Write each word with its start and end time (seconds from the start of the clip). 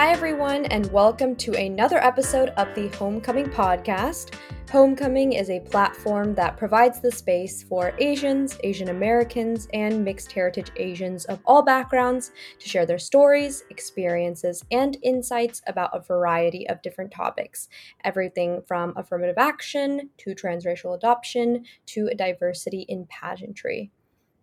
Hi, 0.00 0.12
everyone, 0.12 0.64
and 0.64 0.90
welcome 0.92 1.36
to 1.36 1.52
another 1.52 1.98
episode 1.98 2.54
of 2.56 2.74
the 2.74 2.88
Homecoming 2.96 3.50
Podcast. 3.50 4.34
Homecoming 4.70 5.34
is 5.34 5.50
a 5.50 5.60
platform 5.60 6.34
that 6.36 6.56
provides 6.56 7.00
the 7.00 7.12
space 7.12 7.62
for 7.62 7.92
Asians, 7.98 8.56
Asian 8.64 8.88
Americans, 8.88 9.68
and 9.74 10.02
mixed 10.02 10.32
heritage 10.32 10.72
Asians 10.76 11.26
of 11.26 11.40
all 11.44 11.62
backgrounds 11.62 12.32
to 12.58 12.66
share 12.66 12.86
their 12.86 12.98
stories, 12.98 13.62
experiences, 13.68 14.64
and 14.70 14.96
insights 15.02 15.60
about 15.66 15.94
a 15.94 16.00
variety 16.00 16.66
of 16.70 16.80
different 16.80 17.10
topics. 17.10 17.68
Everything 18.02 18.62
from 18.66 18.94
affirmative 18.96 19.36
action 19.36 20.08
to 20.16 20.34
transracial 20.34 20.96
adoption 20.96 21.62
to 21.84 22.08
diversity 22.16 22.86
in 22.88 23.04
pageantry. 23.10 23.90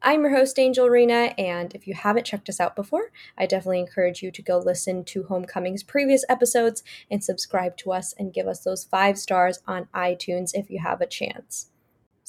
I'm 0.02 0.22
your 0.22 0.36
host, 0.36 0.60
Angel 0.60 0.88
Rena, 0.90 1.34
and 1.40 1.74
if 1.74 1.88
you 1.88 1.96
haven't 1.96 2.26
checked 2.26 2.50
us 2.50 2.60
out 2.60 2.76
before, 2.76 3.12
I 3.36 3.48
definitely 3.48 3.80
encourage 3.80 4.22
you 4.22 4.30
to 4.32 4.42
go 4.44 4.60
listen 4.60 5.04
to 5.06 5.24
Homecoming's 5.24 5.82
previous 5.82 6.24
episodes 6.30 6.84
and 7.10 7.24
subscribe 7.24 7.76
to 7.78 7.92
us 7.92 8.14
and 8.18 8.34
give 8.34 8.48
us 8.48 8.64
those 8.64 8.84
five 8.84 9.18
stars 9.18 9.60
on 9.66 9.88
iTunes 9.96 10.52
if 10.54 10.70
you 10.70 10.80
have 10.84 11.02
a 11.02 11.08
chance. 11.08 11.72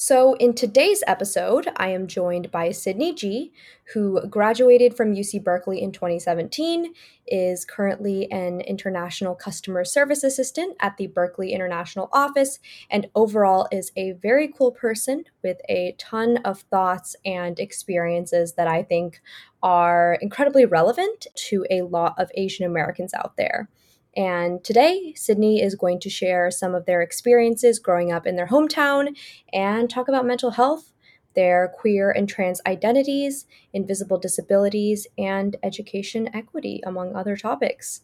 So, 0.00 0.34
in 0.34 0.54
today's 0.54 1.02
episode, 1.08 1.70
I 1.76 1.88
am 1.88 2.06
joined 2.06 2.52
by 2.52 2.70
Sydney 2.70 3.12
G, 3.12 3.52
who 3.94 4.24
graduated 4.28 4.96
from 4.96 5.12
UC 5.12 5.42
Berkeley 5.42 5.82
in 5.82 5.90
2017, 5.90 6.94
is 7.26 7.64
currently 7.64 8.30
an 8.30 8.60
international 8.60 9.34
customer 9.34 9.84
service 9.84 10.22
assistant 10.22 10.76
at 10.78 10.98
the 10.98 11.08
Berkeley 11.08 11.52
International 11.52 12.08
Office, 12.12 12.60
and 12.88 13.08
overall 13.16 13.66
is 13.72 13.90
a 13.96 14.12
very 14.12 14.46
cool 14.46 14.70
person 14.70 15.24
with 15.42 15.58
a 15.68 15.96
ton 15.98 16.36
of 16.44 16.60
thoughts 16.70 17.16
and 17.24 17.58
experiences 17.58 18.52
that 18.52 18.68
I 18.68 18.84
think 18.84 19.20
are 19.64 20.16
incredibly 20.22 20.64
relevant 20.64 21.26
to 21.48 21.66
a 21.72 21.82
lot 21.82 22.14
of 22.18 22.30
Asian 22.36 22.64
Americans 22.64 23.14
out 23.14 23.36
there. 23.36 23.68
And 24.16 24.64
today, 24.64 25.12
Sydney 25.16 25.62
is 25.62 25.74
going 25.74 26.00
to 26.00 26.10
share 26.10 26.50
some 26.50 26.74
of 26.74 26.86
their 26.86 27.02
experiences 27.02 27.78
growing 27.78 28.10
up 28.12 28.26
in 28.26 28.36
their 28.36 28.48
hometown 28.48 29.16
and 29.52 29.88
talk 29.88 30.08
about 30.08 30.26
mental 30.26 30.52
health, 30.52 30.92
their 31.34 31.68
queer 31.68 32.10
and 32.10 32.28
trans 32.28 32.60
identities, 32.66 33.46
invisible 33.72 34.18
disabilities, 34.18 35.06
and 35.16 35.56
education 35.62 36.28
equity, 36.34 36.80
among 36.84 37.14
other 37.14 37.36
topics. 37.36 38.02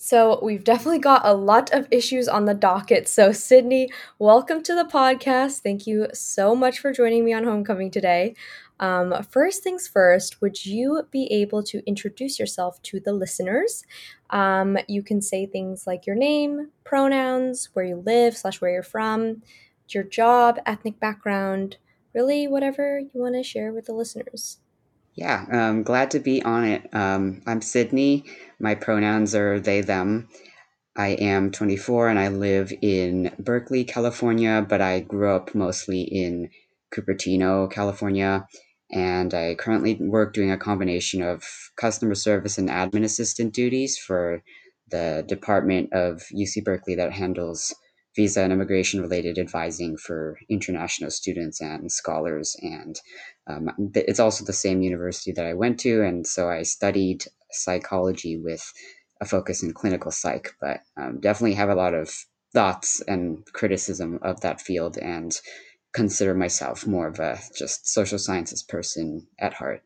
So, 0.00 0.38
we've 0.42 0.62
definitely 0.64 1.00
got 1.00 1.22
a 1.24 1.34
lot 1.34 1.72
of 1.72 1.88
issues 1.90 2.28
on 2.28 2.44
the 2.44 2.54
docket. 2.54 3.08
So, 3.08 3.32
Sydney, 3.32 3.90
welcome 4.18 4.62
to 4.62 4.74
the 4.74 4.84
podcast. 4.84 5.58
Thank 5.60 5.86
you 5.88 6.08
so 6.14 6.54
much 6.54 6.78
for 6.78 6.92
joining 6.92 7.24
me 7.24 7.32
on 7.32 7.44
Homecoming 7.44 7.90
today. 7.90 8.34
Um, 8.80 9.14
first 9.30 9.62
things 9.62 9.88
first, 9.88 10.40
would 10.40 10.64
you 10.64 11.02
be 11.10 11.26
able 11.32 11.62
to 11.64 11.82
introduce 11.86 12.38
yourself 12.38 12.80
to 12.82 13.00
the 13.00 13.12
listeners? 13.12 13.84
Um, 14.30 14.78
you 14.88 15.02
can 15.02 15.20
say 15.20 15.46
things 15.46 15.86
like 15.86 16.06
your 16.06 16.16
name, 16.16 16.70
pronouns, 16.84 17.70
where 17.72 17.84
you 17.84 18.02
live, 18.04 18.36
slash 18.36 18.60
where 18.60 18.70
you're 18.70 18.82
from, 18.82 19.42
your 19.88 20.04
job, 20.04 20.58
ethnic 20.66 21.00
background, 21.00 21.78
really 22.14 22.46
whatever 22.46 22.98
you 23.00 23.20
want 23.20 23.34
to 23.34 23.42
share 23.42 23.72
with 23.72 23.86
the 23.86 23.92
listeners. 23.92 24.58
Yeah, 25.14 25.46
I'm 25.50 25.58
um, 25.58 25.82
glad 25.82 26.12
to 26.12 26.20
be 26.20 26.42
on 26.42 26.64
it. 26.64 26.94
Um, 26.94 27.42
I'm 27.46 27.60
Sydney. 27.60 28.24
My 28.60 28.76
pronouns 28.76 29.34
are 29.34 29.58
they, 29.58 29.80
them. 29.80 30.28
I 30.96 31.08
am 31.08 31.50
24 31.50 32.08
and 32.08 32.18
I 32.18 32.28
live 32.28 32.72
in 32.82 33.34
Berkeley, 33.38 33.84
California, 33.84 34.64
but 34.68 34.80
I 34.80 35.00
grew 35.00 35.30
up 35.34 35.54
mostly 35.54 36.02
in 36.02 36.50
Cupertino, 36.92 37.70
California 37.70 38.46
and 38.90 39.34
I 39.34 39.54
currently 39.54 39.96
work 40.00 40.32
doing 40.32 40.50
a 40.50 40.58
combination 40.58 41.22
of 41.22 41.44
customer 41.76 42.14
service 42.14 42.58
and 42.58 42.68
admin 42.68 43.04
assistant 43.04 43.52
duties 43.54 43.98
for 43.98 44.42
the 44.90 45.24
department 45.28 45.92
of 45.92 46.22
UC 46.34 46.64
Berkeley 46.64 46.94
that 46.94 47.12
handles 47.12 47.74
visa 48.16 48.42
and 48.42 48.52
immigration 48.52 49.00
related 49.00 49.38
advising 49.38 49.96
for 49.96 50.38
international 50.48 51.10
students 51.10 51.60
and 51.60 51.92
scholars. 51.92 52.56
And 52.62 52.98
um, 53.46 53.68
it's 53.94 54.18
also 54.18 54.44
the 54.44 54.52
same 54.52 54.82
university 54.82 55.32
that 55.32 55.46
I 55.46 55.54
went 55.54 55.78
to. 55.80 56.02
And 56.02 56.26
so 56.26 56.48
I 56.48 56.62
studied 56.62 57.24
psychology 57.52 58.38
with 58.38 58.72
a 59.20 59.24
focus 59.24 59.62
in 59.62 59.72
clinical 59.72 60.10
psych, 60.10 60.54
but 60.60 60.80
um, 60.96 61.20
definitely 61.20 61.54
have 61.54 61.68
a 61.68 61.74
lot 61.74 61.94
of 61.94 62.10
thoughts 62.52 63.02
and 63.06 63.44
criticism 63.52 64.18
of 64.22 64.40
that 64.40 64.60
field 64.60 64.96
and 64.96 65.38
consider 65.92 66.34
myself 66.34 66.86
more 66.86 67.06
of 67.06 67.18
a 67.18 67.38
just 67.56 67.88
social 67.88 68.18
sciences 68.18 68.62
person 68.62 69.26
at 69.38 69.54
heart. 69.54 69.82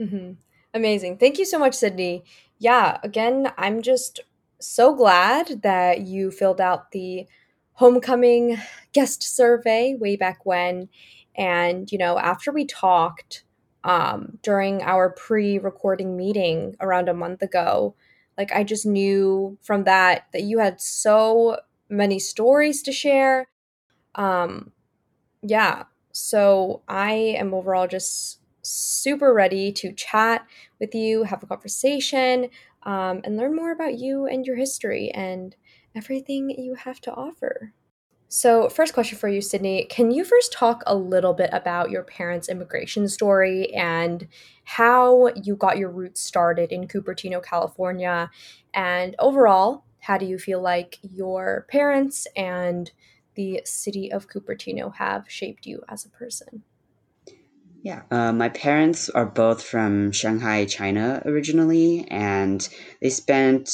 Mm-hmm. 0.00 0.32
Amazing. 0.74 1.18
Thank 1.18 1.38
you 1.38 1.44
so 1.44 1.58
much, 1.58 1.74
Sydney. 1.74 2.24
Yeah, 2.58 2.98
again, 3.02 3.52
I'm 3.56 3.82
just 3.82 4.20
so 4.60 4.94
glad 4.94 5.62
that 5.62 6.02
you 6.02 6.30
filled 6.30 6.60
out 6.60 6.90
the 6.92 7.26
homecoming 7.72 8.58
guest 8.92 9.22
survey 9.22 9.94
way 9.94 10.16
back 10.16 10.44
when. 10.44 10.88
And, 11.36 11.90
you 11.90 11.98
know, 11.98 12.18
after 12.18 12.52
we 12.52 12.64
talked 12.64 13.44
um, 13.84 14.38
during 14.42 14.82
our 14.82 15.10
pre 15.10 15.58
recording 15.58 16.16
meeting 16.16 16.76
around 16.80 17.08
a 17.08 17.14
month 17.14 17.42
ago, 17.42 17.94
like 18.36 18.52
I 18.52 18.64
just 18.64 18.84
knew 18.84 19.58
from 19.62 19.84
that 19.84 20.26
that 20.32 20.42
you 20.42 20.58
had 20.58 20.80
so 20.80 21.58
many 21.88 22.18
stories 22.18 22.82
to 22.82 22.92
share. 22.92 23.48
Um, 24.14 24.72
yeah. 25.46 25.84
So 26.12 26.82
I 26.88 27.12
am 27.12 27.54
overall 27.54 27.86
just 27.86 28.40
super 28.62 29.32
ready 29.32 29.70
to 29.72 29.92
chat 29.92 30.46
with 30.80 30.94
you, 30.94 31.22
have 31.24 31.42
a 31.42 31.46
conversation, 31.46 32.48
um, 32.82 33.20
and 33.24 33.36
learn 33.36 33.54
more 33.54 33.72
about 33.72 33.98
you 33.98 34.26
and 34.26 34.46
your 34.46 34.56
history 34.56 35.10
and 35.12 35.54
everything 35.94 36.50
you 36.50 36.74
have 36.74 37.00
to 37.02 37.12
offer. 37.12 37.72
So, 38.28 38.68
first 38.68 38.92
question 38.94 39.18
for 39.18 39.28
you, 39.28 39.40
Sydney. 39.40 39.86
Can 39.88 40.10
you 40.10 40.24
first 40.24 40.52
talk 40.52 40.82
a 40.86 40.96
little 40.96 41.32
bit 41.32 41.50
about 41.52 41.90
your 41.90 42.02
parents' 42.02 42.48
immigration 42.48 43.08
story 43.08 43.72
and 43.72 44.26
how 44.64 45.28
you 45.42 45.56
got 45.56 45.78
your 45.78 45.90
roots 45.90 46.20
started 46.22 46.72
in 46.72 46.88
Cupertino, 46.88 47.42
California? 47.42 48.30
And 48.74 49.14
overall, 49.20 49.84
how 50.00 50.18
do 50.18 50.26
you 50.26 50.38
feel 50.38 50.60
like 50.60 50.98
your 51.02 51.66
parents 51.70 52.26
and 52.36 52.90
the 53.36 53.60
city 53.64 54.10
of 54.10 54.28
Cupertino 54.28 54.94
have 54.96 55.24
shaped 55.28 55.66
you 55.66 55.82
as 55.88 56.04
a 56.04 56.10
person? 56.10 56.62
Yeah, 57.82 58.02
uh, 58.10 58.32
my 58.32 58.48
parents 58.48 59.08
are 59.10 59.26
both 59.26 59.62
from 59.62 60.10
Shanghai, 60.10 60.64
China 60.64 61.22
originally, 61.24 62.04
and 62.10 62.68
they 63.00 63.10
spent 63.10 63.70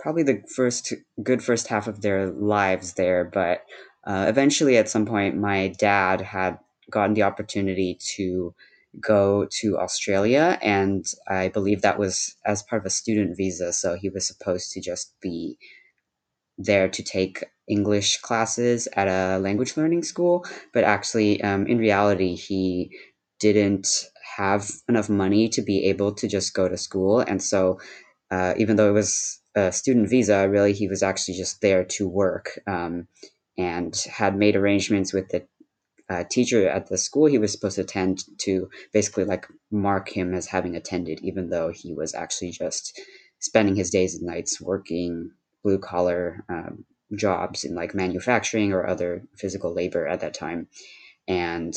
probably 0.00 0.24
the 0.24 0.42
first 0.52 0.92
good 1.22 1.42
first 1.42 1.68
half 1.68 1.86
of 1.86 2.02
their 2.02 2.26
lives 2.26 2.94
there. 2.94 3.24
But 3.24 3.62
uh, 4.04 4.26
eventually, 4.28 4.76
at 4.76 4.88
some 4.88 5.06
point, 5.06 5.36
my 5.36 5.68
dad 5.78 6.22
had 6.22 6.58
gotten 6.90 7.14
the 7.14 7.22
opportunity 7.22 7.98
to 8.16 8.52
go 9.00 9.46
to 9.60 9.78
Australia, 9.78 10.58
and 10.60 11.06
I 11.28 11.48
believe 11.48 11.82
that 11.82 11.98
was 11.98 12.34
as 12.44 12.62
part 12.64 12.82
of 12.82 12.86
a 12.86 12.90
student 12.90 13.36
visa. 13.36 13.72
So 13.72 13.94
he 13.94 14.08
was 14.08 14.26
supposed 14.26 14.72
to 14.72 14.80
just 14.80 15.14
be 15.20 15.56
there 16.58 16.88
to 16.88 17.02
take 17.02 17.44
English 17.68 18.18
classes 18.18 18.88
at 18.94 19.08
a 19.08 19.38
language 19.38 19.76
learning 19.76 20.02
school, 20.02 20.44
but 20.72 20.84
actually, 20.84 21.42
um, 21.42 21.66
in 21.66 21.78
reality, 21.78 22.34
he 22.34 22.90
didn't 23.40 23.88
have 24.36 24.70
enough 24.88 25.08
money 25.08 25.48
to 25.48 25.62
be 25.62 25.84
able 25.86 26.14
to 26.14 26.28
just 26.28 26.54
go 26.54 26.68
to 26.68 26.76
school. 26.76 27.20
And 27.20 27.42
so, 27.42 27.78
uh, 28.30 28.54
even 28.56 28.76
though 28.76 28.88
it 28.88 28.92
was 28.92 29.40
a 29.54 29.72
student 29.72 30.08
visa, 30.08 30.48
really, 30.48 30.72
he 30.72 30.88
was 30.88 31.02
actually 31.02 31.36
just 31.36 31.60
there 31.60 31.84
to 31.84 32.08
work 32.08 32.58
um, 32.66 33.06
and 33.56 33.94
had 34.10 34.36
made 34.36 34.56
arrangements 34.56 35.12
with 35.12 35.28
the 35.28 35.46
uh, 36.10 36.24
teacher 36.30 36.68
at 36.68 36.88
the 36.88 36.98
school 36.98 37.26
he 37.26 37.38
was 37.38 37.50
supposed 37.50 37.76
to 37.76 37.80
attend 37.80 38.24
to 38.38 38.68
basically 38.92 39.24
like 39.24 39.46
mark 39.70 40.08
him 40.08 40.34
as 40.34 40.46
having 40.46 40.76
attended, 40.76 41.18
even 41.22 41.48
though 41.48 41.70
he 41.70 41.94
was 41.94 42.14
actually 42.14 42.50
just 42.50 43.00
spending 43.40 43.74
his 43.74 43.90
days 43.90 44.14
and 44.14 44.26
nights 44.26 44.60
working 44.60 45.30
blue 45.64 45.78
collar 45.78 46.44
um, 46.48 46.84
jobs 47.16 47.64
in 47.64 47.74
like 47.74 47.94
manufacturing 47.94 48.72
or 48.72 48.86
other 48.86 49.24
physical 49.36 49.74
labor 49.74 50.06
at 50.06 50.20
that 50.20 50.34
time. 50.34 50.68
And 51.26 51.74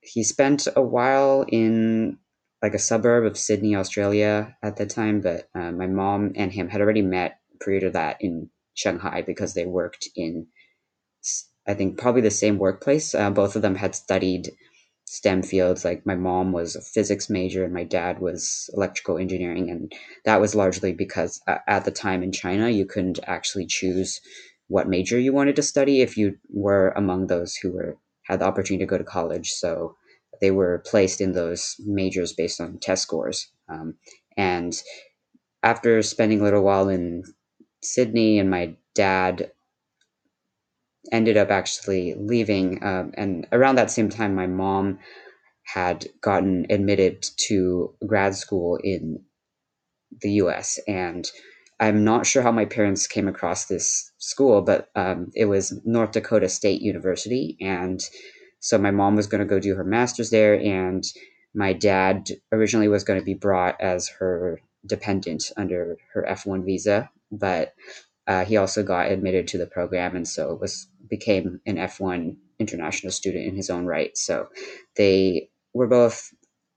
he 0.00 0.24
spent 0.24 0.66
a 0.74 0.82
while 0.82 1.44
in 1.46 2.18
like 2.62 2.74
a 2.74 2.78
suburb 2.78 3.24
of 3.24 3.38
Sydney, 3.38 3.76
Australia 3.76 4.56
at 4.62 4.76
that 4.76 4.90
time. 4.90 5.20
But 5.20 5.48
uh, 5.54 5.70
my 5.72 5.86
mom 5.86 6.32
and 6.34 6.52
him 6.52 6.68
had 6.68 6.80
already 6.80 7.02
met 7.02 7.38
prior 7.60 7.80
to 7.80 7.90
that 7.90 8.16
in 8.20 8.50
Shanghai 8.74 9.22
because 9.22 9.54
they 9.54 9.66
worked 9.66 10.08
in, 10.16 10.46
I 11.66 11.74
think, 11.74 11.98
probably 11.98 12.22
the 12.22 12.30
same 12.30 12.58
workplace. 12.58 13.14
Uh, 13.14 13.30
both 13.30 13.54
of 13.54 13.62
them 13.62 13.74
had 13.76 13.94
studied 13.94 14.50
STEM 15.10 15.42
fields. 15.42 15.84
Like 15.84 16.04
my 16.04 16.14
mom 16.14 16.52
was 16.52 16.76
a 16.76 16.82
physics 16.82 17.30
major 17.30 17.64
and 17.64 17.72
my 17.72 17.84
dad 17.84 18.20
was 18.20 18.68
electrical 18.74 19.16
engineering. 19.18 19.70
And 19.70 19.92
that 20.24 20.40
was 20.40 20.54
largely 20.54 20.92
because 20.92 21.40
at 21.46 21.84
the 21.84 21.90
time 21.90 22.22
in 22.22 22.30
China, 22.30 22.68
you 22.68 22.84
couldn't 22.84 23.18
actually 23.26 23.66
choose 23.66 24.20
what 24.66 24.88
major 24.88 25.18
you 25.18 25.32
wanted 25.32 25.56
to 25.56 25.62
study 25.62 26.02
if 26.02 26.18
you 26.18 26.36
were 26.50 26.90
among 26.90 27.26
those 27.26 27.56
who 27.56 27.72
were 27.72 27.96
had 28.24 28.40
the 28.40 28.44
opportunity 28.44 28.84
to 28.84 28.88
go 28.90 28.98
to 28.98 29.04
college. 29.04 29.50
So 29.52 29.96
they 30.42 30.50
were 30.50 30.84
placed 30.84 31.22
in 31.22 31.32
those 31.32 31.76
majors 31.78 32.34
based 32.34 32.60
on 32.60 32.78
test 32.78 33.02
scores. 33.02 33.50
Um, 33.70 33.94
and 34.36 34.74
after 35.62 36.02
spending 36.02 36.40
a 36.40 36.44
little 36.44 36.62
while 36.62 36.90
in 36.90 37.24
Sydney, 37.82 38.38
and 38.38 38.50
my 38.50 38.76
dad 38.94 39.52
ended 41.12 41.36
up 41.36 41.50
actually 41.50 42.14
leaving. 42.18 42.82
Um, 42.84 43.12
and 43.14 43.46
around 43.52 43.76
that 43.76 43.90
same 43.90 44.08
time, 44.08 44.34
my 44.34 44.46
mom 44.46 44.98
had 45.64 46.06
gotten 46.22 46.66
admitted 46.70 47.26
to 47.48 47.94
grad 48.06 48.34
school 48.34 48.78
in 48.82 49.22
the 50.22 50.32
US. 50.32 50.78
And 50.88 51.28
I'm 51.80 52.04
not 52.04 52.26
sure 52.26 52.42
how 52.42 52.52
my 52.52 52.64
parents 52.64 53.06
came 53.06 53.28
across 53.28 53.66
this 53.66 54.10
school, 54.18 54.62
but 54.62 54.88
um, 54.96 55.30
it 55.34 55.44
was 55.44 55.78
North 55.84 56.12
Dakota 56.12 56.48
State 56.48 56.80
University. 56.80 57.56
And 57.60 58.00
so 58.60 58.78
my 58.78 58.90
mom 58.90 59.14
was 59.14 59.26
going 59.26 59.40
to 59.40 59.46
go 59.46 59.60
do 59.60 59.74
her 59.74 59.84
master's 59.84 60.30
there. 60.30 60.58
And 60.58 61.04
my 61.54 61.72
dad 61.72 62.30
originally 62.52 62.88
was 62.88 63.04
going 63.04 63.20
to 63.20 63.24
be 63.24 63.34
brought 63.34 63.80
as 63.80 64.08
her 64.18 64.60
dependent 64.86 65.52
under 65.56 65.96
her 66.14 66.26
F1 66.28 66.64
visa. 66.64 67.10
But 67.30 67.74
uh, 68.28 68.44
he 68.44 68.58
also 68.58 68.82
got 68.82 69.10
admitted 69.10 69.48
to 69.48 69.58
the 69.58 69.66
program. 69.66 70.14
And 70.14 70.28
so 70.28 70.54
was 70.60 70.86
became 71.08 71.60
an 71.64 71.76
F1 71.76 72.36
international 72.58 73.10
student 73.10 73.46
in 73.46 73.56
his 73.56 73.70
own 73.70 73.86
right. 73.86 74.16
So 74.16 74.48
they 74.96 75.48
were 75.72 75.86
both 75.86 76.30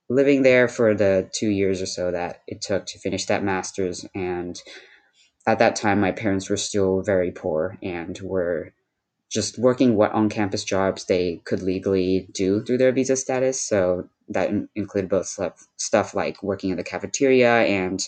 living 0.10 0.44
there 0.44 0.70
for 0.70 0.96
the 0.96 1.30
two 1.34 1.50
years 1.50 1.82
or 1.82 1.86
so 1.86 2.12
that 2.12 2.42
it 2.48 2.62
took 2.62 2.86
to 2.86 3.00
finish 3.00 3.26
that 3.26 3.44
master's. 3.44 4.06
And 4.16 4.60
at 5.46 5.60
that 5.60 5.76
time, 5.76 6.00
my 6.00 6.14
parents 6.14 6.50
were 6.50 6.58
still 6.58 7.02
very 7.02 7.32
poor 7.32 7.78
and 7.84 8.18
were 8.24 8.74
just 9.30 9.58
working 9.58 9.96
what 9.96 10.12
on 10.14 10.30
campus 10.30 10.64
jobs 10.64 11.06
they 11.06 11.42
could 11.46 11.62
legally 11.62 12.30
do 12.34 12.64
through 12.64 12.78
their 12.78 12.92
visa 12.94 13.18
status. 13.18 13.62
So 13.62 14.08
that 14.30 14.50
in- 14.50 14.70
included 14.76 15.10
both 15.10 15.38
stuff 15.76 16.14
like 16.14 16.42
working 16.44 16.70
in 16.70 16.78
the 16.78 16.84
cafeteria 16.84 17.62
and 17.64 18.02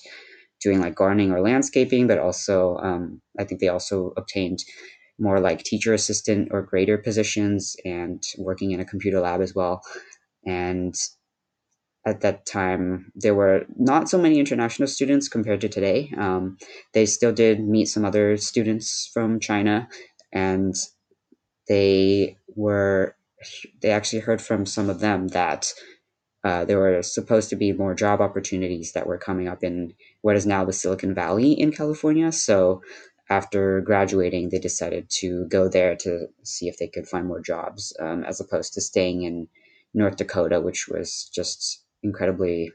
doing 0.64 0.80
like 0.80 0.96
gardening 0.96 1.32
or 1.32 1.42
landscaping, 1.42 2.08
but 2.08 2.20
also 2.20 2.78
um, 2.78 3.22
I 3.40 3.44
think 3.44 3.62
they 3.62 3.68
also 3.68 4.14
obtained 4.18 4.60
more 5.20 5.40
like 5.40 5.64
teacher 5.64 5.94
assistant 5.94 6.50
or 6.52 6.64
grader 6.64 6.98
positions 6.98 7.76
and 7.86 8.24
working 8.38 8.72
in 8.72 8.80
a 8.80 8.86
computer 8.86 9.20
lab 9.20 9.42
as 9.42 9.54
well. 9.54 9.82
And 10.46 10.96
at 12.06 12.22
that 12.22 12.46
time, 12.46 13.12
there 13.16 13.36
were 13.36 13.66
not 13.78 14.10
so 14.10 14.18
many 14.18 14.40
international 14.40 14.88
students 14.88 15.30
compared 15.30 15.62
to 15.62 15.70
today. 15.70 16.12
Um, 16.18 16.58
they 16.94 17.06
still 17.06 17.32
did 17.32 17.62
meet 17.62 17.86
some 17.86 18.04
other 18.04 18.36
students 18.38 19.10
from 19.14 19.40
China, 19.40 19.88
and 20.34 20.76
they 21.68 22.38
were 22.56 23.16
they 23.82 23.92
actually 23.92 24.20
heard 24.20 24.42
from 24.42 24.66
some 24.66 24.90
of 24.90 25.00
them 25.00 25.30
that 25.30 25.74
uh, 26.44 26.66
there 26.66 26.80
were 26.80 27.02
supposed 27.02 27.50
to 27.50 27.56
be 27.56 27.72
more 27.72 27.94
job 27.94 28.20
opportunities 28.20 28.92
that 28.94 29.08
were 29.08 29.18
coming 29.18 29.48
up 29.48 29.64
in 29.64 29.94
what 30.24 30.38
is 30.38 30.46
now 30.46 30.66
the 30.66 30.74
Silicon 30.74 31.14
Valley 31.14 31.52
in 31.52 31.72
California. 31.72 32.32
So 32.32 32.82
after 33.30 33.82
graduating, 33.82 34.50
they 34.50 34.60
decided 34.60 35.10
to 35.20 35.46
go 35.50 35.68
there 35.68 35.96
to 35.98 36.28
see 36.44 36.68
if 36.68 36.78
they 36.78 36.88
could 36.88 37.08
find 37.08 37.28
more 37.28 37.42
jobs, 37.42 37.96
um, 38.00 38.24
as 38.24 38.40
opposed 38.40 38.74
to 38.74 38.82
staying 38.82 39.24
in 39.24 39.48
North 39.94 40.16
Dakota, 40.16 40.62
which 40.62 40.88
was 40.88 41.30
just 41.36 41.84
incredibly 42.02 42.72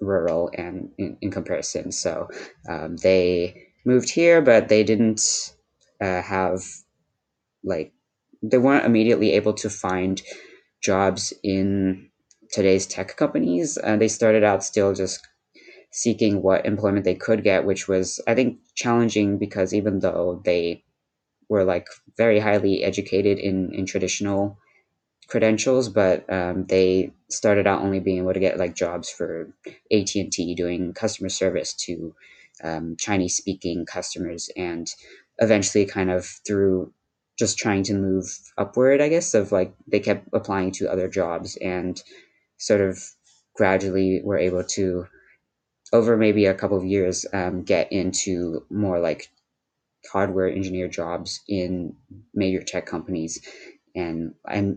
rural 0.00 0.50
and 0.54 0.90
in, 0.98 1.18
in 1.20 1.30
comparison. 1.32 1.90
So 1.90 2.28
um, 2.68 2.96
they 2.96 3.66
moved 3.84 4.10
here, 4.10 4.40
but 4.40 4.68
they 4.68 4.84
didn't 4.84 5.52
uh, 6.00 6.22
have 6.22 6.62
like 7.64 7.92
they 8.40 8.58
weren't 8.58 8.86
immediately 8.86 9.32
able 9.32 9.54
to 9.54 9.68
find 9.68 10.22
jobs 10.80 11.32
in 11.42 12.08
today's 12.52 12.86
tech 12.86 13.16
companies. 13.16 13.76
Uh, 13.82 13.96
they 13.96 14.06
started 14.06 14.44
out 14.44 14.62
still 14.62 14.94
just 14.94 15.26
seeking 15.90 16.42
what 16.42 16.66
employment 16.66 17.04
they 17.04 17.14
could 17.14 17.42
get, 17.44 17.64
which 17.64 17.88
was 17.88 18.20
I 18.26 18.34
think 18.34 18.58
challenging 18.74 19.38
because 19.38 19.72
even 19.74 20.00
though 20.00 20.40
they 20.44 20.84
were 21.48 21.64
like 21.64 21.88
very 22.16 22.40
highly 22.40 22.84
educated 22.84 23.38
in 23.38 23.72
in 23.74 23.86
traditional 23.86 24.58
credentials, 25.28 25.88
but 25.88 26.30
um, 26.32 26.64
they 26.66 27.12
started 27.30 27.66
out 27.66 27.82
only 27.82 28.00
being 28.00 28.18
able 28.18 28.32
to 28.32 28.40
get 28.40 28.58
like 28.58 28.74
jobs 28.74 29.10
for 29.10 29.52
AT 29.92 30.14
and 30.14 30.32
T 30.32 30.54
doing 30.54 30.94
customer 30.94 31.28
service 31.28 31.74
to 31.74 32.14
um, 32.64 32.96
Chinese 32.98 33.36
speaking 33.36 33.86
customers, 33.86 34.50
and 34.56 34.90
eventually, 35.38 35.86
kind 35.86 36.10
of 36.10 36.26
through 36.46 36.92
just 37.38 37.58
trying 37.58 37.84
to 37.84 37.94
move 37.94 38.26
upward, 38.56 39.00
I 39.00 39.08
guess, 39.08 39.34
of 39.34 39.52
like 39.52 39.72
they 39.86 40.00
kept 40.00 40.28
applying 40.32 40.72
to 40.72 40.90
other 40.90 41.08
jobs 41.08 41.56
and 41.62 42.02
sort 42.56 42.80
of 42.80 42.98
gradually 43.54 44.20
were 44.24 44.38
able 44.38 44.64
to 44.64 45.06
over 45.92 46.16
maybe 46.16 46.46
a 46.46 46.54
couple 46.54 46.76
of 46.76 46.84
years 46.84 47.26
um, 47.32 47.62
get 47.62 47.92
into 47.92 48.64
more 48.70 48.98
like 48.98 49.28
hardware 50.12 50.48
engineer 50.48 50.88
jobs 50.88 51.40
in 51.48 51.94
major 52.34 52.62
tech 52.62 52.86
companies 52.86 53.40
and 53.94 54.34
i 54.46 54.74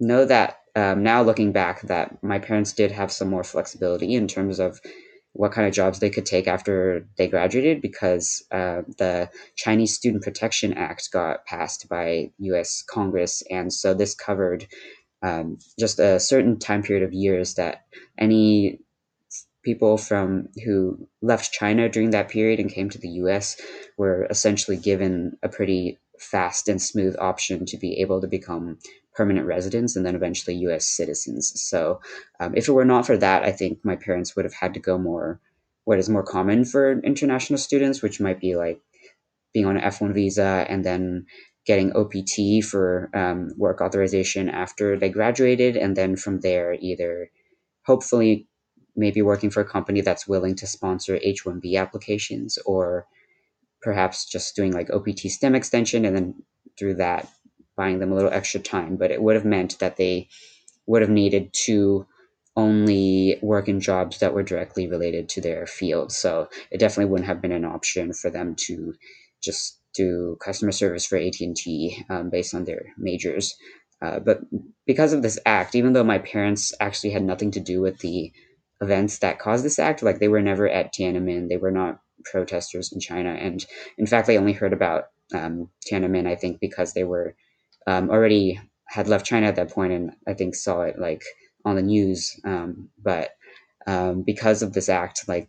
know 0.00 0.24
that 0.24 0.60
um, 0.76 1.02
now 1.02 1.22
looking 1.22 1.52
back 1.52 1.82
that 1.82 2.22
my 2.22 2.38
parents 2.38 2.72
did 2.72 2.90
have 2.90 3.12
some 3.12 3.28
more 3.28 3.44
flexibility 3.44 4.14
in 4.14 4.26
terms 4.26 4.58
of 4.58 4.80
what 5.34 5.52
kind 5.52 5.66
of 5.66 5.74
jobs 5.74 5.98
they 5.98 6.10
could 6.10 6.26
take 6.26 6.46
after 6.46 7.06
they 7.18 7.26
graduated 7.26 7.82
because 7.82 8.44
uh, 8.52 8.82
the 8.98 9.28
Chinese 9.56 9.94
Student 9.94 10.22
Protection 10.22 10.72
Act 10.72 11.10
got 11.12 11.44
passed 11.44 11.88
by 11.88 12.30
U.S. 12.38 12.82
Congress, 12.88 13.42
and 13.50 13.72
so 13.72 13.94
this 13.94 14.14
covered 14.14 14.66
um, 15.22 15.58
just 15.78 15.98
a 15.98 16.20
certain 16.20 16.58
time 16.58 16.84
period 16.84 17.04
of 17.04 17.12
years 17.12 17.54
that 17.54 17.84
any 18.16 18.78
people 19.64 19.96
from 19.98 20.48
who 20.64 21.08
left 21.22 21.52
China 21.52 21.88
during 21.88 22.10
that 22.10 22.28
period 22.28 22.60
and 22.60 22.70
came 22.70 22.90
to 22.90 22.98
the 22.98 23.08
U.S. 23.08 23.60
were 23.96 24.26
essentially 24.30 24.76
given 24.76 25.36
a 25.42 25.48
pretty 25.48 25.98
fast 26.18 26.68
and 26.68 26.80
smooth 26.80 27.16
option 27.18 27.66
to 27.66 27.76
be 27.76 28.00
able 28.00 28.20
to 28.20 28.28
become 28.28 28.78
permanent 29.14 29.46
residents 29.46 29.96
and 29.96 30.04
then 30.04 30.14
eventually 30.14 30.56
U.S. 30.56 30.86
citizens. 30.86 31.52
So, 31.60 32.00
um, 32.40 32.54
if 32.56 32.68
it 32.68 32.72
were 32.72 32.84
not 32.84 33.06
for 33.06 33.16
that, 33.16 33.42
I 33.42 33.52
think 33.52 33.84
my 33.84 33.96
parents 33.96 34.36
would 34.36 34.44
have 34.44 34.54
had 34.54 34.74
to 34.74 34.80
go 34.80 34.98
more 34.98 35.40
what 35.84 35.98
is 35.98 36.08
more 36.08 36.22
common 36.22 36.64
for 36.64 36.98
international 37.00 37.58
students, 37.58 38.02
which 38.02 38.20
might 38.20 38.40
be 38.40 38.56
like 38.56 38.80
being 39.52 39.66
on 39.66 39.76
an 39.76 39.82
F1 39.82 40.14
visa 40.14 40.66
and 40.68 40.84
then 40.84 41.26
getting 41.66 41.92
OPT 41.92 42.64
for 42.64 43.10
um, 43.14 43.50
work 43.56 43.80
authorization 43.80 44.48
after 44.48 44.98
they 44.98 45.08
graduated, 45.08 45.76
and 45.76 45.96
then 45.96 46.16
from 46.16 46.40
there, 46.40 46.74
either 46.74 47.30
hopefully 47.86 48.46
maybe 48.96 49.22
working 49.22 49.50
for 49.50 49.60
a 49.60 49.68
company 49.68 50.00
that's 50.00 50.28
willing 50.28 50.54
to 50.56 50.66
sponsor 50.66 51.18
H 51.22 51.44
1B 51.44 51.76
applications 51.76 52.58
or 52.64 53.06
perhaps 53.82 54.24
just 54.24 54.56
doing 54.56 54.72
like 54.72 54.90
OPT 54.90 55.20
STEM 55.30 55.54
extension 55.54 56.04
and 56.04 56.16
then 56.16 56.34
through 56.78 56.94
that 56.94 57.28
buying 57.76 57.98
them 57.98 58.12
a 58.12 58.14
little 58.14 58.32
extra 58.32 58.60
time. 58.60 58.96
But 58.96 59.10
it 59.10 59.22
would 59.22 59.34
have 59.34 59.44
meant 59.44 59.78
that 59.80 59.96
they 59.96 60.28
would 60.86 61.02
have 61.02 61.10
needed 61.10 61.52
to 61.64 62.06
only 62.56 63.38
work 63.42 63.68
in 63.68 63.80
jobs 63.80 64.20
that 64.20 64.32
were 64.32 64.42
directly 64.42 64.86
related 64.86 65.28
to 65.28 65.40
their 65.40 65.66
field. 65.66 66.12
So 66.12 66.48
it 66.70 66.78
definitely 66.78 67.10
wouldn't 67.10 67.26
have 67.26 67.42
been 67.42 67.52
an 67.52 67.64
option 67.64 68.12
for 68.12 68.30
them 68.30 68.54
to 68.66 68.94
just 69.42 69.80
do 69.94 70.36
customer 70.40 70.72
service 70.72 71.06
for 71.06 71.16
AT&T 71.16 72.04
um, 72.10 72.30
based 72.30 72.54
on 72.54 72.64
their 72.64 72.82
majors. 72.96 73.54
Uh, 74.00 74.18
but 74.18 74.40
because 74.86 75.12
of 75.12 75.22
this 75.22 75.38
act, 75.46 75.74
even 75.74 75.92
though 75.92 76.04
my 76.04 76.18
parents 76.18 76.72
actually 76.80 77.10
had 77.10 77.22
nothing 77.22 77.50
to 77.52 77.60
do 77.60 77.80
with 77.80 77.98
the 78.00 78.32
events 78.80 79.18
that 79.18 79.38
caused 79.38 79.64
this 79.64 79.78
act, 79.78 80.02
like 80.02 80.18
they 80.18 80.28
were 80.28 80.42
never 80.42 80.68
at 80.68 80.92
Tiananmen, 80.92 81.48
they 81.48 81.56
were 81.56 81.70
not 81.70 82.00
protesters 82.24 82.92
in 82.92 83.00
China, 83.00 83.30
and 83.30 83.64
in 83.98 84.06
fact, 84.06 84.26
they 84.26 84.38
only 84.38 84.52
heard 84.52 84.72
about 84.72 85.06
um, 85.34 85.68
Tiananmen, 85.86 86.26
I 86.26 86.34
think, 86.34 86.60
because 86.60 86.92
they 86.92 87.04
were 87.04 87.34
um, 87.86 88.10
already 88.10 88.60
had 88.86 89.08
left 89.08 89.26
China 89.26 89.46
at 89.46 89.56
that 89.56 89.70
point, 89.70 89.92
and 89.92 90.12
I 90.26 90.34
think 90.34 90.54
saw 90.54 90.82
it 90.82 90.98
like 90.98 91.22
on 91.64 91.76
the 91.76 91.82
news. 91.82 92.38
Um, 92.44 92.90
but 93.02 93.30
um, 93.86 94.22
because 94.22 94.62
of 94.62 94.72
this 94.72 94.88
act, 94.88 95.28
like 95.28 95.48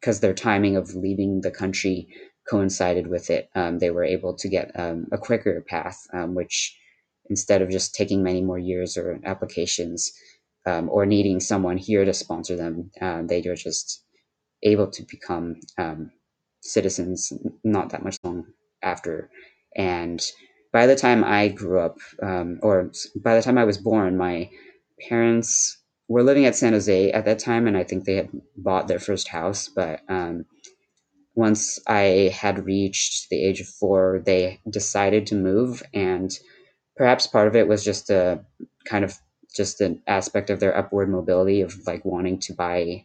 because 0.00 0.20
their 0.20 0.34
timing 0.34 0.76
of 0.76 0.94
leaving 0.94 1.40
the 1.40 1.50
country 1.50 2.08
coincided 2.48 3.08
with 3.08 3.30
it, 3.30 3.50
um, 3.54 3.78
they 3.78 3.90
were 3.90 4.04
able 4.04 4.34
to 4.34 4.48
get 4.48 4.70
um, 4.78 5.06
a 5.12 5.18
quicker 5.18 5.64
path, 5.68 6.06
which 6.28 6.78
instead 7.30 7.62
of 7.62 7.70
just 7.70 7.94
taking 7.94 8.22
many 8.22 8.40
more 8.40 8.58
years 8.58 8.96
or 8.96 9.20
applications 9.24 10.12
um, 10.66 10.88
or 10.90 11.06
needing 11.06 11.40
someone 11.40 11.76
here 11.76 12.04
to 12.04 12.12
sponsor 12.12 12.56
them, 12.56 12.90
uh, 13.00 13.22
they 13.22 13.42
were 13.42 13.54
just 13.54 14.04
able 14.62 14.90
to 14.90 15.02
become 15.04 15.56
um, 15.78 16.10
citizens 16.60 17.32
not 17.64 17.90
that 17.90 18.04
much 18.04 18.16
long 18.24 18.46
after. 18.82 19.30
And 19.76 20.20
by 20.72 20.86
the 20.86 20.96
time 20.96 21.24
I 21.24 21.48
grew 21.48 21.80
up, 21.80 21.98
um, 22.22 22.58
or 22.62 22.90
by 23.16 23.36
the 23.36 23.42
time 23.42 23.58
I 23.58 23.64
was 23.64 23.78
born, 23.78 24.16
my 24.16 24.50
parents 25.08 25.78
were 26.08 26.22
living 26.22 26.46
at 26.46 26.56
San 26.56 26.72
Jose 26.72 27.12
at 27.12 27.24
that 27.24 27.38
time, 27.38 27.66
and 27.66 27.76
I 27.76 27.84
think 27.84 28.04
they 28.04 28.16
had 28.16 28.30
bought 28.56 28.88
their 28.88 28.98
first 28.98 29.28
house. 29.28 29.68
But 29.68 30.00
um, 30.08 30.44
once 31.34 31.78
I 31.86 32.34
had 32.34 32.66
reached 32.66 33.28
the 33.30 33.42
age 33.42 33.60
of 33.60 33.68
four, 33.68 34.22
they 34.24 34.60
decided 34.68 35.26
to 35.26 35.34
move, 35.34 35.82
and 35.94 36.36
perhaps 36.96 37.26
part 37.26 37.46
of 37.46 37.56
it 37.56 37.68
was 37.68 37.84
just 37.84 38.10
a 38.10 38.44
kind 38.84 39.04
of 39.04 39.18
just 39.54 39.80
an 39.80 40.02
aspect 40.06 40.50
of 40.50 40.60
their 40.60 40.76
upward 40.76 41.08
mobility 41.08 41.60
of 41.60 41.74
like 41.86 42.04
wanting 42.04 42.38
to 42.38 42.52
buy 42.52 43.04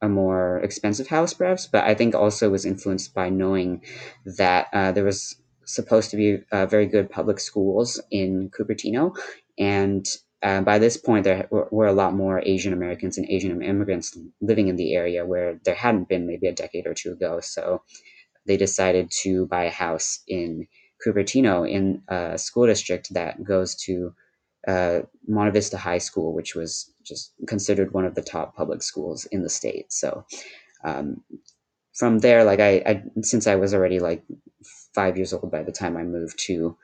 a 0.00 0.08
more 0.08 0.58
expensive 0.58 1.06
house, 1.06 1.32
perhaps. 1.32 1.66
But 1.66 1.84
I 1.84 1.94
think 1.94 2.14
also 2.14 2.50
was 2.50 2.66
influenced 2.66 3.14
by 3.14 3.30
knowing 3.30 3.82
that 4.24 4.66
uh, 4.72 4.92
there 4.92 5.04
was 5.04 5.36
supposed 5.64 6.10
to 6.10 6.16
be 6.16 6.38
uh, 6.50 6.66
very 6.66 6.86
good 6.86 7.08
public 7.10 7.38
schools 7.38 8.00
in 8.10 8.50
Cupertino, 8.50 9.16
and 9.58 10.04
uh, 10.42 10.60
by 10.60 10.78
this 10.78 10.96
point 10.96 11.22
there 11.22 11.46
were, 11.50 11.68
were, 11.70 11.86
a 11.86 11.92
lot 11.92 12.14
more 12.14 12.42
Asian 12.44 12.72
Americans 12.72 13.16
and 13.16 13.30
Asian 13.30 13.62
immigrants 13.62 14.18
living 14.40 14.66
in 14.66 14.74
the 14.74 14.94
area 14.94 15.24
where 15.24 15.60
there 15.64 15.74
hadn't 15.74 16.08
been 16.08 16.26
maybe 16.26 16.48
a 16.48 16.52
decade 16.52 16.86
or 16.86 16.94
two 16.94 17.12
ago. 17.12 17.38
So 17.40 17.82
they 18.44 18.56
decided 18.56 19.12
to 19.22 19.46
buy 19.46 19.64
a 19.64 19.70
house 19.70 20.20
in 20.26 20.66
Cupertino 21.06 21.68
in 21.68 22.02
a 22.08 22.36
school 22.38 22.66
district 22.66 23.14
that 23.14 23.44
goes 23.44 23.76
to 23.84 24.14
uh, 24.66 25.00
Vista 25.26 25.76
High 25.76 25.98
School, 25.98 26.34
which 26.34 26.54
was 26.54 26.92
just 27.02 27.32
considered 27.46 27.92
one 27.92 28.04
of 28.04 28.14
the 28.14 28.22
top 28.22 28.56
public 28.56 28.82
schools 28.82 29.24
in 29.26 29.42
the 29.42 29.48
state. 29.48 29.92
So 29.92 30.24
um, 30.84 31.22
from 31.94 32.20
there, 32.20 32.44
like 32.44 32.60
I, 32.60 32.82
I, 32.86 33.02
since 33.22 33.46
I 33.46 33.56
was 33.56 33.74
already 33.74 33.98
like 33.98 34.22
five 34.94 35.16
years 35.16 35.32
old 35.32 35.50
by 35.50 35.62
the 35.62 35.72
time 35.72 35.96
I 35.96 36.04
moved 36.04 36.38
to 36.46 36.76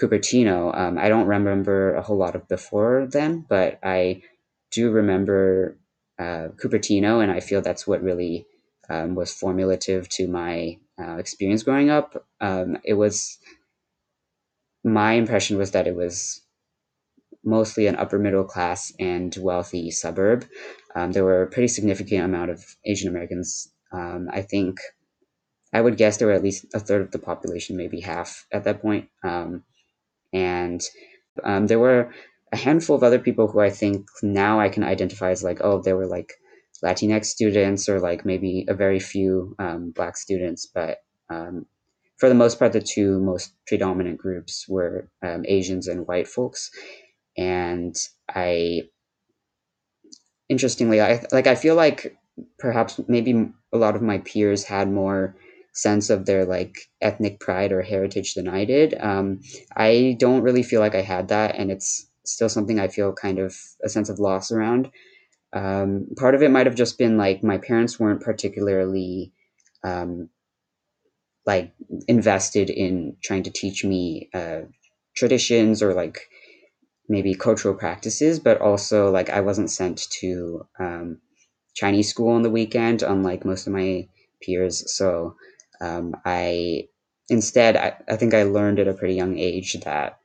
Cupertino, 0.00 0.76
um, 0.76 0.98
I 0.98 1.08
don't 1.08 1.26
remember 1.26 1.94
a 1.94 2.02
whole 2.02 2.16
lot 2.16 2.34
of 2.34 2.48
before 2.48 3.06
then, 3.10 3.44
but 3.48 3.78
I 3.82 4.22
do 4.70 4.90
remember 4.90 5.76
uh, 6.18 6.48
Cupertino, 6.56 7.22
and 7.22 7.32
I 7.32 7.40
feel 7.40 7.60
that's 7.60 7.86
what 7.86 8.02
really 8.02 8.46
um, 8.88 9.14
was 9.14 9.32
formulative 9.32 10.08
to 10.10 10.28
my 10.28 10.78
uh, 11.00 11.16
experience 11.16 11.62
growing 11.62 11.90
up. 11.90 12.26
Um, 12.40 12.78
it 12.84 12.94
was 12.94 13.38
my 14.84 15.12
impression 15.12 15.58
was 15.58 15.72
that 15.72 15.86
it 15.86 15.94
was 15.94 16.39
mostly 17.44 17.86
an 17.86 17.96
upper 17.96 18.18
middle 18.18 18.44
class 18.44 18.92
and 18.98 19.34
wealthy 19.40 19.90
suburb. 19.90 20.46
Um, 20.94 21.12
there 21.12 21.24
were 21.24 21.42
a 21.42 21.50
pretty 21.50 21.68
significant 21.68 22.24
amount 22.24 22.50
of 22.50 22.64
Asian 22.84 23.08
Americans. 23.08 23.72
Um, 23.92 24.28
I 24.32 24.42
think 24.42 24.78
I 25.72 25.80
would 25.80 25.96
guess 25.96 26.16
there 26.16 26.28
were 26.28 26.34
at 26.34 26.42
least 26.42 26.66
a 26.74 26.80
third 26.80 27.02
of 27.02 27.10
the 27.12 27.18
population, 27.18 27.76
maybe 27.76 28.00
half 28.00 28.46
at 28.52 28.64
that 28.64 28.82
point. 28.82 29.08
Um, 29.24 29.62
and 30.32 30.82
um, 31.44 31.66
there 31.66 31.78
were 31.78 32.12
a 32.52 32.56
handful 32.56 32.96
of 32.96 33.02
other 33.02 33.18
people 33.18 33.46
who 33.48 33.60
I 33.60 33.70
think 33.70 34.06
now 34.22 34.60
I 34.60 34.68
can 34.68 34.84
identify 34.84 35.30
as 35.30 35.44
like, 35.44 35.60
oh, 35.62 35.80
they 35.80 35.92
were 35.92 36.06
like 36.06 36.34
Latinx 36.84 37.26
students 37.26 37.88
or 37.88 38.00
like 38.00 38.24
maybe 38.24 38.64
a 38.68 38.74
very 38.74 38.98
few 38.98 39.54
um, 39.58 39.92
Black 39.94 40.16
students, 40.16 40.66
but 40.66 40.98
um, 41.28 41.66
for 42.16 42.28
the 42.28 42.34
most 42.34 42.58
part, 42.58 42.72
the 42.72 42.80
two 42.82 43.20
most 43.20 43.54
predominant 43.66 44.18
groups 44.18 44.66
were 44.68 45.08
Asians 45.22 45.88
and 45.88 46.06
white 46.06 46.28
folks 46.28 46.70
and 47.40 47.96
I 48.28 48.82
interestingly 50.48 51.00
I 51.00 51.24
like 51.32 51.46
I 51.46 51.54
feel 51.54 51.74
like 51.74 52.16
perhaps 52.58 53.00
maybe 53.08 53.50
a 53.72 53.78
lot 53.78 53.96
of 53.96 54.02
my 54.02 54.18
peers 54.18 54.64
had 54.64 54.90
more 54.90 55.34
sense 55.72 56.10
of 56.10 56.26
their 56.26 56.44
like 56.44 56.90
ethnic 57.00 57.40
pride 57.40 57.72
or 57.72 57.82
heritage 57.82 58.34
than 58.34 58.48
I 58.48 58.64
did. 58.64 58.94
Um, 59.00 59.40
I 59.76 60.16
don't 60.18 60.42
really 60.42 60.62
feel 60.62 60.80
like 60.80 60.94
I 60.94 61.02
had 61.02 61.28
that, 61.28 61.54
and 61.56 61.70
it's 61.70 62.06
still 62.24 62.48
something 62.48 62.78
I 62.78 62.88
feel 62.88 63.12
kind 63.12 63.38
of 63.38 63.56
a 63.82 63.88
sense 63.88 64.08
of 64.08 64.18
loss 64.18 64.50
around. 64.50 64.90
Um, 65.52 66.08
part 66.16 66.34
of 66.34 66.42
it 66.42 66.50
might 66.50 66.66
have 66.66 66.76
just 66.76 66.98
been 66.98 67.16
like 67.16 67.42
my 67.42 67.58
parents 67.58 67.98
weren't 67.98 68.22
particularly 68.22 69.32
um, 69.82 70.28
like 71.46 71.72
invested 72.06 72.70
in 72.70 73.16
trying 73.22 73.44
to 73.44 73.50
teach 73.50 73.84
me 73.84 74.28
uh, 74.34 74.62
traditions 75.16 75.82
or 75.82 75.94
like 75.94 76.28
maybe 77.10 77.34
cultural 77.34 77.74
practices, 77.74 78.38
but 78.38 78.60
also 78.60 79.10
like 79.10 79.28
I 79.28 79.40
wasn't 79.40 79.70
sent 79.70 80.08
to 80.20 80.66
um, 80.78 81.18
Chinese 81.74 82.08
school 82.08 82.30
on 82.30 82.42
the 82.42 82.50
weekend, 82.50 83.02
unlike 83.02 83.44
most 83.44 83.66
of 83.66 83.72
my 83.72 84.08
peers. 84.40 84.90
So 84.96 85.34
um, 85.80 86.14
I 86.24 86.88
instead, 87.28 87.76
I, 87.76 87.96
I 88.08 88.16
think 88.16 88.32
I 88.32 88.44
learned 88.44 88.78
at 88.78 88.88
a 88.88 88.94
pretty 88.94 89.14
young 89.14 89.38
age 89.38 89.76
that 89.84 90.20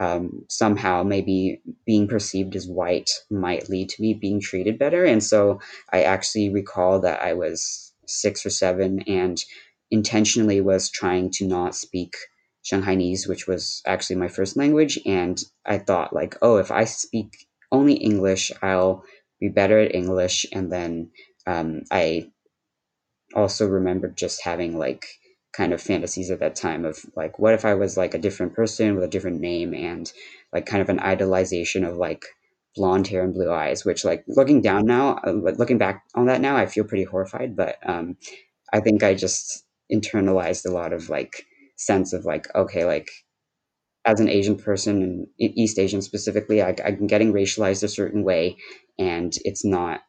um, 0.00 0.44
somehow 0.48 1.02
maybe 1.02 1.60
being 1.84 2.06
perceived 2.06 2.54
as 2.54 2.68
white 2.68 3.10
might 3.30 3.68
lead 3.68 3.88
to 3.90 4.02
me 4.02 4.14
being 4.14 4.40
treated 4.40 4.78
better. 4.78 5.04
And 5.04 5.22
so 5.22 5.60
I 5.92 6.02
actually 6.02 6.50
recall 6.50 7.00
that 7.00 7.20
I 7.20 7.34
was 7.34 7.92
six 8.06 8.46
or 8.46 8.50
seven 8.50 9.00
and 9.08 9.42
intentionally 9.90 10.60
was 10.60 10.88
trying 10.88 11.30
to 11.32 11.48
not 11.48 11.74
speak 11.74 12.14
Shanghainese, 12.68 13.28
which 13.28 13.46
was 13.46 13.82
actually 13.86 14.16
my 14.16 14.28
first 14.28 14.56
language. 14.56 14.98
And 15.06 15.42
I 15.64 15.78
thought, 15.78 16.12
like, 16.12 16.36
oh, 16.42 16.56
if 16.56 16.70
I 16.70 16.84
speak 16.84 17.46
only 17.72 17.94
English, 17.94 18.52
I'll 18.62 19.04
be 19.40 19.48
better 19.48 19.78
at 19.78 19.94
English. 19.94 20.46
And 20.52 20.70
then 20.70 21.10
um, 21.46 21.82
I 21.90 22.30
also 23.34 23.66
remembered 23.66 24.16
just 24.16 24.42
having 24.42 24.78
like 24.78 25.06
kind 25.52 25.72
of 25.72 25.80
fantasies 25.80 26.30
at 26.30 26.40
that 26.40 26.56
time 26.56 26.84
of 26.84 26.98
like, 27.16 27.38
what 27.38 27.54
if 27.54 27.64
I 27.64 27.74
was 27.74 27.96
like 27.96 28.14
a 28.14 28.18
different 28.18 28.54
person 28.54 28.94
with 28.94 29.04
a 29.04 29.08
different 29.08 29.40
name 29.40 29.74
and 29.74 30.12
like 30.52 30.66
kind 30.66 30.82
of 30.82 30.88
an 30.88 30.98
idolization 30.98 31.88
of 31.88 31.96
like 31.96 32.24
blonde 32.76 33.08
hair 33.08 33.22
and 33.24 33.34
blue 33.34 33.50
eyes, 33.50 33.84
which 33.84 34.04
like 34.04 34.24
looking 34.28 34.60
down 34.60 34.86
now, 34.86 35.18
uh, 35.26 35.32
looking 35.32 35.78
back 35.78 36.04
on 36.14 36.26
that 36.26 36.40
now, 36.40 36.56
I 36.56 36.66
feel 36.66 36.84
pretty 36.84 37.04
horrified. 37.04 37.56
But 37.56 37.76
um, 37.82 38.16
I 38.72 38.80
think 38.80 39.02
I 39.02 39.14
just 39.14 39.64
internalized 39.92 40.66
a 40.66 40.72
lot 40.72 40.92
of 40.92 41.08
like 41.08 41.44
sense 41.78 42.12
of 42.14 42.26
like 42.26 42.46
okay 42.56 42.84
like 42.86 43.10
as 44.04 44.20
an 44.20 44.28
asian 44.28 44.56
person 44.56 45.02
and 45.02 45.26
east 45.38 45.78
asian 45.78 46.02
specifically 46.02 46.62
I, 46.62 46.74
i'm 46.84 47.06
getting 47.06 47.32
racialized 47.32 47.82
a 47.82 47.88
certain 47.88 48.24
way 48.24 48.56
and 48.98 49.36
it's 49.44 49.64
not 49.64 50.00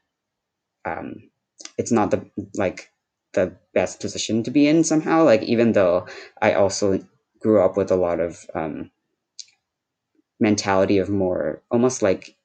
um 0.86 1.30
it's 1.78 1.92
not 1.92 2.12
the 2.12 2.30
like 2.56 2.92
the 3.34 3.56
best 3.74 4.00
position 4.00 4.44
to 4.44 4.52
be 4.52 4.68
in 4.68 4.84
somehow. 4.84 5.24
Like 5.24 5.44
even 5.44 5.74
though 5.74 6.08
i 6.42 6.54
also 6.54 7.00
grew 7.42 7.62
up 7.64 7.78
with 7.78 7.92
a 7.92 7.96
lot 7.96 8.20
of 8.20 8.46
um 8.56 8.92
mentality 10.40 10.98
of 10.98 11.10
more 11.10 11.62
almost 11.72 12.02
like 12.02 12.36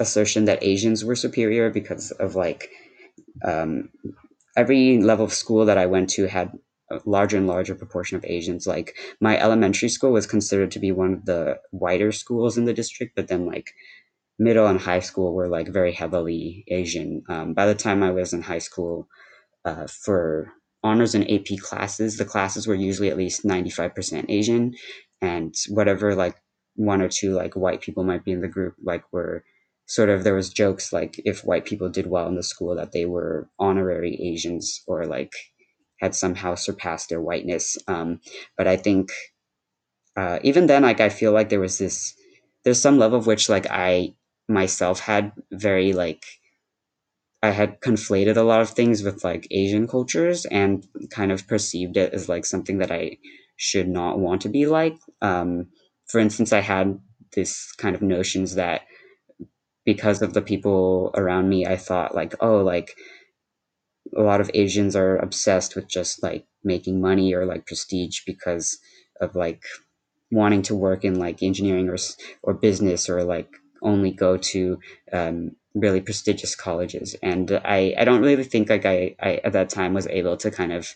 assertion 0.00 0.46
that 0.46 0.62
asians 0.62 1.04
were 1.04 1.16
superior 1.16 1.70
because 1.70 2.10
of 2.12 2.34
like 2.36 2.70
um 3.44 3.90
every 4.56 5.00
level 5.02 5.24
of 5.26 5.32
school 5.32 5.66
that 5.66 5.78
i 5.78 5.86
went 5.86 6.10
to 6.10 6.26
had 6.28 6.52
larger 7.04 7.36
and 7.36 7.46
larger 7.46 7.74
proportion 7.74 8.16
of 8.16 8.24
Asians. 8.24 8.66
Like 8.66 8.96
my 9.20 9.38
elementary 9.38 9.88
school 9.88 10.12
was 10.12 10.26
considered 10.26 10.70
to 10.72 10.78
be 10.78 10.92
one 10.92 11.12
of 11.12 11.24
the 11.24 11.58
whiter 11.70 12.12
schools 12.12 12.56
in 12.56 12.64
the 12.64 12.74
district, 12.74 13.14
but 13.14 13.28
then 13.28 13.46
like 13.46 13.72
middle 14.38 14.66
and 14.66 14.80
high 14.80 15.00
school 15.00 15.34
were 15.34 15.48
like 15.48 15.68
very 15.68 15.92
heavily 15.92 16.64
Asian. 16.68 17.22
Um, 17.28 17.54
by 17.54 17.66
the 17.66 17.74
time 17.74 18.02
I 18.02 18.10
was 18.10 18.32
in 18.32 18.42
high 18.42 18.58
school, 18.58 19.08
uh, 19.64 19.86
for 19.86 20.52
honors 20.82 21.14
and 21.14 21.28
AP 21.30 21.58
classes, 21.60 22.16
the 22.16 22.24
classes 22.24 22.66
were 22.66 22.74
usually 22.74 23.10
at 23.10 23.16
least 23.16 23.44
95% 23.44 24.26
Asian, 24.28 24.74
and 25.20 25.54
whatever 25.68 26.14
like 26.14 26.36
one 26.76 27.02
or 27.02 27.08
two 27.08 27.32
like 27.34 27.54
white 27.56 27.80
people 27.80 28.04
might 28.04 28.24
be 28.24 28.32
in 28.32 28.40
the 28.40 28.48
group, 28.48 28.74
like 28.82 29.02
were 29.12 29.44
sort 29.86 30.08
of 30.10 30.22
there 30.22 30.34
was 30.34 30.50
jokes 30.50 30.92
like 30.92 31.20
if 31.24 31.44
white 31.44 31.64
people 31.64 31.88
did 31.88 32.06
well 32.06 32.28
in 32.28 32.36
the 32.36 32.42
school 32.42 32.76
that 32.76 32.92
they 32.92 33.06
were 33.06 33.48
honorary 33.58 34.14
Asians 34.22 34.82
or 34.86 35.06
like 35.06 35.32
had 36.00 36.14
somehow 36.14 36.54
surpassed 36.54 37.08
their 37.08 37.20
whiteness. 37.20 37.76
Um, 37.86 38.20
but 38.56 38.66
I 38.66 38.76
think 38.76 39.10
uh, 40.16 40.38
even 40.42 40.66
then, 40.66 40.82
like 40.82 41.00
I 41.00 41.08
feel 41.08 41.32
like 41.32 41.48
there 41.48 41.60
was 41.60 41.78
this, 41.78 42.14
there's 42.64 42.80
some 42.80 42.98
level 42.98 43.18
of 43.18 43.26
which 43.26 43.48
like 43.48 43.66
I 43.70 44.14
myself 44.48 45.00
had 45.00 45.32
very 45.52 45.92
like 45.92 46.24
I 47.42 47.50
had 47.50 47.80
conflated 47.80 48.36
a 48.36 48.42
lot 48.42 48.60
of 48.60 48.70
things 48.70 49.02
with 49.02 49.22
like 49.22 49.46
Asian 49.50 49.86
cultures 49.86 50.44
and 50.46 50.86
kind 51.10 51.30
of 51.30 51.46
perceived 51.46 51.96
it 51.96 52.12
as 52.12 52.28
like 52.28 52.44
something 52.44 52.78
that 52.78 52.90
I 52.90 53.18
should 53.56 53.88
not 53.88 54.18
want 54.18 54.42
to 54.42 54.48
be 54.48 54.66
like. 54.66 54.96
Um, 55.22 55.68
for 56.06 56.18
instance, 56.18 56.52
I 56.52 56.60
had 56.60 56.98
this 57.34 57.72
kind 57.72 57.94
of 57.94 58.02
notions 58.02 58.56
that 58.56 58.82
because 59.84 60.20
of 60.20 60.34
the 60.34 60.42
people 60.42 61.12
around 61.14 61.48
me, 61.48 61.64
I 61.64 61.76
thought 61.76 62.14
like, 62.14 62.34
oh, 62.40 62.58
like 62.58 62.96
a 64.16 64.22
lot 64.22 64.40
of 64.40 64.50
Asians 64.54 64.96
are 64.96 65.16
obsessed 65.16 65.76
with 65.76 65.88
just 65.88 66.22
like 66.22 66.46
making 66.64 67.00
money 67.00 67.34
or 67.34 67.46
like 67.46 67.66
prestige 67.66 68.20
because 68.26 68.78
of 69.20 69.34
like 69.34 69.62
wanting 70.30 70.62
to 70.62 70.74
work 70.74 71.04
in 71.04 71.18
like 71.18 71.42
engineering 71.42 71.88
or 71.88 71.96
or 72.42 72.54
business 72.54 73.08
or 73.08 73.22
like 73.24 73.48
only 73.82 74.10
go 74.10 74.36
to 74.36 74.78
um, 75.12 75.52
really 75.74 76.00
prestigious 76.00 76.54
colleges. 76.54 77.14
And 77.22 77.60
I 77.64 77.94
I 77.98 78.04
don't 78.04 78.22
really 78.22 78.44
think 78.44 78.68
like 78.70 78.86
I, 78.86 79.14
I 79.20 79.40
at 79.44 79.52
that 79.52 79.70
time 79.70 79.94
was 79.94 80.06
able 80.08 80.36
to 80.38 80.50
kind 80.50 80.72
of 80.72 80.94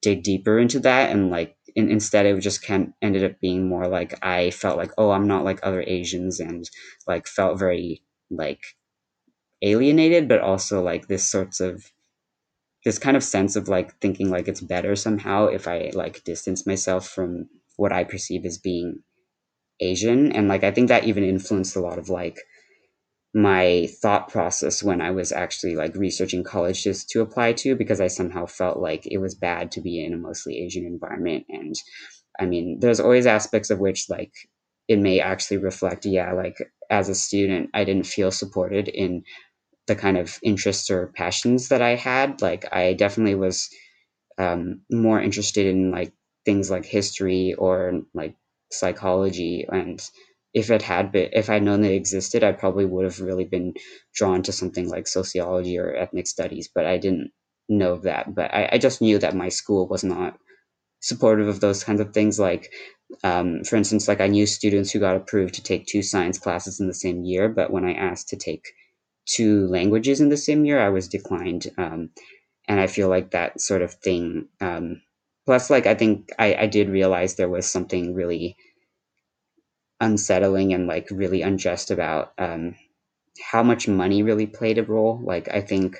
dig 0.00 0.22
deeper 0.22 0.58
into 0.58 0.80
that 0.80 1.10
and 1.10 1.30
like 1.30 1.56
in, 1.74 1.88
instead 1.90 2.26
it 2.26 2.38
just 2.40 2.62
kind 2.62 2.92
ended 3.00 3.24
up 3.24 3.40
being 3.40 3.68
more 3.68 3.86
like 3.86 4.14
I 4.24 4.50
felt 4.50 4.76
like 4.76 4.90
oh 4.98 5.10
I'm 5.10 5.26
not 5.28 5.44
like 5.44 5.60
other 5.62 5.82
Asians 5.86 6.40
and 6.40 6.68
like 7.06 7.26
felt 7.26 7.58
very 7.58 8.02
like 8.30 8.62
alienated 9.62 10.28
but 10.28 10.40
also 10.40 10.82
like 10.82 11.06
this 11.06 11.30
sorts 11.30 11.60
of 11.60 11.84
this 12.84 12.98
kind 12.98 13.16
of 13.16 13.22
sense 13.22 13.56
of 13.56 13.68
like 13.68 13.98
thinking 14.00 14.30
like 14.30 14.48
it's 14.48 14.60
better 14.60 14.96
somehow 14.96 15.46
if 15.46 15.68
I 15.68 15.90
like 15.94 16.24
distance 16.24 16.66
myself 16.66 17.08
from 17.08 17.48
what 17.76 17.92
I 17.92 18.04
perceive 18.04 18.44
as 18.44 18.58
being 18.58 19.02
Asian. 19.80 20.32
And 20.32 20.48
like 20.48 20.64
I 20.64 20.70
think 20.70 20.88
that 20.88 21.04
even 21.04 21.24
influenced 21.24 21.76
a 21.76 21.80
lot 21.80 21.98
of 21.98 22.08
like 22.08 22.38
my 23.34 23.88
thought 24.02 24.28
process 24.28 24.82
when 24.82 25.00
I 25.00 25.10
was 25.10 25.32
actually 25.32 25.74
like 25.74 25.96
researching 25.96 26.44
colleges 26.44 27.04
to 27.06 27.22
apply 27.22 27.54
to 27.54 27.74
because 27.74 28.00
I 28.00 28.08
somehow 28.08 28.46
felt 28.46 28.78
like 28.78 29.06
it 29.06 29.18
was 29.18 29.34
bad 29.34 29.70
to 29.72 29.80
be 29.80 30.04
in 30.04 30.12
a 30.12 30.18
mostly 30.18 30.58
Asian 30.58 30.84
environment. 30.84 31.46
And 31.48 31.74
I 32.38 32.46
mean, 32.46 32.78
there's 32.80 33.00
always 33.00 33.26
aspects 33.26 33.70
of 33.70 33.78
which 33.78 34.10
like 34.10 34.32
it 34.88 34.98
may 34.98 35.20
actually 35.20 35.58
reflect, 35.58 36.04
yeah, 36.04 36.32
like 36.32 36.58
as 36.90 37.08
a 37.08 37.14
student, 37.14 37.70
I 37.72 37.84
didn't 37.84 38.06
feel 38.06 38.30
supported 38.30 38.88
in 38.88 39.22
the 39.86 39.96
kind 39.96 40.16
of 40.16 40.38
interests 40.42 40.90
or 40.90 41.12
passions 41.16 41.68
that 41.68 41.82
I 41.82 41.96
had. 41.96 42.42
Like 42.42 42.72
I 42.72 42.94
definitely 42.94 43.34
was 43.34 43.68
um, 44.38 44.80
more 44.90 45.20
interested 45.20 45.66
in 45.66 45.90
like 45.90 46.12
things 46.44 46.70
like 46.70 46.84
history 46.84 47.54
or 47.54 48.02
like 48.14 48.34
psychology 48.70 49.66
and 49.70 50.02
if 50.54 50.70
it 50.70 50.82
had 50.82 51.12
been 51.12 51.28
if 51.32 51.50
i'd 51.50 51.62
known 51.62 51.82
they 51.82 51.94
existed 51.94 52.42
i 52.42 52.52
probably 52.52 52.84
would 52.86 53.04
have 53.04 53.20
really 53.20 53.44
been 53.44 53.74
drawn 54.14 54.42
to 54.42 54.50
something 54.50 54.88
like 54.88 55.06
sociology 55.06 55.78
or 55.78 55.94
ethnic 55.94 56.26
studies 56.26 56.68
but 56.74 56.86
i 56.86 56.96
didn't 56.96 57.30
know 57.68 57.96
that 57.96 58.34
but 58.34 58.52
i, 58.54 58.68
I 58.72 58.78
just 58.78 59.00
knew 59.02 59.18
that 59.18 59.36
my 59.36 59.50
school 59.50 59.86
was 59.86 60.02
not 60.02 60.38
supportive 61.00 61.48
of 61.48 61.60
those 61.60 61.84
kinds 61.84 62.00
of 62.00 62.14
things 62.14 62.38
like 62.38 62.72
um, 63.24 63.62
for 63.64 63.76
instance 63.76 64.08
like 64.08 64.20
i 64.20 64.26
knew 64.26 64.46
students 64.46 64.90
who 64.90 65.00
got 65.00 65.16
approved 65.16 65.54
to 65.54 65.62
take 65.62 65.86
two 65.86 66.02
science 66.02 66.38
classes 66.38 66.80
in 66.80 66.86
the 66.88 66.94
same 66.94 67.24
year 67.24 67.48
but 67.48 67.70
when 67.70 67.84
i 67.84 67.92
asked 67.92 68.28
to 68.28 68.36
take 68.36 68.72
two 69.26 69.66
languages 69.68 70.20
in 70.20 70.28
the 70.28 70.36
same 70.36 70.64
year 70.64 70.80
i 70.80 70.88
was 70.88 71.08
declined 71.08 71.68
um, 71.78 72.10
and 72.68 72.80
i 72.80 72.86
feel 72.86 73.08
like 73.08 73.30
that 73.30 73.60
sort 73.60 73.82
of 73.82 73.94
thing 73.94 74.48
um, 74.60 75.00
plus 75.46 75.70
like 75.70 75.86
i 75.86 75.94
think 75.94 76.30
I, 76.38 76.54
I 76.54 76.66
did 76.66 76.88
realize 76.90 77.34
there 77.36 77.48
was 77.48 77.70
something 77.70 78.14
really 78.14 78.56
unsettling 80.00 80.72
and 80.74 80.86
like 80.86 81.08
really 81.10 81.42
unjust 81.42 81.90
about 81.90 82.32
um, 82.38 82.74
how 83.52 83.62
much 83.62 83.88
money 83.88 84.22
really 84.22 84.46
played 84.46 84.78
a 84.78 84.84
role. 84.84 85.20
Like 85.24 85.48
I 85.50 85.60
think 85.60 85.98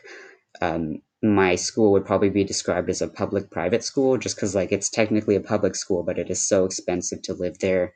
um, 0.62 1.02
my 1.22 1.56
school 1.56 1.92
would 1.92 2.06
probably 2.06 2.30
be 2.30 2.44
described 2.44 2.90
as 2.90 3.02
a 3.02 3.08
public 3.08 3.50
private 3.50 3.84
school 3.84 4.18
just 4.18 4.36
because 4.36 4.54
like 4.54 4.72
it's 4.72 4.90
technically 4.90 5.36
a 5.36 5.40
public 5.40 5.74
school, 5.76 6.02
but 6.04 6.18
it 6.18 6.30
is 6.30 6.42
so 6.46 6.64
expensive 6.64 7.22
to 7.22 7.34
live 7.34 7.58
there 7.60 7.94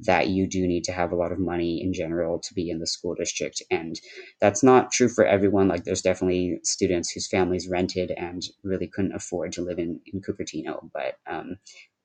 that 0.00 0.28
you 0.28 0.46
do 0.46 0.66
need 0.66 0.84
to 0.84 0.92
have 0.92 1.10
a 1.10 1.16
lot 1.16 1.32
of 1.32 1.38
money 1.38 1.82
in 1.82 1.92
general 1.92 2.38
to 2.38 2.54
be 2.54 2.70
in 2.70 2.78
the 2.78 2.86
school 2.86 3.14
district. 3.14 3.62
And 3.70 4.00
that's 4.40 4.62
not 4.62 4.92
true 4.92 5.08
for 5.08 5.24
everyone. 5.24 5.68
Like 5.68 5.84
there's 5.84 6.02
definitely 6.02 6.60
students 6.62 7.10
whose 7.10 7.26
families 7.26 7.68
rented 7.68 8.12
and 8.12 8.42
really 8.62 8.86
couldn't 8.86 9.14
afford 9.14 9.52
to 9.52 9.62
live 9.62 9.78
in, 9.78 10.00
in 10.12 10.20
Cupertino. 10.20 10.88
But 10.92 11.16
um, 11.26 11.56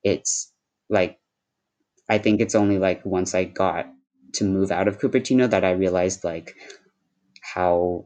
it's 0.04 0.52
like 0.90 1.20
I 2.10 2.18
think 2.18 2.42
it's 2.42 2.56
only 2.56 2.80
like 2.80 3.06
once 3.06 3.34
I 3.34 3.46
got 3.46 3.88
to 4.34 4.44
move 4.44 4.72
out 4.72 4.88
of 4.88 5.00
Cupertino 5.00 5.50
that 5.50 5.64
I 5.64 5.72
realized 5.72 6.24
like 6.24 6.56
how 7.42 8.06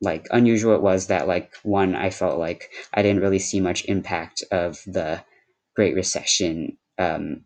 like 0.00 0.26
unusual 0.30 0.74
it 0.74 0.82
was 0.82 1.06
that 1.06 1.26
like 1.26 1.54
one 1.62 1.94
I 1.94 2.10
felt 2.10 2.38
like 2.38 2.70
I 2.94 3.02
didn't 3.02 3.22
really 3.22 3.38
see 3.38 3.60
much 3.60 3.84
impact 3.86 4.44
of 4.50 4.82
the 4.86 5.22
Great 5.74 5.94
Recession 5.94 6.76
um, 6.98 7.44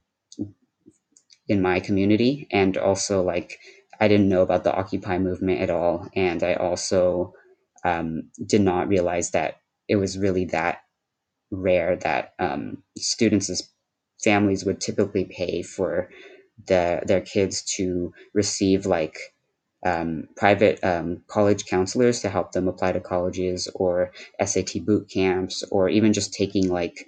in 1.48 1.62
my 1.62 1.80
community, 1.80 2.48
and 2.50 2.76
also 2.76 3.22
like 3.22 3.58
I 4.00 4.08
didn't 4.08 4.28
know 4.28 4.42
about 4.42 4.64
the 4.64 4.74
Occupy 4.74 5.18
movement 5.18 5.60
at 5.60 5.70
all, 5.70 6.08
and 6.14 6.42
I 6.42 6.54
also 6.54 7.34
um, 7.84 8.30
did 8.46 8.60
not 8.62 8.88
realize 8.88 9.30
that 9.32 9.60
it 9.88 9.96
was 9.96 10.18
really 10.18 10.46
that 10.46 10.78
rare 11.50 11.96
that 11.96 12.34
um, 12.38 12.82
students 12.96 13.50
families 14.22 14.64
would 14.64 14.80
typically 14.80 15.24
pay 15.24 15.62
for 15.62 16.08
the, 16.66 17.02
their 17.06 17.20
kids 17.20 17.62
to 17.76 18.12
receive 18.34 18.86
like 18.86 19.18
um, 19.84 20.28
private 20.36 20.82
um, 20.84 21.22
college 21.26 21.66
counselors 21.66 22.20
to 22.20 22.28
help 22.28 22.52
them 22.52 22.68
apply 22.68 22.92
to 22.92 23.00
colleges 23.00 23.68
or 23.74 24.12
SAT 24.44 24.74
boot 24.86 25.10
camps 25.10 25.64
or 25.72 25.88
even 25.88 26.12
just 26.12 26.32
taking 26.32 26.68
like 26.68 27.04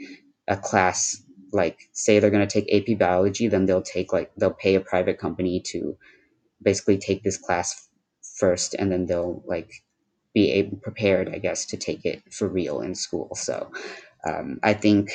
a 0.49 0.57
class 0.57 1.23
like 1.55 1.88
say 1.93 2.19
they're 2.19 2.31
going 2.31 2.47
to 2.47 2.61
take 2.61 2.73
AP 2.75 2.99
biology 2.99 3.49
then 3.49 3.67
they'll 3.67 3.83
take 3.83 4.12
like 4.12 4.31
they'll 4.37 4.53
pay 4.53 4.75
a 4.75 4.81
private 4.81 5.19
company 5.19 5.61
to 5.61 5.97
basically 6.62 6.99
take 6.99 7.23
this 7.23 7.38
class 7.38 7.88
first 8.37 8.75
and 8.75 8.90
then 8.90 9.07
they'll 9.07 9.43
like 9.47 9.71
be 10.35 10.51
able, 10.51 10.77
prepared 10.79 11.29
I 11.29 11.38
guess 11.38 11.64
to 11.67 11.77
take 11.77 12.05
it 12.05 12.23
for 12.33 12.49
real 12.49 12.81
in 12.81 12.95
school. 12.95 13.31
So 13.35 13.71
um, 14.27 14.59
I 14.62 14.75
think 14.75 15.11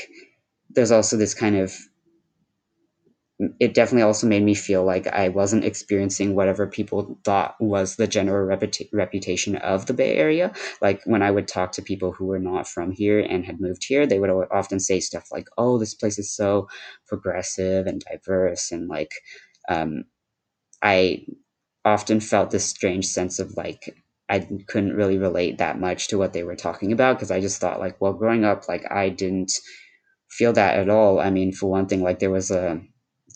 there's 0.69 0.91
also 0.91 1.17
this 1.17 1.33
kind 1.33 1.57
of 1.57 1.75
it 3.59 3.73
definitely 3.73 4.03
also 4.03 4.27
made 4.27 4.43
me 4.43 4.53
feel 4.53 4.83
like 4.83 5.07
I 5.07 5.29
wasn't 5.29 5.63
experiencing 5.63 6.35
whatever 6.35 6.67
people 6.67 7.17
thought 7.23 7.55
was 7.59 7.95
the 7.95 8.07
general 8.07 8.45
reputa- 8.47 8.89
reputation 8.91 9.55
of 9.57 9.85
the 9.85 9.93
Bay 9.93 10.15
Area. 10.17 10.51
Like 10.81 11.01
when 11.05 11.21
I 11.21 11.31
would 11.31 11.47
talk 11.47 11.71
to 11.73 11.81
people 11.81 12.11
who 12.11 12.25
were 12.25 12.39
not 12.39 12.67
from 12.67 12.91
here 12.91 13.19
and 13.19 13.45
had 13.45 13.61
moved 13.61 13.85
here, 13.87 14.05
they 14.05 14.19
would 14.19 14.29
often 14.51 14.79
say 14.81 14.99
stuff 14.99 15.29
like, 15.31 15.47
"Oh, 15.57 15.77
this 15.77 15.93
place 15.95 16.19
is 16.19 16.35
so 16.35 16.67
progressive 17.07 17.87
and 17.87 18.01
diverse," 18.01 18.71
and 18.71 18.87
like, 18.89 19.13
um, 19.69 20.03
I 20.81 21.25
often 21.85 22.19
felt 22.19 22.51
this 22.51 22.65
strange 22.65 23.07
sense 23.07 23.39
of 23.39 23.55
like 23.57 23.95
I 24.29 24.39
couldn't 24.67 24.95
really 24.95 25.17
relate 25.17 25.57
that 25.59 25.79
much 25.79 26.07
to 26.09 26.17
what 26.17 26.33
they 26.33 26.43
were 26.43 26.55
talking 26.55 26.91
about 26.91 27.17
because 27.17 27.31
I 27.31 27.41
just 27.41 27.61
thought 27.61 27.79
like, 27.79 27.99
well, 28.01 28.13
growing 28.13 28.45
up, 28.45 28.67
like 28.69 28.91
I 28.91 29.09
didn't 29.09 29.53
feel 30.29 30.53
that 30.53 30.77
at 30.79 30.89
all. 30.89 31.19
I 31.19 31.29
mean, 31.31 31.51
for 31.53 31.69
one 31.69 31.87
thing, 31.87 32.01
like 32.03 32.19
there 32.19 32.31
was 32.31 32.51
a 32.51 32.81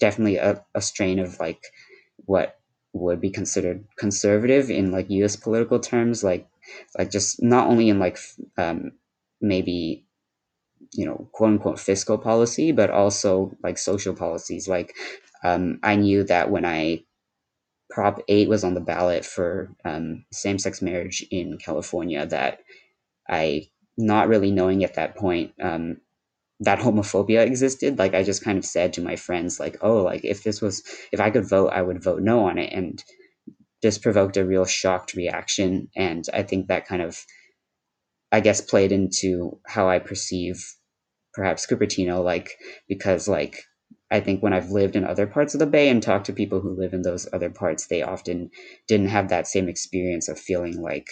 definitely 0.04 0.36
a, 0.36 0.62
a 0.76 0.82
strain 0.82 1.18
of 1.20 1.40
like 1.40 1.64
what 2.26 2.60
would 2.92 3.22
be 3.22 3.30
considered 3.30 3.86
conservative 3.98 4.70
in 4.70 4.92
like 4.92 5.10
U.S. 5.10 5.38
political 5.38 5.80
terms, 5.80 6.26
like 6.26 6.46
like 7.00 7.10
just 7.10 7.42
not 7.42 7.68
only 7.68 7.88
in 7.88 8.00
like 8.00 8.18
um, 8.58 8.92
maybe 9.40 10.06
you 10.94 11.06
know 11.06 11.30
quote 11.34 11.52
unquote 11.52 11.80
fiscal 11.80 12.18
policy, 12.18 12.74
but 12.74 12.90
also 12.92 13.56
like 13.64 13.78
social 13.78 14.14
policies. 14.14 14.68
Like 14.68 14.94
um, 15.46 15.80
I 15.84 15.96
knew 15.96 16.26
that 16.26 16.52
when 16.52 16.66
I 16.66 17.06
Prop 17.90 18.22
Eight 18.28 18.50
was 18.50 18.64
on 18.66 18.74
the 18.74 18.82
ballot 18.82 19.26
for 19.26 19.72
um, 19.86 20.26
same 20.34 20.60
sex 20.60 20.82
marriage 20.82 21.26
in 21.32 21.58
California, 21.60 22.26
that 22.26 22.60
I 23.30 23.70
not 23.98 24.28
really 24.28 24.52
knowing 24.52 24.84
at 24.84 24.96
that 24.96 25.16
point 25.16 25.54
um, 25.62 25.98
that 26.64 26.80
homophobia 26.80 27.46
existed 27.46 27.98
like 28.00 28.14
i 28.14 28.24
just 28.24 28.44
kind 28.44 28.58
of 28.58 28.66
said 28.66 28.94
to 28.94 29.02
my 29.02 29.16
friends 29.16 29.60
like 29.60 29.78
oh 29.82 30.04
like 30.04 30.24
if 30.24 30.44
this 30.44 30.62
was 30.62 30.84
if 31.12 31.20
i 31.20 31.30
could 31.30 31.48
vote 31.48 31.70
i 31.70 31.82
would 31.82 32.04
vote 32.04 32.22
no 32.22 32.48
on 32.48 32.58
it 32.58 32.72
and 32.74 33.04
this 33.82 33.98
provoked 33.98 34.38
a 34.38 34.46
real 34.46 34.66
shocked 34.66 35.14
reaction 35.14 35.90
and 35.96 36.26
i 36.34 36.44
think 36.44 36.68
that 36.68 36.88
kind 36.88 37.02
of 37.02 37.26
i 38.32 38.40
guess 38.40 38.62
played 38.62 38.92
into 38.92 39.60
how 39.68 39.90
i 39.90 40.00
perceive 40.00 40.64
perhaps 41.34 41.66
cupertino 41.66 42.24
like 42.24 42.52
because 42.88 43.28
like 43.28 43.64
i 44.12 44.20
think 44.20 44.42
when 44.44 44.54
i've 44.54 44.70
lived 44.72 44.96
in 44.96 45.04
other 45.06 45.28
parts 45.28 45.54
of 45.54 45.60
the 45.60 45.66
bay 45.66 45.90
and 45.90 46.04
talked 46.04 46.26
to 46.26 46.34
people 46.34 46.62
who 46.62 46.78
live 46.80 46.94
in 46.94 47.02
those 47.02 47.28
other 47.34 47.50
parts 47.50 47.88
they 47.88 48.02
often 48.02 48.50
didn't 48.88 49.08
have 49.10 49.30
that 49.30 49.48
same 49.48 49.68
experience 49.68 50.30
of 50.30 50.40
feeling 50.40 50.82
like 50.82 51.08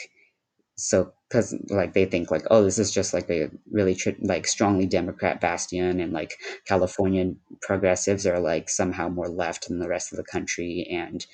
so 0.82 1.14
because 1.30 1.54
like 1.70 1.94
they 1.94 2.06
think 2.06 2.32
like 2.32 2.44
oh 2.50 2.64
this 2.64 2.80
is 2.80 2.92
just 2.92 3.14
like 3.14 3.30
a 3.30 3.50
really 3.72 3.96
tr- 3.96 4.10
like 4.22 4.48
strongly 4.48 4.86
democrat 4.86 5.40
bastion 5.40 6.00
and 6.00 6.12
like 6.14 6.38
californian 6.68 7.40
progressives 7.62 8.26
are 8.26 8.40
like 8.40 8.70
somehow 8.70 9.08
more 9.08 9.30
left 9.30 9.68
than 9.68 9.80
the 9.80 9.88
rest 9.88 10.12
of 10.12 10.18
the 10.18 10.24
country. 10.24 10.88
And 10.92 11.26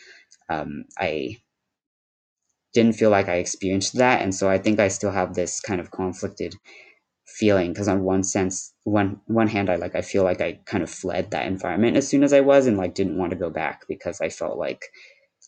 um, 0.49 0.85
i 0.99 1.37
didn't 2.73 2.93
feel 2.95 3.09
like 3.09 3.27
i 3.29 3.35
experienced 3.35 3.97
that. 3.97 4.21
And 4.21 4.33
so 4.33 4.49
i 4.49 4.57
think 4.57 4.79
i 4.79 4.87
still 4.87 5.11
have 5.11 5.33
this 5.33 5.59
kind 5.59 5.79
of 5.81 5.91
conflicted 5.91 6.55
feeling 7.27 7.73
because 7.73 7.87
on 7.87 8.03
one 8.03 8.23
sense 8.23 8.73
one 8.85 9.19
one 9.27 9.47
hand 9.47 9.69
i 9.69 9.75
like 9.75 9.95
i 9.95 10.01
feel 10.01 10.23
like 10.23 10.41
i 10.41 10.53
kind 10.65 10.83
of 10.83 10.89
fled 10.89 11.31
that 11.31 11.45
environment 11.47 11.97
as 11.97 12.07
soon 12.07 12.23
as 12.23 12.33
i 12.33 12.41
was 12.41 12.67
and 12.67 12.77
like 12.77 12.95
didn't 12.95 13.17
want 13.17 13.31
to 13.31 13.37
go 13.37 13.49
back 13.49 13.83
because 13.87 14.21
i 14.21 14.29
felt 14.29 14.57
like 14.57 14.85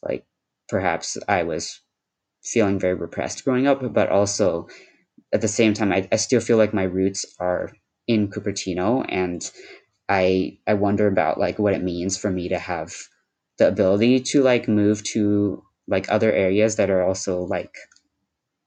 like 0.04 0.26
perhaps 0.70 1.18
i 1.30 1.44
was 1.44 1.82
feeling 2.44 2.80
very 2.80 2.96
repressed 2.96 3.44
growing 3.46 3.68
up, 3.68 3.94
but 3.94 4.10
also 4.10 4.68
at 5.34 5.42
the 5.42 5.48
same 5.48 5.74
time, 5.74 5.92
I, 5.94 6.08
I 6.12 6.18
still 6.18 6.42
feel 6.42 6.58
like 6.58 6.74
my 6.74 6.84
roots 6.84 7.26
are 7.40 7.72
in 8.08 8.30
Cupertino, 8.30 9.06
and 9.10 9.50
I 10.10 10.60
I 10.68 10.76
wonder 10.76 11.08
about 11.08 11.40
like 11.40 11.60
what 11.60 11.74
it 11.74 11.84
means 11.84 12.18
for 12.18 12.32
me 12.32 12.50
to 12.50 12.60
have 12.60 12.94
the 13.60 13.68
ability 13.70 14.22
to 14.22 14.44
like 14.44 14.68
move 14.68 15.04
to 15.14 15.64
like 15.88 16.12
other 16.12 16.32
areas 16.32 16.78
that 16.78 16.90
are 16.90 17.04
also 17.04 17.42
like 17.44 17.76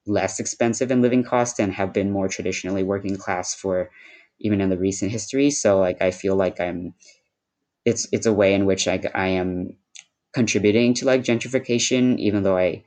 less 0.07 0.41
expensive 0.41 0.91
in 0.91 1.01
living 1.03 1.23
cost 1.23 1.61
and 1.61 1.73
have 1.73 1.93
been 1.93 2.11
more 2.11 2.29
traditionally 2.29 2.83
working 2.83 3.17
class 3.17 3.55
for 3.55 3.91
even 4.41 4.61
in 4.61 4.69
the 4.71 4.79
recent 4.79 5.13
history. 5.13 5.51
So 5.51 5.79
like 5.79 6.03
I 6.03 6.11
feel 6.11 6.35
like 6.37 6.61
I'm 6.61 6.95
it's 7.85 8.09
it's 8.13 8.27
a 8.27 8.33
way 8.33 8.55
in 8.55 8.67
which 8.67 8.89
I 8.89 9.01
I 9.15 9.29
am 9.29 9.77
contributing 10.35 10.95
to 10.97 11.07
like 11.07 11.23
gentrification, 11.25 12.19
even 12.19 12.43
though 12.45 12.59
I 12.59 12.85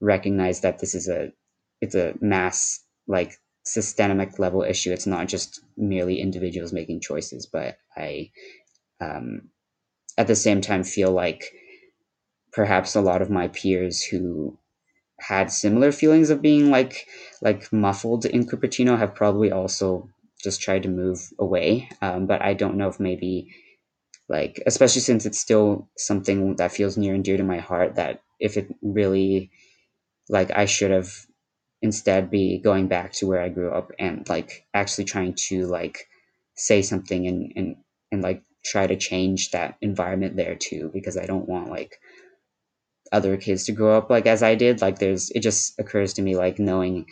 recognize 0.00 0.60
that 0.60 0.78
this 0.78 0.94
is 0.94 1.08
a 1.08 1.32
it's 1.80 1.94
a 1.94 2.14
mass 2.20 2.80
like 3.06 3.38
systemic 3.64 4.38
level 4.38 4.62
issue. 4.62 4.92
It's 4.92 5.06
not 5.06 5.28
just 5.28 5.60
merely 5.76 6.20
individuals 6.20 6.72
making 6.72 7.00
choices, 7.00 7.46
but 7.46 7.78
I 7.96 8.30
um, 9.00 9.50
at 10.16 10.26
the 10.26 10.36
same 10.36 10.60
time 10.60 10.84
feel 10.84 11.10
like 11.10 11.52
perhaps 12.52 12.94
a 12.94 13.00
lot 13.00 13.22
of 13.22 13.30
my 13.30 13.48
peers 13.48 14.02
who 14.02 14.56
had 15.20 15.50
similar 15.50 15.92
feelings 15.92 16.30
of 16.30 16.42
being 16.42 16.70
like 16.70 17.06
like 17.42 17.72
muffled 17.72 18.24
in 18.24 18.46
Cupertino 18.46 18.98
have 18.98 19.14
probably 19.14 19.50
also 19.50 20.08
just 20.42 20.60
tried 20.60 20.82
to 20.82 20.88
move 20.88 21.18
away. 21.38 21.88
Um, 22.02 22.26
but 22.26 22.42
I 22.42 22.54
don't 22.54 22.76
know 22.76 22.88
if 22.88 23.00
maybe 23.00 23.48
like 24.28 24.62
especially 24.66 25.00
since 25.02 25.26
it's 25.26 25.40
still 25.40 25.88
something 25.96 26.56
that 26.56 26.72
feels 26.72 26.96
near 26.96 27.14
and 27.14 27.24
dear 27.24 27.36
to 27.36 27.42
my 27.44 27.58
heart 27.58 27.94
that 27.96 28.22
if 28.40 28.56
it 28.56 28.74
really 28.82 29.50
like 30.28 30.50
I 30.54 30.66
should 30.66 30.90
have 30.90 31.10
instead 31.82 32.30
be 32.30 32.58
going 32.58 32.88
back 32.88 33.12
to 33.14 33.26
where 33.26 33.40
I 33.42 33.48
grew 33.48 33.70
up 33.70 33.92
and 33.98 34.28
like 34.28 34.66
actually 34.74 35.04
trying 35.04 35.34
to 35.48 35.66
like 35.66 36.08
say 36.56 36.82
something 36.82 37.26
and 37.26 37.52
and 37.56 37.76
and 38.12 38.22
like 38.22 38.42
try 38.64 38.86
to 38.86 38.96
change 38.96 39.50
that 39.52 39.76
environment 39.82 40.36
there 40.36 40.56
too 40.56 40.90
because 40.92 41.16
I 41.16 41.26
don't 41.26 41.48
want 41.48 41.70
like 41.70 41.98
other 43.12 43.36
kids 43.36 43.64
to 43.64 43.72
grow 43.72 43.96
up 43.96 44.10
like 44.10 44.26
as 44.26 44.42
I 44.42 44.54
did. 44.54 44.80
Like 44.80 44.98
there's 44.98 45.30
it 45.30 45.40
just 45.40 45.78
occurs 45.78 46.12
to 46.14 46.22
me 46.22 46.36
like 46.36 46.58
knowing 46.58 47.06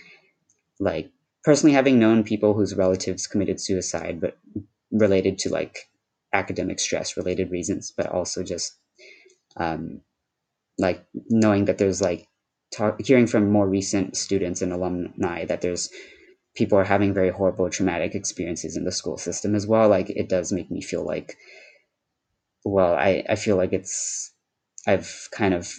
like 0.80 1.10
personally 1.44 1.74
having 1.74 1.98
known 1.98 2.24
people 2.24 2.54
whose 2.54 2.74
relatives 2.76 3.26
committed 3.26 3.60
suicide 3.60 4.20
but 4.20 4.38
related 4.92 5.38
to 5.40 5.50
like 5.50 5.88
academic 6.32 6.80
stress 6.80 7.16
related 7.16 7.50
reasons 7.50 7.92
but 7.96 8.06
also 8.08 8.42
just 8.42 8.76
um 9.58 10.00
like 10.78 11.04
knowing 11.30 11.66
that 11.66 11.78
there's 11.78 12.02
like 12.02 12.26
talk, 12.74 13.00
hearing 13.00 13.26
from 13.26 13.50
more 13.50 13.68
recent 13.68 14.16
students 14.16 14.62
and 14.62 14.72
alumni 14.72 15.44
that 15.44 15.60
there's 15.60 15.90
people 16.54 16.78
are 16.78 16.84
having 16.84 17.12
very 17.12 17.30
horrible 17.30 17.68
traumatic 17.68 18.14
experiences 18.14 18.76
in 18.76 18.84
the 18.84 18.92
school 18.92 19.16
system 19.16 19.54
as 19.54 19.66
well 19.66 19.88
like 19.88 20.10
it 20.10 20.28
does 20.28 20.52
make 20.52 20.70
me 20.70 20.80
feel 20.80 21.04
like 21.04 21.36
well 22.64 22.94
i 22.94 23.24
i 23.28 23.34
feel 23.34 23.56
like 23.56 23.72
it's 23.72 24.32
i've 24.86 25.28
kind 25.32 25.54
of 25.54 25.74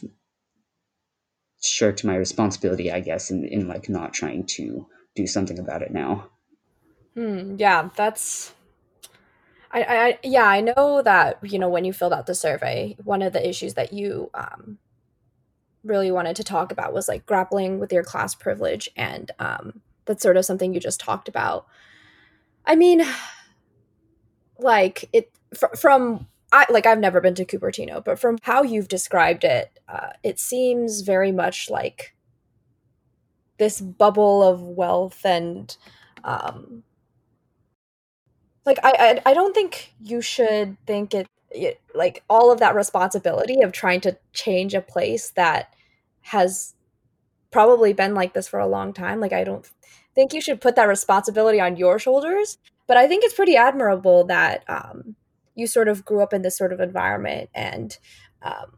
shirked 1.62 2.04
my 2.04 2.16
responsibility 2.16 2.92
i 2.92 3.00
guess 3.00 3.32
in, 3.32 3.46
in 3.46 3.68
like 3.68 3.90
not 3.90 4.14
trying 4.14 4.46
to 4.46 4.86
do 5.16 5.26
something 5.26 5.58
about 5.58 5.82
it 5.82 5.92
now. 5.92 6.30
Hmm, 7.14 7.56
yeah 7.58 7.90
that's 7.96 8.54
I, 9.72 9.84
I 9.84 10.20
yeah 10.22 10.44
i 10.44 10.60
know 10.60 11.02
that 11.02 11.40
you 11.42 11.58
know 11.58 11.70
when 11.70 11.86
you 11.86 11.94
filled 11.94 12.12
out 12.12 12.26
the 12.26 12.36
survey 12.36 12.98
one 13.04 13.22
of 13.22 13.32
the 13.32 13.48
issues 13.48 13.76
that 13.76 13.94
you 13.94 14.30
um 14.34 14.80
really 15.86 16.12
wanted 16.12 16.36
to 16.38 16.44
talk 16.44 16.72
about 16.72 16.94
was 16.94 17.08
like 17.08 17.26
grappling 17.26 17.80
with 17.80 17.94
your 17.94 18.04
class 18.04 18.36
privilege 18.36 18.90
and 18.96 19.32
um, 19.40 19.82
that's 20.06 20.24
sort 20.24 20.38
of 20.38 20.46
something 20.46 20.74
you 20.74 20.80
just 20.80 21.00
talked 21.00 21.28
about. 21.28 21.68
I 22.66 22.76
mean 22.76 23.06
like 24.60 25.10
it 25.12 25.32
fr- 25.54 25.76
from 25.76 26.28
i 26.54 26.66
like 26.70 26.86
i've 26.86 27.00
never 27.00 27.20
been 27.20 27.36
to 27.36 27.44
cupertino 27.44 28.02
but 28.02 28.18
from 28.18 28.38
how 28.44 28.64
you've 28.64 28.88
described 28.88 29.44
it 29.44 29.80
uh, 29.90 30.12
it 30.24 30.40
seems 30.40 31.02
very 31.02 31.32
much 31.32 31.70
like 31.70 32.16
this 33.58 33.82
bubble 33.82 34.42
of 34.42 34.62
wealth 34.62 35.26
and 35.26 35.76
um 36.24 36.84
like 38.66 38.80
i 38.82 39.22
i, 39.26 39.32
I 39.32 39.34
don't 39.34 39.54
think 39.54 39.94
you 40.02 40.22
should 40.22 40.78
think 40.88 41.14
it, 41.14 41.28
like 41.94 42.24
all 42.30 42.52
of 42.52 42.60
that 42.60 42.76
responsibility 42.76 43.62
of 43.62 43.72
trying 43.72 44.02
to 44.02 44.18
change 44.34 44.74
a 44.74 44.82
place 44.82 45.30
that 45.32 45.74
has 46.22 46.74
probably 47.52 47.94
been 47.94 48.14
like 48.14 48.34
this 48.34 48.48
for 48.48 48.60
a 48.60 48.68
long 48.68 48.94
time. 48.94 49.20
Like, 49.20 49.34
I 49.34 49.44
don't 49.44 49.70
think 50.14 50.34
you 50.34 50.42
should 50.42 50.62
put 50.62 50.76
that 50.76 50.88
responsibility 50.88 51.60
on 51.60 51.78
your 51.78 52.00
shoulders. 52.00 52.58
But 52.88 52.98
I 52.98 53.08
think 53.08 53.24
it's 53.24 53.34
pretty 53.34 53.56
admirable 53.56 54.26
that 54.26 54.64
um, 54.68 55.16
you 55.56 55.68
sort 55.68 55.88
of 55.88 56.06
grew 56.06 56.22
up 56.22 56.34
in 56.34 56.42
this 56.42 56.58
sort 56.58 56.74
of 56.74 56.80
environment 56.80 57.50
and 57.54 57.98
um, 58.42 58.78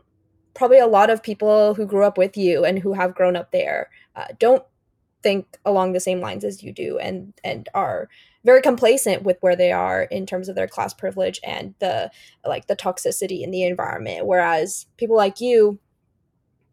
probably 0.53 0.79
a 0.79 0.87
lot 0.87 1.09
of 1.09 1.21
people 1.21 1.73
who 1.73 1.85
grew 1.85 2.03
up 2.03 2.17
with 2.17 2.37
you 2.37 2.63
and 2.63 2.79
who 2.79 2.93
have 2.93 3.15
grown 3.15 3.35
up 3.35 3.51
there 3.51 3.89
uh, 4.15 4.25
don't 4.39 4.63
think 5.23 5.57
along 5.65 5.91
the 5.91 5.99
same 5.99 6.21
lines 6.21 6.43
as 6.43 6.63
you 6.63 6.71
do 6.71 6.97
and 6.99 7.33
and 7.43 7.67
are 7.73 8.07
very 8.47 8.61
complacent 8.61 9.21
with 9.21 9.37
where 9.41 9.55
they 9.55 9.71
are 9.71 10.03
in 10.03 10.25
terms 10.25 10.49
of 10.49 10.55
their 10.55 10.67
class 10.67 10.93
privilege 10.93 11.39
and 11.43 11.75
the 11.77 12.09
like 12.43 12.65
the 12.65 12.75
toxicity 12.75 13.43
in 13.43 13.51
the 13.51 13.63
environment 13.63 14.25
whereas 14.25 14.87
people 14.97 15.15
like 15.15 15.39
you 15.39 15.79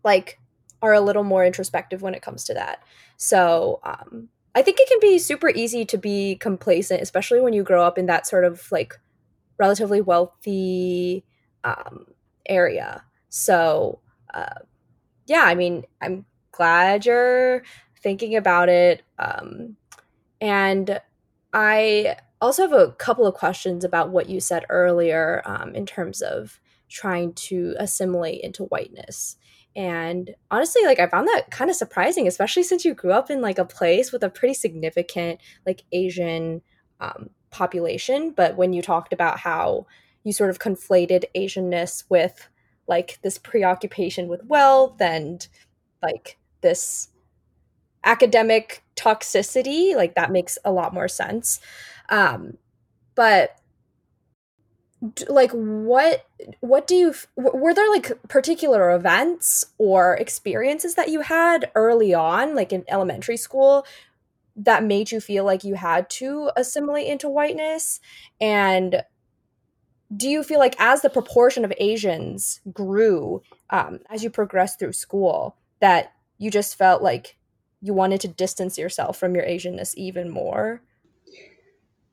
like 0.04 0.38
are 0.84 0.92
a 0.92 1.00
little 1.00 1.24
more 1.24 1.44
introspective 1.44 2.02
when 2.02 2.14
it 2.14 2.22
comes 2.22 2.44
to 2.44 2.54
that. 2.54 2.82
So 3.16 3.80
um, 3.84 4.28
I 4.54 4.62
think 4.62 4.78
it 4.78 4.88
can 4.88 4.98
be 5.00 5.18
super 5.18 5.48
easy 5.48 5.84
to 5.86 5.96
be 5.96 6.36
complacent, 6.36 7.00
especially 7.00 7.40
when 7.40 7.54
you 7.54 7.62
grow 7.62 7.82
up 7.82 7.96
in 7.96 8.06
that 8.06 8.26
sort 8.26 8.44
of 8.44 8.70
like 8.70 8.94
relatively 9.58 10.02
wealthy 10.02 11.24
um, 11.64 12.06
area. 12.46 13.02
So 13.30 14.00
uh, 14.34 14.60
yeah, 15.26 15.44
I 15.44 15.54
mean, 15.54 15.84
I'm 16.02 16.26
glad 16.52 17.06
you're 17.06 17.62
thinking 18.02 18.36
about 18.36 18.68
it. 18.68 19.02
Um, 19.18 19.76
and 20.40 21.00
I 21.54 22.16
also 22.40 22.62
have 22.62 22.72
a 22.72 22.92
couple 22.92 23.26
of 23.26 23.34
questions 23.34 23.84
about 23.84 24.10
what 24.10 24.28
you 24.28 24.40
said 24.40 24.66
earlier 24.68 25.40
um, 25.46 25.74
in 25.74 25.86
terms 25.86 26.20
of 26.20 26.60
trying 26.90 27.32
to 27.34 27.74
assimilate 27.78 28.42
into 28.42 28.64
whiteness. 28.64 29.36
And 29.76 30.34
honestly, 30.50 30.84
like 30.84 30.98
I 30.98 31.08
found 31.08 31.28
that 31.28 31.50
kind 31.50 31.70
of 31.70 31.76
surprising, 31.76 32.26
especially 32.26 32.64
since 32.64 32.84
you 32.84 32.92
grew 32.92 33.12
up 33.12 33.30
in 33.30 33.40
like 33.40 33.58
a 33.58 33.64
place 33.64 34.12
with 34.12 34.22
a 34.22 34.28
pretty 34.28 34.54
significant 34.54 35.40
like 35.64 35.84
Asian 35.92 36.60
um, 37.00 37.30
population. 37.50 38.32
But 38.32 38.56
when 38.56 38.72
you 38.72 38.82
talked 38.82 39.12
about 39.12 39.38
how 39.38 39.86
you 40.24 40.32
sort 40.32 40.50
of 40.50 40.58
conflated 40.58 41.24
Asianness 41.36 42.04
with 42.08 42.48
like 42.86 43.18
this 43.22 43.38
preoccupation 43.38 44.28
with 44.28 44.44
wealth 44.44 45.00
and 45.00 45.46
like 46.02 46.38
this 46.60 47.08
academic 48.04 48.82
toxicity, 48.96 49.94
like 49.96 50.14
that 50.14 50.30
makes 50.30 50.58
a 50.64 50.72
lot 50.72 50.94
more 50.94 51.08
sense. 51.08 51.60
Um, 52.08 52.58
but 53.14 53.58
like 55.28 55.50
what 55.52 56.26
what 56.60 56.86
do 56.86 56.94
you 56.94 57.14
were 57.36 57.74
there 57.74 57.90
like 57.90 58.10
particular 58.28 58.94
events 58.94 59.64
or 59.78 60.16
experiences 60.16 60.94
that 60.94 61.10
you 61.10 61.20
had 61.20 61.70
early 61.74 62.14
on 62.14 62.54
like 62.54 62.72
in 62.72 62.84
elementary 62.88 63.36
school 63.36 63.84
that 64.56 64.84
made 64.84 65.10
you 65.10 65.20
feel 65.20 65.44
like 65.44 65.64
you 65.64 65.74
had 65.74 66.08
to 66.08 66.50
assimilate 66.56 67.06
into 67.06 67.28
whiteness 67.28 68.00
and 68.40 69.02
do 70.16 70.28
you 70.28 70.42
feel 70.42 70.58
like 70.58 70.76
as 70.78 71.02
the 71.02 71.10
proportion 71.10 71.64
of 71.64 71.72
asians 71.78 72.60
grew 72.72 73.42
um, 73.70 73.98
as 74.08 74.22
you 74.24 74.30
progressed 74.30 74.78
through 74.78 74.92
school 74.92 75.56
that 75.80 76.12
you 76.38 76.50
just 76.50 76.76
felt 76.76 77.02
like 77.02 77.36
you 77.84 77.94
wanted 77.94 78.20
to 78.20 78.28
distance 78.28 78.78
yourself 78.78 79.16
from 79.16 79.34
your 79.34 79.44
asianness 79.44 79.94
even 79.94 80.30
more 80.30 80.80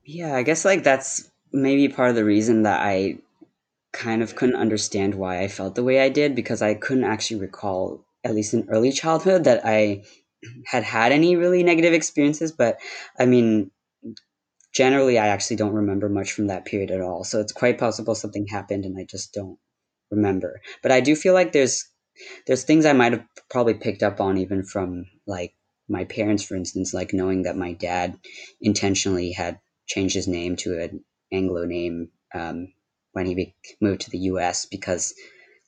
yeah 0.06 0.36
i 0.36 0.44
guess 0.44 0.66
like 0.66 0.84
that's 0.84 1.32
maybe 1.54 1.88
part 1.88 2.10
of 2.10 2.16
the 2.16 2.26
reason 2.26 2.64
that 2.64 2.82
I 2.82 3.18
kind 3.94 4.24
of 4.24 4.36
couldn't 4.36 4.56
understand 4.56 5.16
why 5.16 5.42
I 5.42 5.48
felt 5.48 5.76
the 5.76 5.84
way 5.84 6.00
I 6.00 6.10
did 6.10 6.36
because 6.36 6.62
I 6.62 6.74
couldn't 6.74 7.04
actually 7.04 7.42
recall, 7.42 8.06
at 8.24 8.34
least 8.34 8.54
in 8.54 8.68
early 8.70 8.92
childhood, 8.92 9.44
that 9.44 9.62
I 9.66 10.04
had 10.66 10.84
had 10.84 11.12
any 11.12 11.36
really 11.36 11.64
negative 11.64 11.94
experiences. 11.94 12.52
But 12.52 12.80
I 13.20 13.26
mean, 13.26 13.72
generally, 14.74 15.20
I 15.20 15.28
actually 15.28 15.58
don't 15.58 15.74
remember 15.74 16.08
much 16.10 16.32
from 16.32 16.48
that 16.48 16.66
period 16.66 16.92
at 16.92 17.02
all. 17.02 17.24
So 17.24 17.42
it's 17.42 17.52
quite 17.52 17.78
possible 17.78 18.16
something 18.16 18.48
happened 18.48 18.86
and 18.86 18.98
I 18.98 19.06
just 19.10 19.34
don't 19.34 19.60
remember. 20.10 20.62
But 20.82 20.92
I 20.92 21.02
do 21.02 21.16
feel 21.16 21.34
like 21.34 21.52
there's 21.52 21.86
there's 22.48 22.64
things 22.64 22.86
I 22.86 22.94
might 22.94 23.14
have 23.14 23.26
probably 23.50 23.74
picked 23.74 24.04
up 24.04 24.22
on 24.22 24.38
even 24.38 24.64
from 24.64 25.06
like 25.26 25.54
my 25.92 26.06
parents, 26.06 26.44
for 26.44 26.56
instance, 26.56 26.94
like 26.94 27.14
knowing 27.14 27.44
that 27.44 27.58
my 27.58 27.74
dad 27.74 28.18
intentionally 28.62 29.34
had 29.34 29.60
changed 29.86 30.16
his 30.16 30.28
name 30.28 30.56
to 30.56 30.80
an 30.80 31.04
Anglo 31.32 31.66
name 31.66 32.10
um, 32.34 32.74
when 33.12 33.26
he 33.26 33.36
be- 33.36 33.56
moved 33.82 34.02
to 34.02 34.10
the 34.10 34.20
U.S. 34.20 34.66
because 34.66 35.14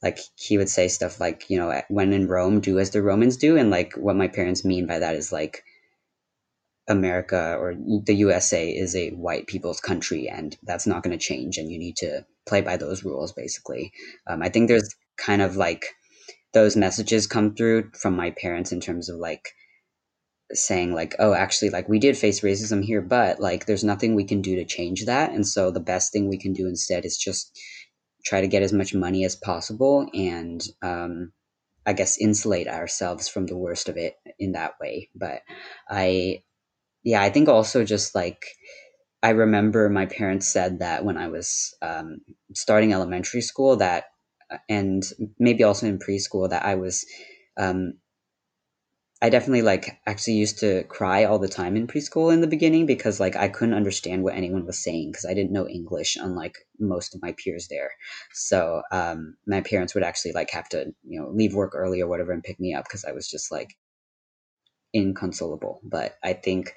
like 0.02 0.20
he 0.36 0.58
would 0.58 0.70
say 0.70 0.88
stuff 0.88 1.20
like 1.20 1.50
you 1.50 1.58
know 1.58 1.82
when 1.90 2.14
in 2.14 2.28
Rome 2.28 2.60
do 2.62 2.80
as 2.80 2.92
the 2.92 3.02
Romans 3.02 3.38
do 3.38 3.58
and 3.58 3.70
like 3.70 3.94
what 3.94 4.16
my 4.16 4.28
parents 4.28 4.66
mean 4.66 4.86
by 4.88 5.00
that 5.00 5.16
is 5.16 5.32
like 5.32 5.64
America 6.88 7.56
or 7.58 7.76
the 8.06 8.16
USA 8.16 8.70
is 8.70 8.96
a 8.96 9.12
white 9.12 9.48
people's 9.48 9.80
country 9.80 10.28
and 10.28 10.58
that's 10.64 10.86
not 10.86 11.04
going 11.04 11.18
to 11.18 11.26
change 11.26 11.58
and 11.58 11.72
you 11.72 11.80
need 11.80 11.96
to 11.98 12.26
play 12.46 12.62
by 12.62 12.76
those 12.76 13.06
rules 13.06 13.32
basically. 13.32 13.94
Um, 14.28 14.42
I 14.42 14.50
think 14.50 14.68
there's 14.68 14.94
kind 15.18 15.42
of 15.42 15.56
like 15.56 15.86
those 16.54 16.76
messages 16.76 17.26
come 17.26 17.56
through 17.56 17.92
from 17.94 18.16
my 18.16 18.32
parents 18.32 18.72
in 18.74 18.82
terms 18.82 19.10
of 19.10 19.18
like 19.18 19.50
saying 20.54 20.94
like 20.94 21.16
oh 21.20 21.34
actually 21.34 21.70
like 21.70 21.88
we 21.90 22.00
did 22.00 22.18
face 22.18 22.42
racism 22.42 22.84
here 22.84 23.02
but 23.02 23.40
like 23.40 23.66
there's 23.66 23.84
nothing 23.84 24.16
we 24.16 24.24
can 24.24 24.42
do 24.42 24.56
to 24.56 24.66
change 24.66 25.06
that 25.06 25.32
and 25.32 25.48
so 25.48 25.72
the 25.72 25.80
best 25.80 26.12
thing 26.12 26.28
we 26.28 26.38
can 26.38 26.54
do 26.54 26.68
instead 26.68 27.06
is 27.06 27.18
just 27.18 27.58
try 28.26 28.42
to 28.42 28.48
get 28.48 28.64
as 28.64 28.74
much 28.74 28.94
money 28.94 29.26
as 29.26 29.36
possible 29.36 30.08
and 30.14 30.64
um, 30.82 31.32
i 31.86 31.94
guess 31.94 32.18
insulate 32.20 32.68
ourselves 32.68 33.28
from 33.28 33.46
the 33.46 33.58
worst 33.58 33.90
of 33.90 33.98
it 33.98 34.16
in 34.40 34.54
that 34.54 34.74
way. 34.82 35.10
But 35.16 35.42
i 35.90 36.44
yeah 37.04 37.22
i 37.22 37.30
think 37.30 37.50
also 37.50 37.84
just 37.84 38.16
like 38.16 38.46
i 39.22 39.30
remember 39.30 39.90
my 39.90 40.06
parents 40.06 40.52
said 40.52 40.80
that 40.80 41.04
when 41.06 41.18
i 41.18 41.28
was 41.28 41.76
um, 41.82 42.20
starting 42.54 42.94
elementary 42.94 43.42
school 43.42 43.76
that 43.78 44.06
and 44.70 45.04
maybe 45.40 45.64
also 45.64 45.88
in 45.88 46.00
preschool 46.00 46.50
that 46.50 46.64
i 46.64 46.76
was 46.76 47.06
um, 47.58 47.94
I 49.24 49.30
definitely 49.30 49.62
like 49.62 50.02
actually 50.06 50.34
used 50.34 50.60
to 50.60 50.84
cry 50.84 51.24
all 51.24 51.40
the 51.40 51.48
time 51.48 51.78
in 51.78 51.88
preschool 51.88 52.34
in 52.34 52.42
the 52.42 52.48
beginning 52.48 52.86
because 52.86 53.22
like 53.22 53.38
I 53.38 53.48
couldn't 53.48 53.74
understand 53.74 54.22
what 54.22 54.36
anyone 54.36 54.66
was 54.66 54.84
saying 54.84 55.12
because 55.12 55.24
I 55.24 55.34
didn't 55.34 55.54
know 55.54 55.66
English 55.66 56.18
unlike 56.18 56.58
most 56.78 57.16
of 57.16 57.22
my 57.22 57.34
peers 57.42 57.70
there. 57.70 57.92
So 58.34 58.82
um, 58.92 59.38
my 59.48 59.62
parents 59.62 59.96
would 59.96 60.04
actually 60.04 60.34
like 60.34 60.50
have 60.50 60.68
to 60.70 60.94
you 61.08 61.22
know 61.22 61.30
leave 61.30 61.54
work 61.54 61.72
early 61.74 62.02
or 62.02 62.08
whatever 62.08 62.34
and 62.34 62.44
pick 62.44 62.60
me 62.60 62.74
up 62.74 62.84
because 62.84 63.06
I 63.06 63.14
was 63.14 63.30
just 63.30 63.50
like 63.50 63.78
inconsolable. 64.94 65.80
But 65.84 66.18
I 66.22 66.34
think 66.34 66.74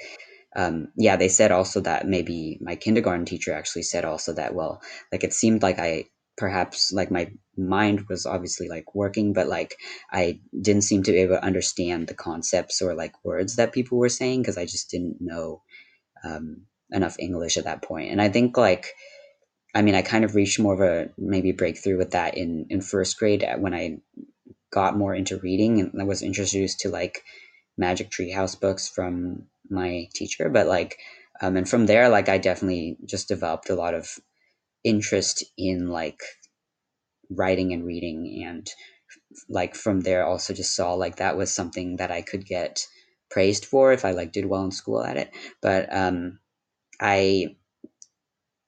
um, 0.55 0.93
yeah, 0.97 1.17
they 1.17 1.29
said 1.29 1.51
also 1.51 1.81
that 1.81 2.07
maybe 2.07 2.59
my 2.63 2.77
kindergarten 2.77 3.25
teacher 3.25 3.55
actually 3.55 3.83
said 3.83 4.05
also 4.05 4.33
that 4.35 4.55
well, 4.55 4.81
like 5.11 5.25
it 5.25 5.35
seemed 5.35 5.63
like 5.65 5.81
I 5.81 6.05
perhaps 6.37 6.93
like 6.93 7.11
my 7.11 7.31
mind 7.57 8.07
was 8.09 8.27
obviously 8.27 8.69
like 8.69 8.95
working 8.95 9.33
but 9.33 9.49
like 9.49 9.77
i 10.13 10.39
didn't 10.61 10.83
seem 10.83 11.03
to 11.03 11.13
be 11.13 11.19
able 11.19 11.37
to 11.37 11.45
understand 11.45 12.07
the 12.07 12.15
concepts 12.15 12.83
or 12.83 12.95
like 12.95 13.25
words 13.25 13.57
that 13.57 13.73
people 13.73 13.99
were 13.99 14.09
saying 14.09 14.43
because 14.43 14.59
i 14.59 14.65
just 14.65 14.91
didn't 14.91 15.17
know 15.21 15.63
um, 16.25 16.63
enough 16.91 17.17
english 17.19 17.57
at 17.57 17.65
that 17.65 17.83
point. 17.83 18.11
And 18.11 18.21
i 18.21 18.29
think 18.29 18.57
like 18.57 18.89
i 19.75 19.83
mean 19.83 19.95
i 19.95 20.03
kind 20.03 20.25
of 20.25 20.35
reached 20.35 20.61
more 20.61 20.75
of 20.75 20.81
a 20.81 21.11
maybe 21.17 21.53
breakthrough 21.53 21.97
with 21.97 22.11
that 22.13 22.37
in 22.37 22.67
in 22.69 22.81
first 22.81 23.19
grade 23.19 23.45
when 23.59 23.75
i 23.75 23.99
got 24.71 24.99
more 24.99 25.15
into 25.15 25.39
reading 25.39 25.81
and 25.81 26.01
i 26.01 26.05
was 26.05 26.23
introduced 26.23 26.81
to 26.81 26.91
like 26.91 27.23
magic 27.79 28.11
treehouse 28.11 28.59
books 28.59 28.89
from 28.89 29.47
my 29.71 30.07
teacher 30.15 30.49
but 30.49 30.67
like 30.67 30.99
um, 31.41 31.57
and 31.57 31.69
from 31.69 31.87
there 31.87 32.09
like 32.09 32.29
i 32.29 32.39
definitely 32.39 32.97
just 33.05 33.29
developed 33.29 33.71
a 33.71 33.75
lot 33.75 33.95
of 33.95 34.19
interest 34.87 35.45
in 35.59 35.89
like 35.91 36.21
writing 37.31 37.73
and 37.73 37.85
reading 37.85 38.43
and 38.47 38.71
like 39.49 39.75
from 39.75 40.01
there 40.01 40.27
also 40.27 40.55
just 40.55 40.75
saw 40.77 40.95
like 40.95 41.17
that 41.17 41.37
was 41.37 41.53
something 41.53 41.97
that 41.97 42.11
I 42.11 42.23
could 42.23 42.47
get 42.47 42.87
praised 43.31 43.65
for 43.67 43.93
if 43.93 44.05
I 44.05 44.13
like 44.13 44.33
did 44.33 44.47
well 44.47 44.65
in 44.65 44.71
school 44.71 45.05
at 45.05 45.17
it. 45.17 45.31
But 45.63 45.95
um 45.95 46.39
I 47.01 47.57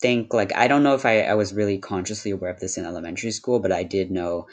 think 0.01 0.33
like 0.33 0.55
I 0.55 0.69
don't 0.69 0.83
know 0.83 0.95
if 0.95 1.07
I, 1.07 1.23
I 1.23 1.35
was 1.35 1.53
really 1.55 1.79
consciously 1.79 2.31
aware 2.31 2.51
of 2.51 2.61
this 2.61 2.77
in 2.79 2.87
elementary 2.87 3.31
school, 3.33 3.61
but 3.61 3.73
I 3.73 3.83
did 3.83 4.11
know 4.11 4.47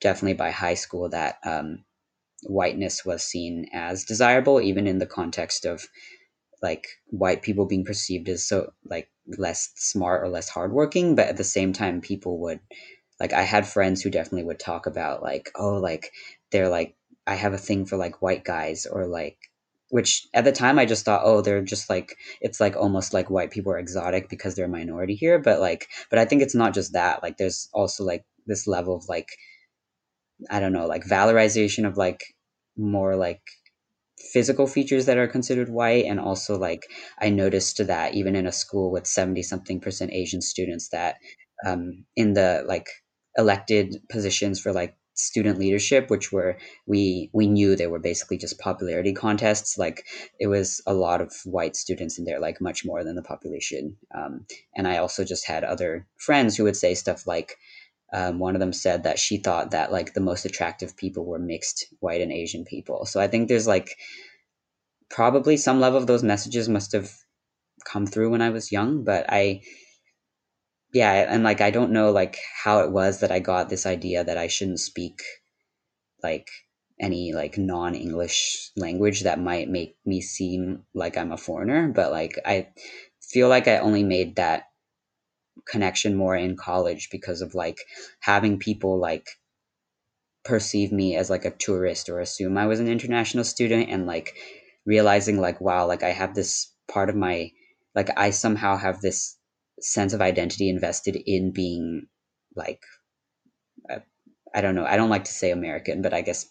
definitely 0.00 0.34
by 0.34 0.50
high 0.50 0.74
school 0.74 1.08
that 1.10 1.38
um 1.44 1.84
whiteness 2.44 3.04
was 3.04 3.22
seen 3.24 3.66
as 3.72 4.04
desirable 4.04 4.60
even 4.60 4.86
in 4.86 4.98
the 4.98 5.06
context 5.06 5.64
of 5.66 5.86
like 6.62 6.86
white 7.06 7.42
people 7.42 7.66
being 7.66 7.84
perceived 7.84 8.28
as 8.28 8.46
so 8.46 8.72
like 8.84 9.10
less 9.26 9.72
smart 9.76 10.22
or 10.22 10.28
less 10.28 10.48
hardworking, 10.48 11.14
but 11.14 11.28
at 11.28 11.36
the 11.36 11.44
same 11.44 11.72
time 11.72 12.00
people 12.00 12.38
would 12.40 12.60
like 13.18 13.32
I 13.32 13.42
had 13.42 13.66
friends 13.66 14.02
who 14.02 14.10
definitely 14.10 14.44
would 14.44 14.58
talk 14.58 14.86
about 14.86 15.22
like, 15.22 15.50
oh, 15.56 15.74
like 15.74 16.12
they're 16.50 16.68
like 16.68 16.96
I 17.26 17.34
have 17.34 17.52
a 17.52 17.58
thing 17.58 17.86
for 17.86 17.96
like 17.96 18.22
white 18.22 18.44
guys 18.44 18.86
or 18.86 19.06
like 19.06 19.38
which 19.90 20.26
at 20.32 20.44
the 20.44 20.52
time 20.52 20.78
I 20.78 20.86
just 20.86 21.04
thought, 21.04 21.22
oh, 21.24 21.40
they're 21.40 21.62
just 21.62 21.90
like 21.90 22.16
it's 22.40 22.60
like 22.60 22.76
almost 22.76 23.12
like 23.12 23.30
white 23.30 23.50
people 23.50 23.72
are 23.72 23.78
exotic 23.78 24.28
because 24.28 24.54
they're 24.54 24.66
a 24.66 24.68
minority 24.68 25.14
here. 25.14 25.38
But 25.38 25.60
like 25.60 25.88
but 26.10 26.18
I 26.18 26.24
think 26.24 26.42
it's 26.42 26.54
not 26.54 26.74
just 26.74 26.92
that. 26.94 27.22
Like 27.22 27.36
there's 27.36 27.68
also 27.72 28.04
like 28.04 28.24
this 28.46 28.66
level 28.66 28.96
of 28.96 29.08
like 29.08 29.28
I 30.50 30.60
don't 30.60 30.72
know, 30.72 30.86
like 30.86 31.04
valorization 31.04 31.86
of 31.86 31.96
like 31.96 32.22
more 32.76 33.16
like 33.16 33.42
physical 34.32 34.66
features 34.66 35.06
that 35.06 35.18
are 35.18 35.28
considered 35.28 35.70
white 35.70 36.04
and 36.04 36.20
also 36.20 36.58
like 36.58 36.86
i 37.20 37.28
noticed 37.28 37.84
that 37.86 38.14
even 38.14 38.36
in 38.36 38.46
a 38.46 38.52
school 38.52 38.90
with 38.90 39.06
70 39.06 39.42
something 39.42 39.80
percent 39.80 40.12
asian 40.12 40.40
students 40.40 40.88
that 40.90 41.16
um, 41.66 42.04
in 42.16 42.34
the 42.34 42.64
like 42.66 42.88
elected 43.36 43.96
positions 44.08 44.60
for 44.60 44.72
like 44.72 44.96
student 45.14 45.58
leadership 45.58 46.08
which 46.08 46.32
were 46.32 46.56
we 46.86 47.30
we 47.34 47.46
knew 47.46 47.76
they 47.76 47.86
were 47.86 47.98
basically 47.98 48.38
just 48.38 48.58
popularity 48.58 49.12
contests 49.12 49.76
like 49.76 50.06
it 50.38 50.46
was 50.46 50.80
a 50.86 50.94
lot 50.94 51.20
of 51.20 51.32
white 51.44 51.76
students 51.76 52.18
in 52.18 52.24
there 52.24 52.40
like 52.40 52.60
much 52.60 52.84
more 52.84 53.04
than 53.04 53.16
the 53.16 53.22
population. 53.22 53.96
Um, 54.14 54.46
and 54.74 54.88
i 54.88 54.96
also 54.96 55.24
just 55.24 55.46
had 55.46 55.62
other 55.62 56.06
friends 56.16 56.56
who 56.56 56.64
would 56.64 56.76
say 56.76 56.94
stuff 56.94 57.26
like 57.26 57.56
um, 58.12 58.38
one 58.38 58.56
of 58.56 58.60
them 58.60 58.72
said 58.72 59.04
that 59.04 59.18
she 59.18 59.36
thought 59.36 59.70
that 59.70 59.92
like 59.92 60.14
the 60.14 60.20
most 60.20 60.44
attractive 60.44 60.96
people 60.96 61.24
were 61.24 61.38
mixed 61.38 61.86
white 62.00 62.20
and 62.20 62.32
asian 62.32 62.64
people. 62.64 63.06
So 63.06 63.20
i 63.20 63.28
think 63.28 63.48
there's 63.48 63.66
like 63.66 63.96
probably 65.10 65.56
some 65.56 65.80
level 65.80 65.98
of 65.98 66.06
those 66.06 66.22
messages 66.22 66.68
must 66.68 66.92
have 66.92 67.10
come 67.84 68.06
through 68.06 68.30
when 68.30 68.42
i 68.42 68.50
was 68.50 68.72
young 68.72 69.04
but 69.04 69.26
i 69.28 69.60
yeah 70.92 71.12
and 71.32 71.42
like 71.42 71.60
i 71.60 71.70
don't 71.70 71.92
know 71.92 72.10
like 72.10 72.38
how 72.62 72.80
it 72.80 72.92
was 72.92 73.20
that 73.20 73.32
i 73.32 73.38
got 73.38 73.68
this 73.68 73.86
idea 73.86 74.22
that 74.22 74.38
i 74.38 74.46
shouldn't 74.46 74.80
speak 74.80 75.20
like 76.22 76.48
any 77.00 77.32
like 77.32 77.56
non-english 77.56 78.70
language 78.76 79.22
that 79.22 79.40
might 79.40 79.68
make 79.68 79.96
me 80.04 80.20
seem 80.20 80.82
like 80.94 81.16
i'm 81.16 81.32
a 81.32 81.36
foreigner 81.36 81.88
but 81.88 82.10
like 82.10 82.38
i 82.44 82.68
feel 83.22 83.48
like 83.48 83.66
i 83.66 83.78
only 83.78 84.02
made 84.04 84.36
that 84.36 84.64
connection 85.66 86.14
more 86.14 86.36
in 86.36 86.56
college 86.56 87.08
because 87.10 87.40
of 87.40 87.54
like 87.54 87.78
having 88.20 88.58
people 88.58 88.98
like 88.98 89.26
perceive 90.44 90.90
me 90.90 91.16
as 91.16 91.28
like 91.30 91.44
a 91.44 91.50
tourist 91.50 92.08
or 92.08 92.18
assume 92.18 92.56
i 92.56 92.66
was 92.66 92.80
an 92.80 92.88
international 92.88 93.44
student 93.44 93.88
and 93.90 94.06
like 94.06 94.34
realizing 94.86 95.38
like 95.40 95.60
wow 95.60 95.86
like 95.86 96.02
i 96.02 96.10
have 96.10 96.34
this 96.34 96.72
part 96.90 97.10
of 97.10 97.16
my 97.16 97.50
like 97.94 98.08
i 98.16 98.30
somehow 98.30 98.76
have 98.76 99.00
this 99.00 99.36
sense 99.80 100.12
of 100.12 100.20
identity 100.20 100.68
invested 100.68 101.16
in 101.26 101.52
being 101.52 102.06
like 102.56 102.82
uh, 103.90 104.00
I 104.54 104.60
don't 104.60 104.74
know. 104.74 104.84
I 104.84 104.96
don't 104.96 105.10
like 105.10 105.24
to 105.24 105.32
say 105.32 105.50
American, 105.50 106.02
but 106.02 106.12
I 106.12 106.22
guess 106.22 106.46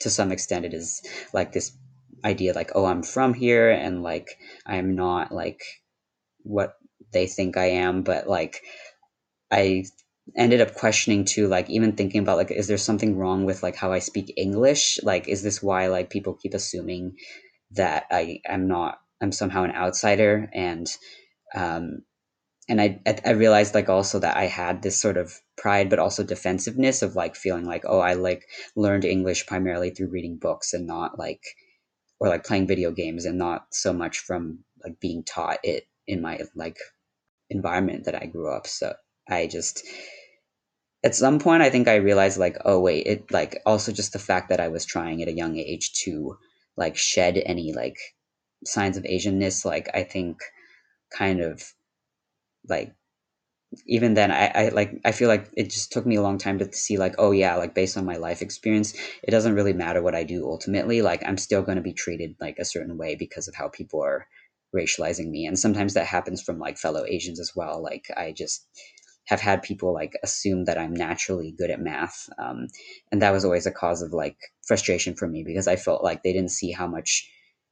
to 0.00 0.10
some 0.10 0.32
extent 0.32 0.64
it 0.64 0.74
is 0.74 1.02
like 1.32 1.52
this 1.52 1.76
idea 2.24 2.54
like 2.54 2.70
oh 2.74 2.86
I'm 2.86 3.02
from 3.02 3.34
here 3.34 3.70
and 3.70 4.02
like 4.02 4.38
I'm 4.66 4.94
not 4.94 5.30
like 5.32 5.62
what 6.42 6.74
they 7.14 7.26
think 7.26 7.56
I 7.56 7.66
am, 7.66 8.02
but 8.02 8.28
like 8.28 8.62
I 9.50 9.84
ended 10.36 10.60
up 10.60 10.74
questioning 10.74 11.24
too 11.24 11.48
like 11.48 11.68
even 11.68 11.92
thinking 11.92 12.22
about 12.22 12.38
like 12.38 12.50
is 12.50 12.66
there 12.66 12.78
something 12.78 13.16
wrong 13.16 13.44
with 13.44 13.62
like 13.62 13.76
how 13.76 13.92
I 13.92 13.98
speak 13.98 14.32
English? 14.36 14.98
Like 15.02 15.28
is 15.28 15.42
this 15.42 15.62
why 15.62 15.88
like 15.88 16.10
people 16.10 16.34
keep 16.34 16.54
assuming 16.54 17.16
that 17.72 18.04
I 18.10 18.40
am 18.46 18.66
not 18.68 18.98
I'm 19.20 19.32
somehow 19.32 19.64
an 19.64 19.72
outsider 19.72 20.48
and 20.54 20.86
um 21.54 22.02
and 22.68 22.80
I 22.80 23.00
I 23.24 23.32
realized 23.32 23.74
like 23.74 23.90
also 23.90 24.18
that 24.20 24.36
I 24.36 24.46
had 24.46 24.82
this 24.82 25.00
sort 25.00 25.18
of 25.18 25.38
pride 25.56 25.90
but 25.90 25.98
also 25.98 26.24
defensiveness 26.24 27.02
of 27.02 27.16
like 27.16 27.36
feeling 27.36 27.66
like 27.66 27.84
oh 27.86 28.00
I 28.00 28.14
like 28.14 28.46
learned 28.76 29.04
English 29.04 29.46
primarily 29.46 29.90
through 29.90 30.10
reading 30.10 30.38
books 30.40 30.72
and 30.72 30.86
not 30.86 31.18
like 31.18 31.42
or 32.18 32.28
like 32.28 32.44
playing 32.44 32.66
video 32.66 32.90
games 32.90 33.26
and 33.26 33.38
not 33.38 33.66
so 33.72 33.92
much 33.92 34.18
from 34.18 34.64
like 34.82 34.98
being 35.00 35.22
taught 35.22 35.58
it 35.62 35.84
in 36.06 36.22
my 36.22 36.40
like 36.54 36.78
environment 37.50 38.04
that 38.04 38.20
I 38.20 38.26
grew 38.26 38.52
up. 38.52 38.66
So 38.66 38.94
I 39.28 39.46
just 39.46 39.84
at 41.04 41.14
some 41.14 41.38
point 41.38 41.62
I 41.62 41.70
think 41.70 41.86
I 41.86 41.96
realized 41.96 42.38
like 42.38 42.56
oh 42.64 42.80
wait 42.80 43.06
it 43.06 43.30
like 43.30 43.60
also 43.66 43.92
just 43.92 44.12
the 44.12 44.18
fact 44.18 44.48
that 44.48 44.60
I 44.60 44.68
was 44.68 44.84
trying 44.86 45.22
at 45.22 45.28
a 45.28 45.36
young 45.36 45.56
age 45.58 45.92
to 46.04 46.38
like 46.76 46.96
shed 46.96 47.40
any 47.44 47.72
like 47.72 47.96
signs 48.64 48.96
of 48.96 49.04
Asianness 49.04 49.64
like 49.64 49.88
I 49.94 50.02
think 50.02 50.38
kind 51.12 51.40
of 51.40 51.62
like 52.68 52.94
even 53.86 54.14
then 54.14 54.30
I, 54.30 54.46
I 54.54 54.68
like 54.68 55.00
i 55.04 55.12
feel 55.12 55.28
like 55.28 55.50
it 55.56 55.70
just 55.70 55.90
took 55.92 56.06
me 56.06 56.16
a 56.16 56.22
long 56.22 56.38
time 56.38 56.58
to 56.58 56.72
see 56.72 56.96
like 56.96 57.14
oh 57.18 57.32
yeah 57.32 57.56
like 57.56 57.74
based 57.74 57.96
on 57.96 58.04
my 58.04 58.16
life 58.16 58.40
experience 58.40 58.94
it 59.22 59.30
doesn't 59.30 59.54
really 59.54 59.72
matter 59.72 60.02
what 60.02 60.14
i 60.14 60.22
do 60.22 60.46
ultimately. 60.46 61.02
Like 61.02 61.22
i'm 61.26 61.36
still 61.38 61.62
going 61.62 61.76
to 61.76 61.82
be 61.82 61.92
treated 61.92 62.36
like 62.40 62.58
a 62.58 62.64
certain 62.64 62.96
way 62.96 63.16
because 63.16 63.48
of 63.48 63.54
how 63.54 63.68
people 63.68 64.02
are 64.02 64.26
racializing 64.74 65.30
me 65.30 65.46
and 65.46 65.58
sometimes 65.58 65.94
that 65.94 66.06
happens 66.06 66.42
from 66.42 66.58
like 66.58 66.78
fellow 66.78 67.04
asians 67.06 67.40
as 67.40 67.52
well 67.54 67.82
like 67.82 68.06
i 68.16 68.32
just 68.32 68.66
have 69.26 69.40
had 69.40 69.62
people 69.62 69.94
like 69.94 70.12
assume 70.22 70.64
that 70.64 70.78
i'm 70.78 70.92
naturally 70.92 71.54
good 71.56 71.70
at 71.70 71.80
math 71.80 72.28
um, 72.38 72.66
and 73.10 73.22
that 73.22 73.32
was 73.32 73.44
always 73.44 73.66
a 73.66 73.72
cause 73.72 74.02
of 74.02 74.12
like 74.12 74.36
frustration 74.66 75.14
for 75.14 75.28
me 75.28 75.42
because 75.44 75.68
i 75.68 75.76
felt 75.76 76.04
like 76.04 76.22
they 76.22 76.32
didn't 76.32 76.50
see 76.50 76.70
how 76.72 76.86
much 76.86 77.30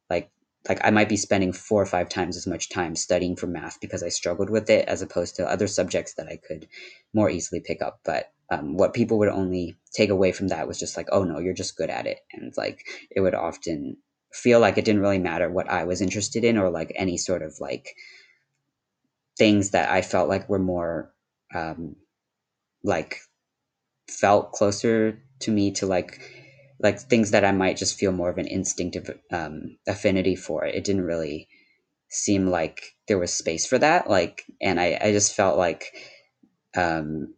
like 0.09 0.31
like 0.69 0.81
I 0.85 0.91
might 0.91 1.09
be 1.09 1.17
spending 1.17 1.53
four 1.53 1.83
or 1.83 1.87
five 1.87 2.09
times 2.09 2.37
as 2.37 2.47
much 2.47 2.69
time 2.71 2.95
studying 2.95 3.35
for 3.35 3.47
math 3.47 3.81
because 3.81 4.03
I 4.03 4.09
struggled 4.11 4.49
with 4.49 4.71
it 4.71 4.87
as 4.87 5.03
opposed 5.03 5.35
to 5.37 5.51
other 5.51 5.67
subjects 5.67 6.15
that 6.15 6.29
I 6.29 6.37
could 6.37 6.69
more 7.13 7.29
easily 7.29 7.61
pick 7.61 7.83
up. 7.83 8.01
But 8.05 8.31
um, 8.51 8.77
what 8.77 8.95
people 8.95 9.19
would 9.19 9.29
only 9.29 9.77
take 9.93 10.11
away 10.11 10.31
from 10.31 10.49
that 10.49 10.69
was 10.69 10.79
just 10.79 10.97
like, 10.97 11.09
oh 11.11 11.25
no, 11.25 11.39
you're 11.39 11.55
just 11.55 11.77
good 11.77 11.91
at 11.91 12.07
it. 12.07 12.21
And 12.33 12.53
like 12.57 12.87
it 13.11 13.21
would 13.21 13.35
often 13.35 13.97
feel 14.35 14.61
like 14.61 14.79
it 14.79 14.85
didn't 14.85 15.03
really 15.03 15.19
matter 15.19 15.51
what 15.51 15.71
I 15.71 15.85
was 15.85 16.01
interested 16.01 16.45
in 16.45 16.59
or 16.59 16.71
like 16.71 16.93
any 16.97 17.17
sort 17.17 17.43
of 17.43 17.55
like 17.61 17.95
things 19.39 19.71
that 19.71 19.91
I 19.91 20.03
felt 20.03 20.29
like 20.29 20.49
were 20.49 20.59
more 20.59 21.13
um, 21.55 21.97
like 22.85 23.21
felt 24.09 24.53
closer 24.53 25.23
to 25.41 25.51
me 25.51 25.73
to 25.73 25.87
like 25.87 26.21
like 26.81 26.99
things 27.01 27.31
that 27.33 27.45
I 27.45 27.53
might 27.53 27.77
just 27.77 27.99
feel 27.99 28.13
more 28.13 28.31
of 28.31 28.39
an 28.39 28.49
instinctive 28.49 29.11
um, 29.31 29.79
affinity 29.87 30.37
for. 30.37 30.65
It 30.65 30.85
didn't 30.85 31.05
really 31.05 31.49
seem 32.11 32.49
like 32.49 32.83
there 33.09 33.19
was 33.19 33.33
space 33.33 33.67
for 33.67 33.79
that. 33.79 34.11
Like, 34.11 34.45
and 34.61 34.81
I, 34.81 34.99
I 35.01 35.13
just 35.13 35.35
felt 35.35 35.59
like 35.59 35.95
um, 36.77 37.35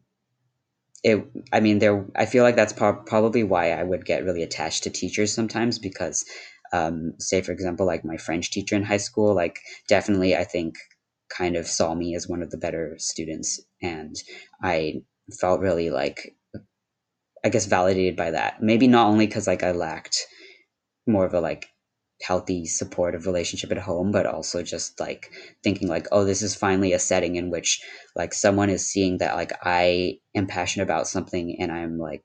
it 1.03 1.25
i 1.53 1.61
mean 1.61 1.79
there 1.79 2.07
i 2.17 2.27
feel 2.27 2.43
like 2.43 2.57
that's 2.57 2.73
pro- 2.73 3.03
probably 3.03 3.43
why 3.45 3.71
i 3.71 3.83
would 3.83 4.05
get 4.05 4.25
really 4.25 4.43
attached 4.43 4.83
to 4.83 4.91
teachers 4.91 5.33
sometimes 5.33 5.79
because 5.79 6.25
um, 6.75 7.13
say 7.19 7.41
for 7.41 7.53
example 7.53 7.87
like 7.87 8.05
my 8.05 8.17
french 8.17 8.51
teacher 8.51 8.75
in 8.75 8.83
high 8.83 8.97
school 9.09 9.35
like 9.35 9.61
definitely 9.89 10.37
i 10.37 10.45
think 10.45 10.75
kind 11.29 11.57
of 11.57 11.67
saw 11.67 11.95
me 11.95 12.15
as 12.15 12.29
one 12.29 12.43
of 12.43 12.51
the 12.51 12.59
better 12.59 12.95
students 12.99 13.61
and 13.81 14.17
i 14.63 14.95
felt 15.41 15.61
really 15.61 15.91
like 15.91 16.35
i 17.45 17.49
guess 17.49 17.67
validated 17.67 18.17
by 18.17 18.31
that. 18.31 18.63
Maybe 18.63 18.89
not 18.89 19.07
only 19.07 19.27
because 19.27 19.47
like 19.47 19.63
i 19.63 19.73
lacked 19.73 20.17
more 21.07 21.27
of 21.27 21.35
a 21.35 21.41
like 21.41 21.67
healthy 22.23 22.65
supportive 22.65 23.27
relationship 23.27 23.71
at 23.71 23.79
home 23.79 24.11
but 24.11 24.27
also 24.27 24.63
just 24.63 24.99
like 25.01 25.31
thinking 25.63 25.89
like 25.89 26.07
oh 26.13 26.25
this 26.25 26.43
is 26.43 26.55
finally 26.55 26.93
a 26.93 26.99
setting 26.99 27.37
in 27.37 27.51
which 27.51 27.81
like 28.17 28.33
someone 28.33 28.71
is 28.71 28.89
seeing 28.89 29.19
that 29.19 29.35
like 29.35 29.53
i 29.63 30.17
am 30.35 30.47
passionate 30.47 30.85
about 30.85 31.09
something 31.09 31.57
and 31.61 31.73
i'm 31.73 31.99
like 31.99 32.25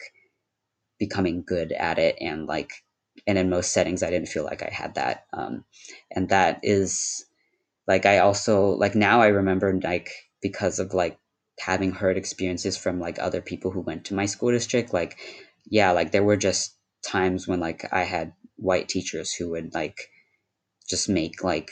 becoming 1.00 1.44
good 1.46 1.72
at 1.74 1.98
it 1.98 2.16
and 2.22 2.46
like 2.46 2.72
and 3.28 3.38
in 3.38 3.50
most 3.50 3.72
settings 3.72 4.04
i 4.04 4.10
didn't 4.10 4.28
feel 4.28 4.44
like 4.44 4.64
i 4.64 4.70
had 4.72 4.96
that 4.96 5.26
um 5.34 5.64
and 6.12 6.30
that 6.30 6.60
is 6.64 7.26
like 7.88 8.06
i 8.06 8.20
also 8.20 8.72
like 8.72 8.96
now 8.96 9.22
i 9.22 9.28
remember 9.28 9.80
like 9.84 10.10
because 10.42 10.80
of 10.80 10.94
like 10.94 11.18
having 11.60 11.92
heard 11.92 12.18
experiences 12.18 12.78
from 12.78 13.00
like 13.00 13.20
other 13.20 13.42
people 13.42 13.72
who 13.72 13.82
went 13.82 14.06
to 14.06 14.14
my 14.14 14.26
school 14.26 14.52
district 14.52 14.94
like 14.94 15.18
yeah 15.70 15.92
like 15.92 16.12
there 16.12 16.24
were 16.24 16.38
just 16.38 16.76
times 17.06 17.48
when 17.48 17.60
like 17.60 17.86
i 17.92 18.04
had 18.04 18.34
white 18.56 18.90
teachers 18.90 19.34
who 19.34 19.50
would 19.50 19.74
like 19.74 20.10
just 20.90 21.10
make 21.10 21.44
like 21.44 21.70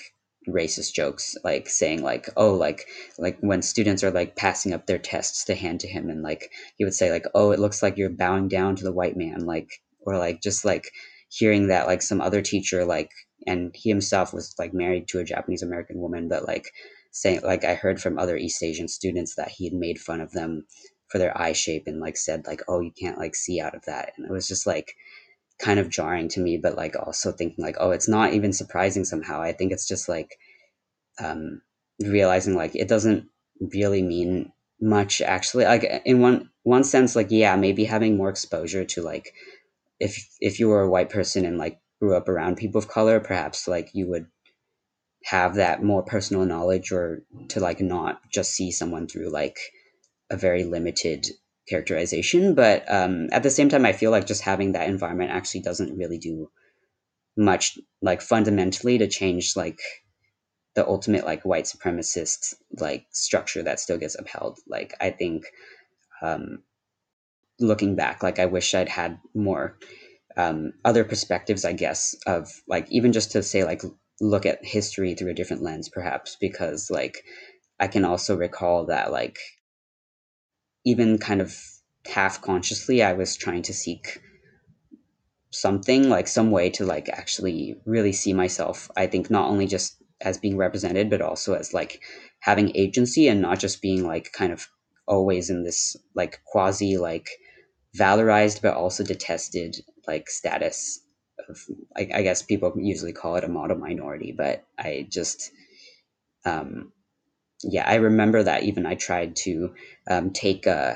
racist 0.48 0.94
jokes 0.94 1.36
like 1.44 1.68
saying 1.68 2.02
like 2.02 2.30
oh 2.38 2.54
like 2.54 2.88
like 3.18 3.38
when 3.42 3.62
students 3.62 4.04
are 4.04 4.12
like 4.12 4.36
passing 4.36 4.74
up 4.74 4.86
their 4.88 4.98
tests 4.98 5.44
to 5.44 5.56
hand 5.56 5.80
to 5.80 5.88
him 5.88 6.10
and 6.10 6.22
like 6.24 6.52
he 6.78 6.86
would 6.86 6.94
say 6.94 7.12
like 7.12 7.26
oh 7.36 7.52
it 7.52 7.60
looks 7.60 7.84
like 7.84 7.98
you're 7.98 8.10
bowing 8.10 8.48
down 8.48 8.76
to 8.76 8.84
the 8.84 8.92
white 8.92 9.18
man 9.18 9.46
like 9.46 9.70
or 10.02 10.18
like 10.18 10.42
just 10.42 10.64
like 10.64 10.92
hearing 11.30 11.68
that 11.68 11.88
like 11.88 12.02
some 12.02 12.22
other 12.22 12.42
teacher 12.42 12.86
like 12.86 13.12
and 13.46 13.72
he 13.76 13.90
himself 13.90 14.34
was 14.34 14.56
like 14.58 14.74
married 14.74 15.08
to 15.08 15.20
a 15.20 15.24
Japanese 15.24 15.62
American 15.62 16.00
woman 16.00 16.28
but 16.28 16.48
like 16.48 16.72
saying 17.12 17.42
like 17.44 17.64
I 17.64 17.76
heard 17.76 18.02
from 18.02 18.18
other 18.18 18.38
East 18.38 18.64
Asian 18.64 18.88
students 18.88 19.36
that 19.36 19.50
he 19.50 19.66
had 19.66 19.74
made 19.74 20.00
fun 20.00 20.22
of 20.22 20.32
them 20.32 20.66
for 21.10 21.18
their 21.18 21.38
eye 21.40 21.54
shape 21.54 21.84
and 21.88 22.00
like 22.00 22.18
said 22.18 22.46
like 22.48 22.62
oh 22.68 22.80
you 22.80 22.92
can't 23.00 23.18
like 23.18 23.36
see 23.36 23.60
out 23.62 23.76
of 23.76 23.86
that 23.86 24.14
and 24.18 24.26
it 24.26 24.32
was 24.32 24.48
just 24.48 24.68
like 24.68 24.94
kind 25.60 25.80
of 25.80 25.90
jarring 25.90 26.28
to 26.30 26.40
me, 26.40 26.58
but 26.58 26.76
like 26.76 26.96
also 26.96 27.32
thinking 27.32 27.64
like, 27.64 27.78
oh, 27.80 27.92
it's 27.92 28.08
not 28.08 28.34
even 28.34 28.54
surprising 28.54 29.06
somehow. 29.06 29.42
I 29.42 29.54
think 29.54 29.72
it's 29.72 29.88
just 29.88 30.08
like 30.08 30.38
um, 31.20 31.62
realizing 32.00 32.56
like 32.56 32.76
it 32.76 32.88
doesn't 32.88 33.28
really 33.74 34.02
mean 34.02 34.52
much 34.80 35.22
actually. 35.22 35.66
Like 35.66 35.86
in 36.06 36.22
one 36.22 36.50
one 36.64 36.84
sense, 36.84 37.16
like 37.16 37.28
yeah, 37.32 37.56
maybe 37.56 37.86
having 37.86 38.18
more 38.18 38.30
exposure 38.30 38.86
to 38.86 39.02
like 39.02 39.34
if 40.00 40.28
if 40.40 40.60
you 40.60 40.68
were 40.70 40.82
a 40.82 40.90
white 40.90 41.10
person 41.10 41.46
and 41.46 41.58
like 41.58 41.80
grew 42.00 42.16
up 42.16 42.30
around 42.30 42.58
people 42.58 42.80
of 42.80 42.88
color, 42.88 43.20
perhaps 43.20 43.68
like 43.68 43.90
you 43.94 44.08
would 44.10 44.28
have 45.26 45.56
that 45.56 45.84
more 45.84 46.04
personal 46.04 46.46
knowledge 46.46 46.92
or 46.92 47.24
to 47.50 47.60
like 47.60 47.82
not 47.82 48.22
just 48.32 48.52
see 48.52 48.72
someone 48.72 49.08
through 49.08 49.30
like 49.30 49.58
a 50.30 50.38
very 50.38 50.64
limited 50.64 51.28
characterization. 51.68 52.56
But 52.56 52.90
um, 52.92 53.28
at 53.32 53.44
the 53.44 53.50
same 53.50 53.70
time 53.70 53.86
i 53.86 53.94
feel 53.94 54.12
like 54.12 54.28
just 54.28 54.42
having 54.42 54.72
that 54.74 54.90
environment 54.90 55.32
actually 55.32 55.62
doesn't 55.62 55.98
really 55.98 56.18
do 56.18 56.50
much 57.36 57.78
like 58.02 58.22
fundamentally 58.22 58.98
to 58.98 59.08
change 59.08 59.56
like 59.56 59.80
the 60.76 60.88
ultimate 60.88 61.26
like 61.26 61.44
white 61.44 61.66
supremacist 61.66 62.56
like 62.80 63.06
structure 63.12 63.64
that 63.64 63.80
still 63.80 63.98
gets 63.98 64.16
upheld. 64.16 64.60
Like 64.68 64.94
i 65.02 65.10
think 65.10 65.46
um 66.22 66.64
looking 67.60 67.96
back 67.96 68.22
like 68.24 68.40
i 68.40 68.46
wish 68.46 68.74
i'd 68.74 68.90
had 68.90 69.20
more 69.34 69.78
um 70.36 70.72
other 70.86 71.04
perspectives 71.04 71.66
i 71.66 71.74
guess 71.74 72.16
of 72.26 72.62
like 72.68 72.90
even 72.92 73.12
just 73.12 73.32
to 73.32 73.42
say 73.42 73.64
like 73.64 73.82
look 74.22 74.46
at 74.46 74.64
history 74.64 75.14
through 75.14 75.32
a 75.32 75.34
different 75.34 75.64
lens 75.64 75.90
perhaps 75.90 76.38
because 76.40 76.90
like 76.90 77.24
i 77.80 77.88
can 77.88 78.06
also 78.06 78.36
recall 78.38 78.86
that 78.86 79.12
like 79.12 79.40
even 80.86 81.18
kind 81.18 81.42
of 81.42 81.56
half 82.06 82.42
consciously 82.42 83.02
i 83.02 83.14
was 83.14 83.36
trying 83.36 83.62
to 83.62 83.74
seek 83.74 84.20
something 85.50 86.10
like 86.10 86.28
some 86.28 86.52
way 86.52 86.70
to 86.70 86.86
like 86.86 87.10
actually 87.10 87.76
really 87.86 88.12
see 88.12 88.34
myself 88.34 88.90
i 88.96 89.08
think 89.08 89.30
not 89.30 89.50
only 89.50 89.66
just 89.66 89.98
as 90.22 90.38
being 90.38 90.58
represented 90.58 91.10
but 91.10 91.22
also 91.22 91.54
as 91.54 91.74
like 91.74 92.02
having 92.40 92.76
agency 92.76 93.28
and 93.28 93.42
not 93.42 93.60
just 93.60 93.82
being 93.82 94.06
like 94.06 94.32
kind 94.32 94.52
of 94.52 94.68
always 95.08 95.50
in 95.50 95.64
this 95.64 95.96
like 96.16 96.42
quasi 96.46 96.98
like 96.98 97.30
valorized 97.98 98.62
but 98.62 98.76
also 98.76 99.04
detested 99.04 99.78
like 100.08 100.30
status 100.30 101.00
of 101.50 101.58
like 101.96 102.12
i 102.14 102.22
guess 102.22 102.42
people 102.42 102.74
usually 102.78 103.14
call 103.14 103.36
it 103.36 103.44
a 103.44 103.50
model 103.50 103.78
minority 103.78 104.34
but 104.38 104.66
i 104.78 105.08
just 105.10 105.52
um 106.46 106.92
yeah, 107.64 107.84
I 107.88 107.96
remember 107.96 108.44
that 108.44 108.64
even 108.64 108.86
I 108.86 108.96
tried 108.96 109.36
to 109.38 109.74
um, 110.10 110.32
take, 110.32 110.68
uh, 110.68 110.96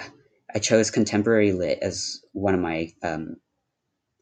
I 0.53 0.59
chose 0.59 0.91
contemporary 0.91 1.53
lit 1.53 1.79
as 1.81 2.21
one 2.33 2.53
of 2.53 2.59
my 2.61 2.91
um, 3.03 3.37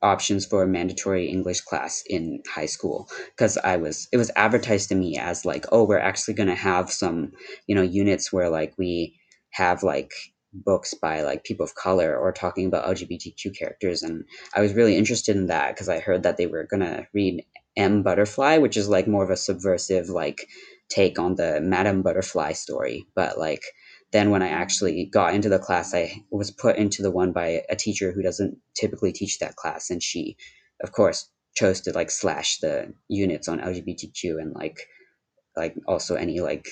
options 0.01 0.45
for 0.45 0.63
a 0.63 0.67
mandatory 0.67 1.27
English 1.29 1.61
class 1.61 2.03
in 2.07 2.41
high 2.49 2.67
school 2.67 3.09
because 3.35 3.57
I 3.57 3.77
was, 3.77 4.07
it 4.13 4.17
was 4.17 4.31
advertised 4.35 4.89
to 4.89 4.95
me 4.95 5.17
as 5.17 5.45
like, 5.45 5.65
oh, 5.71 5.83
we're 5.83 5.99
actually 5.99 6.35
going 6.35 6.49
to 6.49 6.55
have 6.55 6.91
some, 6.91 7.31
you 7.67 7.75
know, 7.75 7.81
units 7.81 8.31
where 8.31 8.49
like 8.49 8.73
we 8.77 9.15
have 9.51 9.83
like 9.83 10.11
books 10.53 10.93
by 10.93 11.21
like 11.21 11.43
people 11.43 11.63
of 11.63 11.75
color 11.75 12.17
or 12.17 12.31
talking 12.31 12.65
about 12.65 12.85
LGBTQ 12.85 13.57
characters. 13.57 14.01
And 14.03 14.25
I 14.55 14.62
was 14.62 14.73
really 14.73 14.97
interested 14.97 15.35
in 15.35 15.47
that 15.47 15.75
because 15.75 15.89
I 15.89 15.99
heard 15.99 16.23
that 16.23 16.38
they 16.38 16.47
were 16.47 16.65
going 16.65 16.81
to 16.81 17.07
read 17.13 17.45
M 17.77 18.03
Butterfly, 18.03 18.57
which 18.57 18.77
is 18.77 18.89
like 18.89 19.07
more 19.07 19.23
of 19.23 19.29
a 19.29 19.38
subversive, 19.38 20.09
like, 20.09 20.47
take 20.89 21.19
on 21.19 21.35
the 21.35 21.62
Madame 21.62 22.01
Butterfly 22.01 22.53
story. 22.53 23.05
But 23.15 23.38
like 23.38 23.63
then 24.12 24.31
when 24.31 24.41
I 24.41 24.49
actually 24.49 25.05
got 25.05 25.33
into 25.35 25.49
the 25.49 25.59
class, 25.59 25.93
I 25.93 26.23
was 26.31 26.51
put 26.51 26.77
into 26.77 27.01
the 27.03 27.12
one 27.12 27.31
by 27.31 27.63
a 27.69 27.75
teacher 27.75 28.12
who 28.12 28.23
doesn't 28.23 28.57
typically 28.75 29.12
teach 29.12 29.39
that 29.39 29.55
class, 29.55 29.89
and 29.89 30.01
she, 30.01 30.35
of 30.81 30.91
course, 30.91 31.29
chose 31.55 31.81
to 31.81 31.91
like 31.91 32.09
slash 32.09 32.57
the 32.59 32.93
units 33.07 33.47
on 33.47 33.59
LGBTQ 33.59 34.41
and 34.41 34.53
like 34.55 34.88
like 35.55 35.75
also 35.88 36.15
any 36.15 36.39
like 36.39 36.69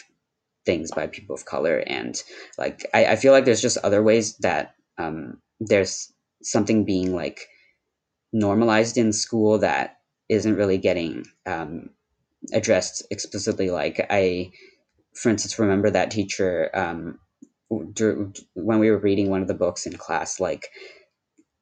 things 0.67 0.91
by 0.91 1.07
people 1.07 1.33
of 1.33 1.45
color 1.45 1.83
and 1.87 2.21
like 2.59 2.85
I, 2.93 3.05
I 3.13 3.15
feel 3.15 3.33
like 3.33 3.45
there's 3.45 3.61
just 3.61 3.79
other 3.79 4.03
ways 4.03 4.37
that 4.39 4.75
um, 4.99 5.41
there's 5.59 6.13
something 6.43 6.85
being 6.85 7.15
like 7.15 7.47
normalized 8.33 8.97
in 8.97 9.13
school 9.13 9.59
that 9.59 9.97
isn't 10.29 10.55
really 10.55 10.77
getting 10.77 11.25
um, 11.45 11.89
addressed 12.53 13.05
explicitly. 13.11 13.71
Like 13.71 14.05
I, 14.09 14.51
for 15.15 15.29
instance, 15.29 15.57
remember 15.57 15.89
that 15.89 16.11
teacher 16.11 16.69
um, 16.73 17.19
when 17.69 18.79
we 18.79 18.91
were 18.91 18.99
reading 18.99 19.29
one 19.29 19.41
of 19.41 19.47
the 19.47 19.53
books 19.53 19.85
in 19.85 19.93
class, 19.97 20.39
like 20.39 20.69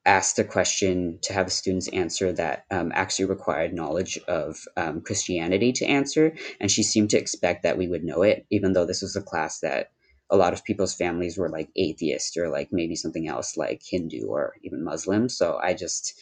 asked 0.05 0.37
a 0.39 0.43
question 0.43 1.19
to 1.23 1.33
have 1.33 1.51
students 1.51 1.87
answer 1.89 2.31
that 2.33 2.65
um, 2.71 2.91
actually 2.93 3.25
required 3.25 3.73
knowledge 3.73 4.19
of 4.27 4.57
um, 4.77 5.01
Christianity 5.01 5.71
to 5.73 5.85
answer, 5.85 6.35
and 6.59 6.69
she 6.71 6.83
seemed 6.83 7.09
to 7.11 7.17
expect 7.17 7.63
that 7.63 7.77
we 7.77 7.87
would 7.87 8.03
know 8.03 8.21
it, 8.21 8.45
even 8.51 8.73
though 8.73 8.85
this 8.85 9.01
was 9.01 9.15
a 9.15 9.21
class 9.21 9.59
that 9.61 9.91
a 10.29 10.37
lot 10.37 10.53
of 10.53 10.63
people's 10.63 10.95
families 10.95 11.37
were 11.37 11.49
like 11.49 11.69
atheist 11.75 12.37
or 12.37 12.49
like 12.49 12.69
maybe 12.71 12.95
something 12.95 13.27
else 13.27 13.57
like 13.57 13.81
Hindu 13.83 14.25
or 14.27 14.55
even 14.63 14.83
Muslim. 14.83 15.29
So 15.29 15.57
I 15.61 15.73
just 15.73 16.19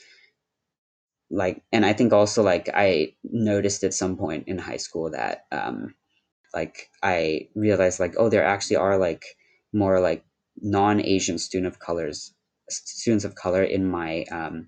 like 1.33 1.63
and 1.71 1.85
i 1.85 1.93
think 1.93 2.13
also 2.13 2.43
like 2.43 2.69
i 2.73 3.11
noticed 3.23 3.83
at 3.83 3.93
some 3.93 4.15
point 4.15 4.47
in 4.47 4.57
high 4.57 4.77
school 4.77 5.09
that 5.09 5.45
um 5.51 5.95
like 6.53 6.89
i 7.01 7.47
realized 7.55 7.99
like 7.99 8.13
oh 8.17 8.29
there 8.29 8.45
actually 8.45 8.75
are 8.75 8.97
like 8.97 9.25
more 9.73 9.99
like 9.99 10.23
non-asian 10.61 11.39
student 11.39 11.73
of 11.73 11.79
colors 11.79 12.33
students 12.69 13.25
of 13.25 13.35
color 13.35 13.63
in 13.63 13.89
my 13.89 14.23
um 14.31 14.67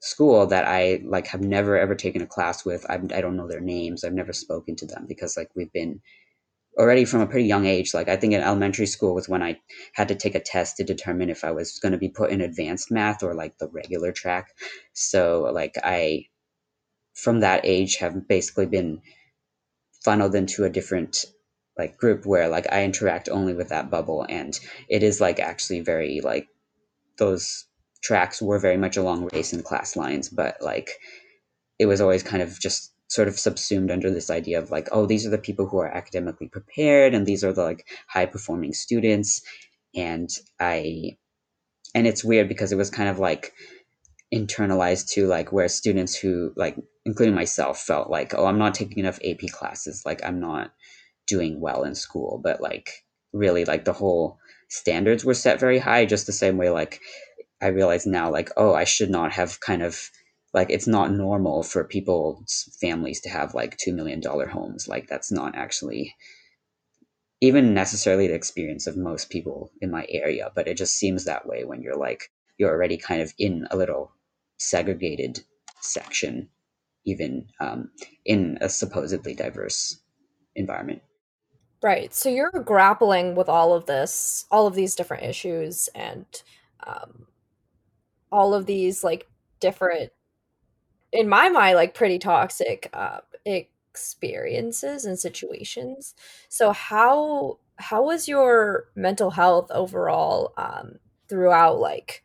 school 0.00 0.46
that 0.46 0.64
i 0.66 1.00
like 1.04 1.26
have 1.26 1.42
never 1.42 1.78
ever 1.78 1.94
taken 1.94 2.22
a 2.22 2.26
class 2.26 2.64
with. 2.64 2.86
I 2.88 2.94
i 3.14 3.20
don't 3.20 3.36
know 3.36 3.48
their 3.48 3.60
names. 3.60 4.04
I've 4.04 4.14
never 4.14 4.32
spoken 4.32 4.76
to 4.76 4.86
them 4.86 5.04
because 5.08 5.36
like 5.36 5.50
we've 5.54 5.72
been 5.72 6.00
already 6.78 7.04
from 7.04 7.20
a 7.20 7.26
pretty 7.26 7.46
young 7.46 7.66
age 7.66 7.92
like 7.92 8.08
i 8.08 8.16
think 8.16 8.32
in 8.32 8.40
elementary 8.40 8.86
school 8.86 9.14
was 9.14 9.28
when 9.28 9.42
i 9.42 9.58
had 9.94 10.08
to 10.08 10.14
take 10.14 10.34
a 10.36 10.40
test 10.40 10.76
to 10.76 10.84
determine 10.84 11.28
if 11.28 11.44
i 11.44 11.50
was 11.50 11.78
going 11.80 11.92
to 11.92 11.98
be 11.98 12.08
put 12.08 12.30
in 12.30 12.40
advanced 12.40 12.90
math 12.90 13.22
or 13.22 13.34
like 13.34 13.58
the 13.58 13.68
regular 13.68 14.12
track. 14.12 14.48
So 14.92 15.50
like 15.52 15.74
i 15.82 16.26
from 17.14 17.40
that 17.40 17.62
age 17.64 17.96
have 17.96 18.28
basically 18.28 18.66
been 18.66 19.02
funneled 20.04 20.34
into 20.34 20.64
a 20.64 20.70
different 20.70 21.26
like 21.76 21.96
group 21.98 22.24
where 22.24 22.48
like 22.48 22.66
i 22.72 22.84
interact 22.84 23.28
only 23.28 23.54
with 23.54 23.68
that 23.68 23.90
bubble 23.90 24.24
and 24.28 24.58
it 24.88 25.02
is 25.02 25.20
like 25.20 25.38
actually 25.40 25.80
very 25.80 26.20
like 26.22 26.48
those 27.20 27.66
tracks 28.02 28.42
were 28.42 28.58
very 28.58 28.76
much 28.76 28.96
along 28.96 29.28
race 29.32 29.52
and 29.52 29.64
class 29.64 29.94
lines 29.94 30.28
but 30.28 30.56
like 30.60 30.90
it 31.78 31.86
was 31.86 32.00
always 32.00 32.22
kind 32.24 32.42
of 32.42 32.58
just 32.58 32.92
sort 33.08 33.28
of 33.28 33.38
subsumed 33.38 33.90
under 33.90 34.10
this 34.10 34.30
idea 34.30 34.58
of 34.58 34.70
like 34.70 34.88
oh 34.90 35.06
these 35.06 35.24
are 35.26 35.30
the 35.30 35.38
people 35.38 35.66
who 35.66 35.78
are 35.78 35.96
academically 35.96 36.48
prepared 36.48 37.14
and 37.14 37.26
these 37.26 37.44
are 37.44 37.52
the 37.52 37.62
like 37.62 37.86
high 38.08 38.26
performing 38.26 38.72
students. 38.72 39.42
And 39.94 40.30
i 40.60 41.16
and 41.94 42.06
it's 42.06 42.24
weird 42.24 42.48
because 42.48 42.70
it 42.70 42.76
was 42.76 42.90
kind 42.90 43.08
of 43.08 43.18
like 43.18 43.52
internalized 44.32 45.08
to 45.14 45.26
like 45.26 45.52
where 45.52 45.68
students 45.68 46.14
who 46.14 46.52
like 46.56 46.76
including 47.04 47.34
myself 47.34 47.80
felt 47.80 48.08
like 48.08 48.32
oh 48.34 48.46
i'm 48.46 48.58
not 48.58 48.74
taking 48.74 48.98
enough 48.98 49.18
ap 49.28 49.40
classes 49.50 50.02
like 50.06 50.24
i'm 50.24 50.38
not 50.38 50.70
doing 51.30 51.60
well 51.60 51.84
in 51.84 51.94
school. 51.94 52.40
But 52.42 52.60
like 52.60 52.90
really 53.32 53.64
like 53.64 53.84
the 53.84 53.92
whole 53.92 54.38
standards 54.70 55.24
were 55.24 55.34
set 55.34 55.60
very 55.60 55.78
high 55.78 56.06
just 56.06 56.26
the 56.26 56.32
same 56.32 56.56
way 56.56 56.70
like 56.70 57.00
i 57.60 57.66
realize 57.66 58.06
now 58.06 58.30
like 58.30 58.50
oh 58.56 58.74
i 58.74 58.84
should 58.84 59.10
not 59.10 59.32
have 59.32 59.60
kind 59.60 59.82
of 59.82 60.10
like 60.54 60.70
it's 60.70 60.86
not 60.86 61.12
normal 61.12 61.62
for 61.62 61.84
people's 61.84 62.68
families 62.80 63.20
to 63.20 63.28
have 63.28 63.54
like 63.54 63.76
two 63.76 63.92
million 63.92 64.20
dollar 64.20 64.46
homes 64.46 64.88
like 64.88 65.06
that's 65.08 65.30
not 65.30 65.54
actually 65.54 66.14
even 67.42 67.72
necessarily 67.74 68.26
the 68.26 68.34
experience 68.34 68.86
of 68.86 68.96
most 68.96 69.30
people 69.30 69.70
in 69.80 69.90
my 69.90 70.06
area 70.08 70.50
but 70.54 70.68
it 70.68 70.76
just 70.76 70.94
seems 70.94 71.24
that 71.24 71.46
way 71.46 71.64
when 71.64 71.82
you're 71.82 71.96
like 71.96 72.30
you're 72.60 72.70
already 72.70 72.98
kind 72.98 73.22
of 73.22 73.32
in 73.38 73.66
a 73.70 73.76
little 73.76 74.12
segregated 74.58 75.40
section, 75.80 76.50
even 77.06 77.46
um, 77.58 77.90
in 78.24 78.58
a 78.60 78.68
supposedly 78.68 79.34
diverse 79.34 79.98
environment. 80.54 81.02
Right. 81.82 82.12
So 82.12 82.28
you're 82.28 82.50
grappling 82.50 83.34
with 83.34 83.48
all 83.48 83.72
of 83.74 83.86
this, 83.86 84.44
all 84.50 84.66
of 84.66 84.74
these 84.74 84.94
different 84.94 85.24
issues, 85.24 85.88
and 85.94 86.26
um, 86.86 87.26
all 88.32 88.54
of 88.54 88.66
these 88.66 89.02
like 89.04 89.26
different, 89.60 90.12
in 91.12 91.28
my 91.28 91.48
mind, 91.48 91.76
like 91.76 91.94
pretty 91.94 92.18
toxic 92.18 92.88
uh, 92.92 93.20
experiences 93.44 95.04
and 95.04 95.18
situations. 95.18 96.14
So 96.48 96.72
how 96.72 97.58
how 97.76 98.04
was 98.04 98.28
your 98.28 98.88
mental 98.94 99.30
health 99.30 99.70
overall 99.70 100.52
um, 100.56 100.98
throughout 101.28 101.80
like 101.80 102.22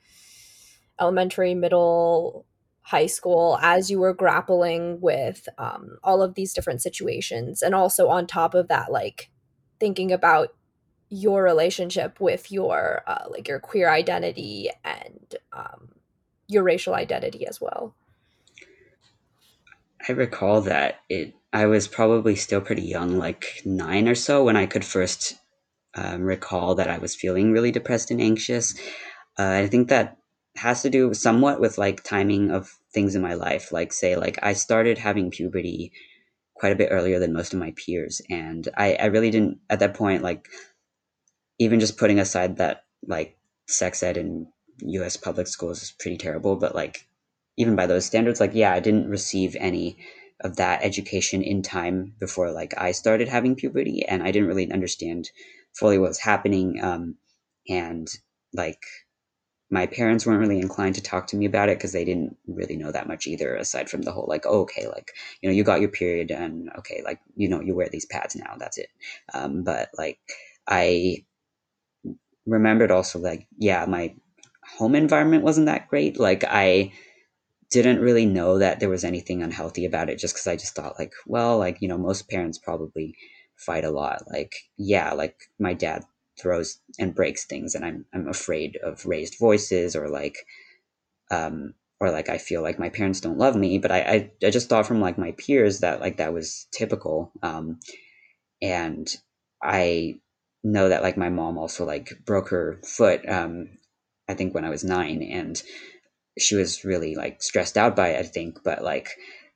elementary, 1.00 1.54
middle, 1.56 2.46
high 2.82 3.06
school 3.08 3.58
as 3.62 3.90
you 3.90 4.00
were 4.00 4.14
grappling 4.14 5.02
with 5.02 5.48
um, 5.58 5.98
all 6.04 6.22
of 6.22 6.36
these 6.36 6.54
different 6.54 6.82
situations 6.82 7.62
and 7.64 7.74
also 7.74 8.10
on 8.10 8.28
top 8.28 8.54
of 8.54 8.68
that 8.68 8.92
like 8.92 9.30
thinking 9.80 10.12
about 10.12 10.54
your 11.10 11.44
relationship 11.44 12.20
with 12.20 12.52
your 12.52 13.04
uh, 13.08 13.26
like 13.30 13.48
your 13.48 13.60
queer 13.60 13.90
identity 13.90 14.70
and 14.84 15.36
um, 15.54 15.90
your 16.48 16.64
racial 16.64 16.94
identity 16.94 17.46
as 17.48 17.62
well 17.62 17.96
i 20.08 20.12
recall 20.12 20.62
that 20.62 21.02
it 21.10 21.34
i 21.54 21.66
was 21.66 21.88
probably 21.88 22.36
still 22.36 22.62
pretty 22.62 22.82
young 22.82 23.18
like 23.18 23.62
nine 23.66 24.08
or 24.08 24.16
so 24.16 24.44
when 24.44 24.56
i 24.56 24.66
could 24.66 24.84
first 24.84 25.36
um, 25.96 26.24
recall 26.24 26.76
that 26.76 26.90
i 26.90 26.98
was 26.98 27.16
feeling 27.16 27.52
really 27.52 27.72
depressed 27.72 28.12
and 28.12 28.22
anxious 28.22 28.76
uh, 29.38 29.50
i 29.50 29.68
think 29.68 29.90
that 29.90 30.18
has 30.56 30.82
to 30.82 30.90
do 30.90 31.14
somewhat 31.14 31.60
with 31.60 31.78
like 31.78 32.04
timing 32.04 32.52
of 32.52 32.70
things 32.94 33.16
in 33.16 33.22
my 33.22 33.34
life. 33.34 33.72
Like 33.72 33.94
say 33.94 34.16
like 34.16 34.40
I 34.42 34.54
started 34.54 34.98
having 34.98 35.30
puberty 35.32 35.92
quite 36.56 36.72
a 36.72 36.76
bit 36.76 36.90
earlier 36.92 37.20
than 37.20 37.34
most 37.34 37.54
of 37.54 37.60
my 37.60 37.74
peers, 37.76 38.22
and 38.30 38.68
I 38.76 38.96
I 38.96 39.06
really 39.06 39.32
didn't 39.32 39.60
at 39.70 39.80
that 39.80 39.94
point 39.94 40.24
like 40.24 40.48
even 41.60 41.80
just 41.80 41.98
putting 41.98 42.20
aside 42.20 42.58
that 42.58 42.84
like 43.08 43.38
sex 43.68 44.04
ed 44.04 44.18
in 44.18 44.48
U.S. 44.80 45.18
public 45.18 45.48
schools 45.48 45.82
is 45.84 45.92
pretty 45.92 46.18
terrible, 46.18 46.56
but 46.56 46.76
like 46.76 47.08
even 47.58 47.76
by 47.76 47.88
those 47.88 48.06
standards, 48.06 48.40
like 48.40 48.54
yeah, 48.54 48.74
I 48.74 48.80
didn't 48.80 49.10
receive 49.10 49.56
any 49.60 49.98
of 50.42 50.58
that 50.58 50.84
education 50.84 51.42
in 51.42 51.62
time 51.62 52.14
before 52.20 52.52
like 52.52 52.74
I 52.78 52.92
started 52.92 53.28
having 53.30 53.56
puberty, 53.56 54.06
and 54.08 54.24
I 54.24 54.32
didn't 54.32 54.48
really 54.48 54.72
understand 54.72 55.30
fully 55.74 55.98
what 55.98 56.10
was 56.10 56.20
happening. 56.20 56.80
Um, 56.84 57.18
and 57.70 58.08
like 58.54 58.84
my 59.72 59.88
parents 59.88 60.26
weren't 60.26 60.40
really 60.40 60.60
inclined 60.60 60.96
to 60.96 61.02
talk 61.02 61.28
to 61.28 61.36
me 61.36 61.46
about 61.46 61.70
it 61.70 61.78
because 61.78 61.92
they 61.92 62.06
didn't 62.06 62.38
really 62.48 62.78
know 62.78 62.92
that 62.92 63.08
much 63.08 63.26
either 63.26 63.56
aside 63.56 63.90
from 63.90 64.04
the 64.04 64.12
whole 64.12 64.26
like 64.28 64.46
oh, 64.46 64.62
okay 64.62 64.88
like 64.88 65.12
you 65.42 65.50
know 65.50 65.56
you 65.56 65.64
got 65.64 65.82
your 65.82 65.90
period 65.90 66.32
and 66.32 66.70
okay 66.78 67.02
like 67.04 67.20
you 67.36 67.48
know 67.50 67.62
you 67.62 67.76
wear 67.76 67.90
these 67.90 68.06
pads 68.06 68.36
now. 68.36 68.56
That's 68.58 68.78
it. 68.78 68.90
Um, 69.34 69.64
but 69.64 69.90
like 69.98 70.20
i 70.68 71.24
remembered 72.46 72.92
also 72.92 73.20
like 73.20 73.48
yeah 73.58 73.86
my 73.88 74.16
home 74.78 74.96
environment 74.96 75.44
wasn't 75.44 75.66
that 75.68 75.88
great. 75.88 76.20
Like 76.20 76.44
i 76.48 76.92
didn't 77.72 78.00
really 78.00 78.26
know 78.26 78.60
that 78.60 78.80
there 78.80 78.90
was 78.90 79.04
anything 79.04 79.42
unhealthy 79.42 79.86
about 79.86 80.10
it 80.10 80.20
just 80.20 80.36
because 80.36 80.48
i 80.48 80.56
just 80.56 80.76
thought 80.76 81.00
like 81.00 81.14
well 81.26 81.58
like 81.58 81.82
you 81.82 81.88
know 81.88 81.98
most 81.98 82.30
parents 82.30 82.60
probably 82.60 83.16
fight 83.56 83.86
a 83.86 83.92
lot. 83.92 84.24
Like 84.32 84.54
yeah 84.78 85.14
like 85.14 85.50
my 85.60 85.74
dad 85.74 86.04
throws 86.40 86.80
and 87.00 87.16
breaks 87.16 87.46
things 87.46 87.76
and 87.76 87.86
I'm 87.86 88.06
I'm 88.14 88.28
afraid 88.28 88.78
of 88.84 89.06
raised 89.06 89.38
voices 89.40 89.96
or 89.96 90.10
like 90.10 90.38
um 91.32 91.74
or 92.00 92.12
like 92.12 92.30
I 92.30 92.38
feel 92.38 92.62
like 92.62 92.80
my 92.80 92.90
parents 92.90 93.22
don't 93.22 93.38
love 93.38 93.56
me 93.56 93.78
but 93.80 93.92
I 93.92 94.00
I, 94.02 94.32
I 94.48 94.50
just 94.52 94.70
thought 94.70 94.88
from 94.88 95.02
like 95.02 95.18
my 95.18 95.32
peers 95.34 95.80
that 95.80 96.02
like 96.02 96.18
that 96.18 96.34
was 96.34 96.68
typical 96.72 97.32
um 97.44 97.80
and 98.62 99.14
I 99.64 100.20
know 100.64 100.90
that 100.90 101.04
like 101.04 101.18
my 101.18 101.30
mom 101.30 101.58
also 101.58 101.86
like 101.86 102.14
broke 102.26 102.50
her 102.50 102.80
foot 102.86 103.28
um 103.30 103.70
I 104.30 104.34
think 104.34 104.54
when 104.54 104.66
I 104.66 104.70
was 104.70 104.84
9 104.84 105.24
and 105.24 105.62
she 106.38 106.56
was 106.56 106.84
really 106.86 107.16
like 107.16 107.42
stressed 107.44 107.78
out 107.78 107.96
by 107.96 108.10
it 108.10 108.20
I 108.20 108.24
think 108.24 108.60
but 108.64 108.84
like 108.84 109.10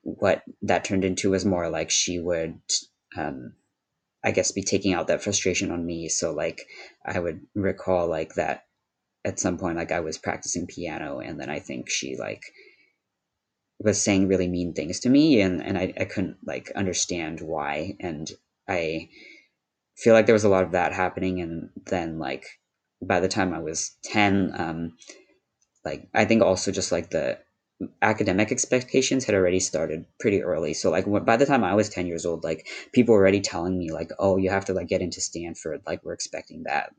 what 0.04 0.44
that 0.62 0.84
turned 0.86 1.06
into 1.06 1.32
was 1.32 1.46
more 1.46 1.70
like 1.70 1.90
she 1.90 2.20
would 2.20 2.60
um 3.18 3.54
I 4.24 4.32
guess 4.32 4.52
be 4.52 4.64
taking 4.64 4.94
out 4.94 5.08
that 5.08 5.24
frustration 5.24 5.72
on 5.72 5.86
me. 5.86 6.10
So 6.10 6.34
like 6.34 6.68
I 7.06 7.20
would 7.20 7.42
recall 7.56 8.08
like 8.08 8.36
that 8.36 8.66
at 9.26 9.40
some 9.40 9.58
point 9.58 9.78
like 9.78 9.92
I 9.92 10.00
was 10.00 10.18
practicing 10.18 10.68
piano 10.68 11.20
and 11.20 11.40
then 11.40 11.50
I 11.50 11.60
think 11.60 11.90
she 11.90 12.16
like 12.18 12.44
was 13.80 14.02
saying 14.02 14.28
really 14.28 14.48
mean 14.48 14.74
things 14.74 15.00
to 15.02 15.10
me 15.10 15.42
and, 15.42 15.64
and 15.64 15.78
I, 15.78 15.94
I 16.00 16.06
couldn't 16.06 16.38
like 16.46 16.72
understand 16.76 17.42
why 17.42 17.96
and 18.00 18.30
I 18.68 19.10
feel 19.96 20.14
like 20.14 20.26
there 20.26 20.34
was 20.34 20.44
a 20.44 20.50
lot 20.50 20.64
of 20.64 20.72
that 20.72 20.94
happening 20.94 21.42
and 21.42 21.70
then 21.86 22.20
like 22.20 22.46
by 23.02 23.20
the 23.20 23.28
time 23.28 23.54
I 23.54 23.60
was 23.60 23.98
10 24.04 24.54
um 24.58 24.98
like 25.86 26.10
I 26.14 26.26
think 26.26 26.42
also 26.42 26.72
just 26.72 26.92
like 26.92 27.10
the 27.10 27.40
academic 28.02 28.52
expectations 28.52 29.26
had 29.26 29.36
already 29.36 29.60
started 29.60 30.06
pretty 30.20 30.44
early. 30.44 30.74
So 30.74 30.90
like 30.90 31.06
by 31.26 31.38
the 31.38 31.46
time 31.46 31.64
I 31.64 31.76
was 31.76 31.90
10 31.90 32.08
years 32.08 32.26
old, 32.26 32.44
like 32.44 32.68
people 32.94 33.14
were 33.14 33.22
already 33.22 33.42
telling 33.42 33.78
me 33.78 33.92
like, 33.92 34.12
oh, 34.20 34.38
you 34.38 34.50
have 34.50 34.66
to 34.66 34.74
like 34.74 34.88
get 34.88 35.02
into 35.02 35.22
Stanford. 35.22 35.82
Like 35.86 36.04
we're 36.04 36.14
expecting 36.14 36.64
that 36.64 36.92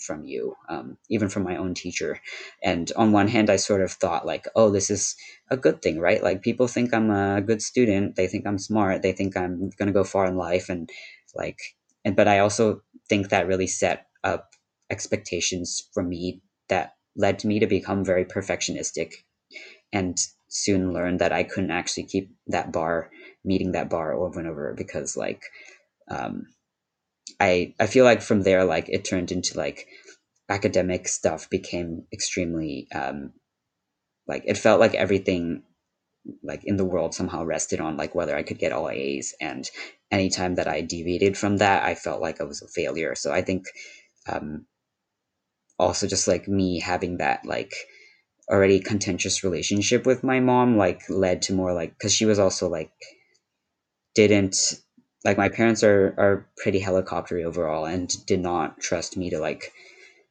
from 0.00 0.24
you, 0.24 0.56
um, 0.68 0.96
even 1.08 1.28
from 1.28 1.44
my 1.44 1.56
own 1.56 1.74
teacher. 1.74 2.20
And 2.62 2.90
on 2.96 3.12
one 3.12 3.28
hand, 3.28 3.48
I 3.48 3.56
sort 3.56 3.80
of 3.80 3.92
thought 3.92 4.26
like, 4.26 4.46
oh, 4.56 4.70
this 4.70 4.90
is 4.90 5.14
a 5.50 5.56
good 5.56 5.82
thing, 5.82 6.00
right? 6.00 6.22
Like 6.22 6.42
people 6.42 6.66
think 6.66 6.92
I'm 6.92 7.10
a 7.10 7.40
good 7.40 7.62
student. 7.62 8.16
They 8.16 8.26
think 8.26 8.46
I'm 8.46 8.58
smart. 8.58 9.02
They 9.02 9.12
think 9.12 9.36
I'm 9.36 9.70
going 9.78 9.86
to 9.86 9.92
go 9.92 10.04
far 10.04 10.26
in 10.26 10.36
life. 10.36 10.68
And 10.68 10.90
like, 11.34 11.58
and, 12.04 12.16
but 12.16 12.28
I 12.28 12.40
also 12.40 12.82
think 13.08 13.28
that 13.28 13.46
really 13.46 13.68
set 13.68 14.06
up 14.24 14.50
expectations 14.90 15.88
for 15.92 16.02
me 16.02 16.42
that 16.68 16.94
led 17.16 17.44
me 17.44 17.60
to 17.60 17.66
become 17.66 18.04
very 18.04 18.24
perfectionistic 18.24 19.12
and 19.94 20.18
soon 20.48 20.92
learned 20.92 21.20
that 21.20 21.32
I 21.32 21.44
couldn't 21.44 21.70
actually 21.70 22.04
keep 22.04 22.30
that 22.48 22.72
bar, 22.72 23.10
meeting 23.44 23.72
that 23.72 23.88
bar 23.88 24.12
over 24.12 24.38
and 24.40 24.48
over 24.48 24.74
because 24.76 25.16
like, 25.16 25.42
um, 26.10 26.48
I 27.40 27.74
I 27.80 27.86
feel 27.86 28.04
like 28.04 28.20
from 28.20 28.42
there 28.42 28.64
like 28.64 28.88
it 28.88 29.04
turned 29.04 29.32
into 29.32 29.56
like 29.56 29.86
academic 30.48 31.08
stuff 31.08 31.48
became 31.48 32.04
extremely 32.12 32.88
um, 32.94 33.32
like 34.26 34.42
it 34.46 34.58
felt 34.58 34.80
like 34.80 34.94
everything 34.94 35.62
like 36.42 36.62
in 36.64 36.76
the 36.76 36.84
world 36.84 37.14
somehow 37.14 37.44
rested 37.44 37.80
on 37.80 37.96
like 37.96 38.14
whether 38.14 38.36
I 38.36 38.42
could 38.42 38.58
get 38.58 38.72
all 38.72 38.90
A's 38.90 39.34
and 39.40 39.68
anytime 40.10 40.54
that 40.56 40.68
I 40.68 40.80
deviated 40.80 41.36
from 41.36 41.58
that 41.58 41.82
I 41.84 41.94
felt 41.94 42.20
like 42.20 42.40
I 42.40 42.44
was 42.44 42.62
a 42.62 42.68
failure. 42.68 43.14
So 43.14 43.32
I 43.32 43.42
think 43.42 43.64
um, 44.28 44.66
also 45.78 46.06
just 46.06 46.28
like 46.28 46.48
me 46.48 46.80
having 46.80 47.18
that 47.18 47.44
like 47.44 47.74
already 48.50 48.80
contentious 48.80 49.44
relationship 49.44 50.06
with 50.06 50.22
my 50.24 50.40
mom 50.40 50.76
like 50.76 51.02
led 51.08 51.42
to 51.42 51.52
more 51.54 51.72
like 51.74 51.90
because 51.98 52.14
she 52.14 52.26
was 52.26 52.38
also 52.38 52.68
like 52.68 52.92
didn't 54.14 54.74
like 55.24 55.38
my 55.38 55.48
parents 55.48 55.82
are 55.82 56.14
are 56.18 56.48
pretty 56.56 56.80
helicoptery 56.80 57.44
overall 57.44 57.84
and 57.84 58.24
did 58.26 58.40
not 58.40 58.78
trust 58.80 59.16
me 59.16 59.30
to 59.30 59.38
like 59.38 59.72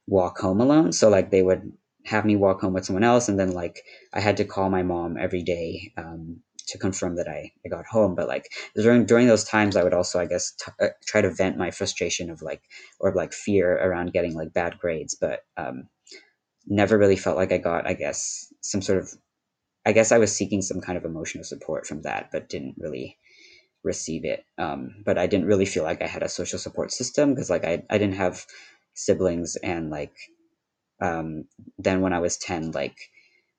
walk 0.07 0.39
home 0.39 0.61
alone. 0.61 0.91
So 0.93 1.09
like 1.09 1.31
they 1.31 1.43
would 1.43 1.71
have 2.05 2.25
me 2.25 2.35
walk 2.35 2.61
home 2.61 2.73
with 2.73 2.85
someone 2.85 3.03
else 3.03 3.29
and 3.29 3.39
then 3.39 3.53
like 3.53 3.81
i 4.13 4.19
had 4.19 4.37
to 4.37 4.45
call 4.45 4.69
my 4.69 4.83
mom 4.83 5.17
every 5.17 5.43
day 5.43 5.93
um, 5.97 6.41
to 6.67 6.77
confirm 6.77 7.15
that 7.17 7.27
I, 7.29 7.51
I 7.65 7.69
got 7.69 7.85
home. 7.85 8.15
But 8.15 8.27
like 8.27 8.51
during 8.75 9.05
during 9.05 9.27
those 9.27 9.43
times 9.45 9.75
i 9.75 9.83
would 9.83 9.93
also 9.93 10.19
i 10.19 10.25
guess 10.27 10.53
t- 10.53 10.71
uh, 10.81 10.89
try 11.05 11.21
to 11.21 11.31
vent 11.31 11.57
my 11.57 11.71
frustration 11.71 12.29
of 12.29 12.41
like 12.41 12.63
or 12.99 13.13
like 13.15 13.33
fear 13.33 13.73
around 13.77 14.13
getting 14.13 14.35
like 14.35 14.53
bad 14.53 14.79
grades. 14.79 15.15
But 15.19 15.41
um 15.57 15.89
never 16.67 16.97
really 16.97 17.15
felt 17.15 17.37
like 17.37 17.51
I 17.51 17.57
got, 17.57 17.87
I 17.87 17.93
guess, 17.93 18.53
some 18.61 18.81
sort 18.81 18.99
of, 18.99 19.09
I 19.85 19.91
guess 19.91 20.11
I 20.11 20.17
was 20.17 20.35
seeking 20.35 20.61
some 20.61 20.81
kind 20.81 20.97
of 20.97 21.05
emotional 21.05 21.43
support 21.43 21.85
from 21.85 22.01
that, 22.03 22.29
but 22.31 22.49
didn't 22.49 22.75
really 22.77 23.17
receive 23.83 24.23
it. 24.25 24.45
Um, 24.57 25.03
but 25.05 25.17
I 25.17 25.27
didn't 25.27 25.47
really 25.47 25.65
feel 25.65 25.83
like 25.83 26.01
I 26.01 26.07
had 26.07 26.23
a 26.23 26.29
social 26.29 26.59
support 26.59 26.91
system 26.91 27.33
because 27.33 27.49
like 27.49 27.65
I, 27.65 27.83
I 27.89 27.97
didn't 27.97 28.15
have 28.15 28.45
siblings 28.93 29.57
and 29.57 29.89
like 29.89 30.15
um, 31.01 31.45
then 31.77 32.01
when 32.01 32.13
I 32.13 32.19
was 32.19 32.37
10, 32.37 32.71
like 32.71 32.97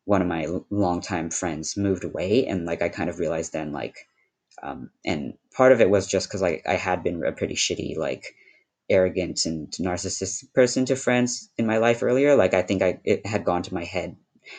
one 0.05 0.23
of 0.23 0.29
my 0.29 0.47
longtime 0.71 1.31
friends 1.31 1.77
moved 1.77 2.05
away. 2.05 2.47
And 2.47 2.65
like, 2.65 2.83
I 2.83 2.89
kind 2.89 3.11
of 3.11 3.19
realized 3.19 3.53
then, 3.53 3.73
like, 3.73 3.97
um, 4.63 4.91
and 5.05 5.35
part 5.55 5.73
of 5.73 5.81
it 5.81 5.91
was 5.91 6.07
just 6.07 6.29
because 6.29 6.41
like 6.41 6.63
I 6.67 6.75
had 6.75 7.03
been 7.03 7.23
a 7.25 7.33
pretty 7.33 7.55
shitty, 7.55 7.97
like 7.97 8.35
arrogant 8.91 9.47
and 9.47 9.71
narcissistic 9.73 10.53
person 10.53 10.85
to 10.87 10.97
friends 10.97 11.51
in 11.57 11.67
my 11.67 11.79
life 11.79 12.03
earlier. 12.03 12.37
Like 12.37 12.55
I 12.55 12.63
think 12.63 12.83
I 12.83 13.01
it 13.05 13.27
had 13.27 13.45
gone 13.45 13.63
to 13.63 13.75
my 13.75 13.85
head 13.85 14.17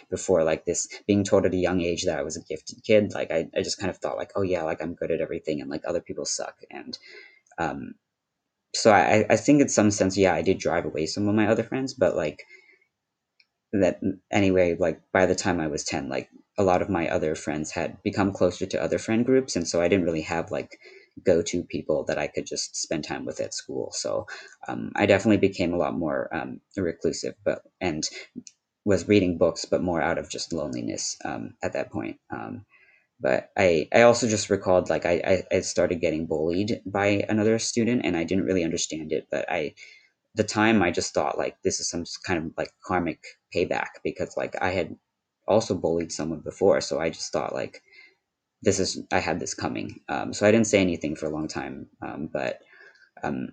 before 0.10 0.44
like 0.44 0.66
this 0.66 0.88
being 1.08 1.24
told 1.24 1.46
at 1.46 1.54
a 1.54 1.58
young 1.58 1.82
age 1.82 2.06
that 2.06 2.18
I 2.18 2.24
was 2.24 2.38
a 2.38 2.44
gifted 2.44 2.84
kid. 2.84 3.14
Like 3.14 3.32
I, 3.32 3.48
I 3.56 3.62
just 3.62 3.80
kind 3.80 3.90
of 3.90 3.98
thought 3.98 4.18
like, 4.18 4.32
oh 4.36 4.42
yeah, 4.42 4.64
like 4.64 4.82
I'm 4.82 4.96
good 4.96 5.12
at 5.12 5.22
everything 5.22 5.62
and 5.62 5.70
like 5.70 5.84
other 5.88 6.02
people 6.02 6.26
suck. 6.26 6.56
And 6.72 6.98
um 7.58 7.96
so 8.74 8.92
I, 8.92 9.26
I 9.30 9.38
think 9.38 9.62
in 9.62 9.70
some 9.70 9.90
sense, 9.90 10.18
yeah, 10.18 10.34
I 10.34 10.42
did 10.42 10.58
drive 10.58 10.86
away 10.86 11.06
some 11.06 11.30
of 11.30 11.36
my 11.36 11.48
other 11.48 11.64
friends, 11.64 11.94
but 11.94 12.16
like 12.16 12.46
that 13.72 14.02
anyway, 14.32 14.76
like 14.78 15.02
by 15.12 15.26
the 15.26 15.36
time 15.36 15.60
I 15.60 15.68
was 15.68 15.84
10, 15.84 16.10
like 16.10 16.30
a 16.58 16.64
lot 16.64 16.82
of 16.82 16.90
my 16.90 17.10
other 17.10 17.36
friends 17.36 17.72
had 17.72 18.02
become 18.04 18.32
closer 18.34 18.66
to 18.66 18.82
other 18.82 18.98
friend 18.98 19.26
groups. 19.26 19.56
And 19.56 19.68
so 19.68 19.82
I 19.82 19.88
didn't 19.88 20.06
really 20.06 20.22
have 20.22 20.52
like 20.52 20.80
go 21.24 21.42
to 21.42 21.64
people 21.64 22.04
that 22.06 22.18
I 22.18 22.28
could 22.28 22.46
just 22.46 22.76
spend 22.76 23.04
time 23.04 23.26
with 23.26 23.40
at 23.40 23.54
school. 23.54 23.92
So 23.94 24.28
um, 24.68 24.92
I 24.96 25.06
definitely 25.06 25.38
became 25.38 25.74
a 25.74 25.78
lot 25.78 25.98
more 25.98 26.34
um, 26.36 26.62
reclusive, 26.78 27.36
but 27.44 27.62
and 27.80 28.04
was 28.86 29.08
reading 29.08 29.38
books, 29.38 29.66
but 29.66 29.82
more 29.82 30.02
out 30.02 30.18
of 30.18 30.30
just 30.30 30.54
loneliness 30.54 31.18
um, 31.26 31.56
at 31.64 31.74
that 31.74 31.92
point. 31.92 32.18
Um, 32.30 32.66
but 33.20 33.50
I, 33.58 33.88
I 33.94 34.02
also 34.02 34.28
just 34.28 34.50
recalled 34.50 34.90
like 34.90 35.06
I, 35.06 35.44
I 35.52 35.62
started 35.62 36.02
getting 36.02 36.28
bullied 36.28 36.82
by 36.86 37.26
another 37.30 37.60
student 37.60 38.06
and 38.06 38.18
I 38.18 38.24
didn't 38.26 38.46
really 38.46 38.64
understand 38.64 39.12
it, 39.12 39.28
but 39.32 39.50
I 39.50 39.74
the 40.36 40.44
time 40.44 40.84
I 40.84 40.92
just 40.92 41.14
thought 41.14 41.38
like 41.38 41.56
this 41.64 41.80
is 41.80 41.90
some 41.90 42.04
kind 42.26 42.46
of 42.46 42.52
like 42.58 42.72
karmic 42.86 43.24
payback 43.56 43.88
because 44.04 44.36
like 44.36 44.56
I 44.62 44.72
had 44.72 44.98
also 45.48 45.76
bullied 45.76 46.12
someone 46.12 46.42
before, 46.42 46.82
so 46.82 47.00
I 47.00 47.10
just 47.10 47.32
thought 47.32 47.54
like 47.54 47.82
this 48.62 48.80
is 48.80 49.00
I 49.12 49.20
had 49.20 49.40
this 49.40 49.54
coming. 49.54 50.00
Um, 50.10 50.34
so 50.34 50.46
I 50.48 50.52
didn't 50.52 50.68
say 50.68 50.80
anything 50.80 51.16
for 51.16 51.28
a 51.28 51.32
long 51.32 51.48
time, 51.48 51.88
um, 52.02 52.30
but 52.32 52.60
um, 53.24 53.50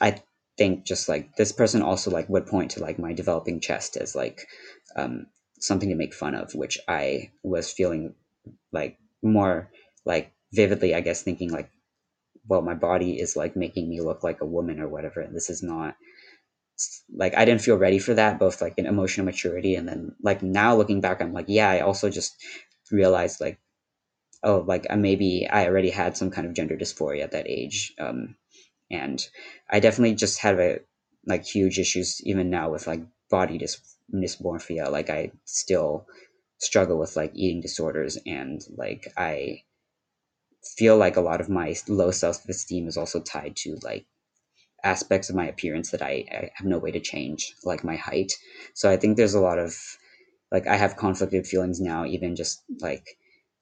I 0.00 0.16
think 0.56 0.86
just 0.86 1.08
like 1.08 1.36
this 1.36 1.52
person 1.52 1.82
also 1.82 2.10
like 2.10 2.28
would 2.28 2.46
point 2.46 2.72
to 2.72 2.80
like 2.80 2.98
my 2.98 3.12
developing 3.12 3.60
chest 3.60 3.96
as 3.96 4.14
like 4.14 4.46
um, 4.96 5.26
something 5.60 5.88
to 5.88 5.94
make 5.94 6.14
fun 6.14 6.34
of, 6.34 6.54
which 6.54 6.78
I 6.88 7.30
was 7.42 7.72
feeling 7.72 8.14
like 8.72 8.98
more 9.22 9.70
like 10.04 10.32
vividly, 10.52 10.94
I 10.94 11.00
guess, 11.00 11.22
thinking 11.22 11.50
like, 11.50 11.70
well, 12.48 12.62
my 12.62 12.74
body 12.74 13.18
is 13.18 13.36
like 13.36 13.56
making 13.56 13.88
me 13.88 14.00
look 14.00 14.22
like 14.22 14.40
a 14.40 14.46
woman 14.46 14.80
or 14.80 14.88
whatever, 14.88 15.20
and 15.20 15.34
this 15.34 15.50
is 15.50 15.62
not 15.62 15.96
like 17.14 17.36
I 17.36 17.44
didn't 17.44 17.62
feel 17.62 17.76
ready 17.76 17.98
for 17.98 18.14
that, 18.14 18.38
both 18.38 18.60
like 18.60 18.74
in 18.76 18.86
emotional 18.86 19.24
maturity 19.24 19.74
and 19.76 19.88
then 19.88 20.14
like 20.22 20.42
now 20.42 20.74
looking 20.76 21.00
back, 21.00 21.20
I'm 21.22 21.32
like, 21.32 21.46
yeah, 21.48 21.70
I 21.70 21.80
also 21.80 22.10
just 22.10 22.34
realized 22.90 23.40
like 23.40 23.58
oh, 24.44 24.64
like 24.66 24.86
uh, 24.90 24.96
maybe 24.96 25.48
I 25.50 25.66
already 25.66 25.90
had 25.90 26.16
some 26.16 26.30
kind 26.30 26.46
of 26.46 26.54
gender 26.54 26.76
dysphoria 26.76 27.24
at 27.24 27.32
that 27.32 27.48
age. 27.48 27.94
Um, 27.98 28.36
and 28.90 29.26
I 29.70 29.80
definitely 29.80 30.14
just 30.14 30.40
have 30.40 30.58
a 30.60 30.80
like 31.26 31.44
huge 31.44 31.78
issues 31.78 32.20
even 32.24 32.50
now 32.50 32.70
with 32.70 32.86
like 32.86 33.02
body 33.30 33.58
dys- 33.58 33.80
dysmorphia. 34.14 34.90
Like 34.90 35.10
I 35.10 35.32
still 35.44 36.06
struggle 36.58 36.98
with 36.98 37.16
like 37.16 37.32
eating 37.34 37.60
disorders 37.62 38.18
and 38.26 38.60
like 38.76 39.12
I 39.16 39.62
feel 40.76 40.96
like 40.96 41.16
a 41.16 41.20
lot 41.20 41.40
of 41.40 41.48
my 41.48 41.74
low 41.88 42.10
self 42.10 42.48
esteem 42.48 42.88
is 42.88 42.96
also 42.96 43.20
tied 43.20 43.56
to 43.56 43.78
like 43.82 44.06
aspects 44.84 45.30
of 45.30 45.36
my 45.36 45.48
appearance 45.48 45.90
that 45.90 46.02
I, 46.02 46.24
I 46.30 46.50
have 46.54 46.66
no 46.66 46.78
way 46.78 46.90
to 46.92 47.00
change, 47.00 47.54
like 47.64 47.84
my 47.84 47.96
height. 47.96 48.32
So 48.74 48.90
I 48.90 48.96
think 48.96 49.16
there's 49.16 49.34
a 49.34 49.40
lot 49.40 49.58
of 49.58 49.74
like 50.52 50.66
I 50.66 50.76
have 50.76 50.96
conflicted 50.96 51.46
feelings 51.46 51.80
now, 51.80 52.04
even 52.04 52.36
just 52.36 52.62
like 52.80 53.18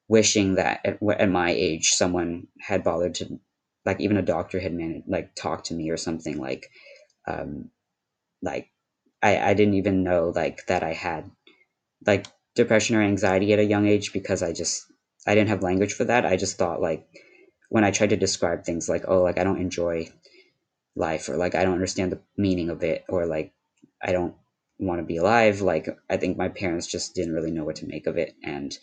wishing 0.07 0.55
that 0.55 0.81
at, 0.85 0.99
at 1.19 1.29
my 1.29 1.51
age 1.51 1.91
someone 1.91 2.47
had 2.59 2.83
bothered 2.83 3.15
to 3.15 3.39
like 3.85 3.99
even 3.99 4.17
a 4.17 4.21
doctor 4.21 4.59
had 4.59 4.73
managed 4.73 5.07
like 5.07 5.33
talk 5.35 5.63
to 5.63 5.73
me 5.73 5.89
or 5.89 5.97
something 5.97 6.37
like 6.37 6.69
um 7.27 7.69
like 8.41 8.69
i 9.21 9.37
i 9.37 9.53
didn't 9.53 9.75
even 9.75 10.03
know 10.03 10.31
like 10.35 10.65
that 10.67 10.83
i 10.83 10.93
had 10.93 11.29
like 12.05 12.27
depression 12.55 12.95
or 12.95 13.01
anxiety 13.01 13.53
at 13.53 13.59
a 13.59 13.65
young 13.65 13.87
age 13.87 14.13
because 14.13 14.43
i 14.43 14.51
just 14.53 14.85
i 15.27 15.33
didn't 15.35 15.49
have 15.49 15.63
language 15.63 15.93
for 15.93 16.03
that. 16.05 16.25
I 16.25 16.35
just 16.37 16.57
thought 16.57 16.81
like 16.81 17.07
when 17.69 17.83
i 17.83 17.91
tried 17.91 18.09
to 18.11 18.17
describe 18.17 18.63
things 18.63 18.89
like 18.89 19.05
oh 19.07 19.21
like 19.21 19.37
i 19.39 19.43
don't 19.43 19.61
enjoy 19.61 20.09
life 20.95 21.29
or 21.29 21.37
like 21.37 21.55
i 21.55 21.63
don't 21.63 21.73
understand 21.73 22.11
the 22.11 22.21
meaning 22.37 22.69
of 22.69 22.83
it 22.83 23.03
or 23.09 23.25
like 23.25 23.53
i 24.03 24.11
don't 24.11 24.35
want 24.79 24.99
to 24.99 25.05
be 25.05 25.17
alive 25.17 25.61
like 25.61 25.87
i 26.09 26.17
think 26.17 26.37
my 26.37 26.49
parents 26.49 26.87
just 26.87 27.15
didn't 27.15 27.33
really 27.33 27.51
know 27.51 27.63
what 27.63 27.77
to 27.77 27.87
make 27.87 28.07
of 28.07 28.17
it 28.17 28.35
and 28.43 28.77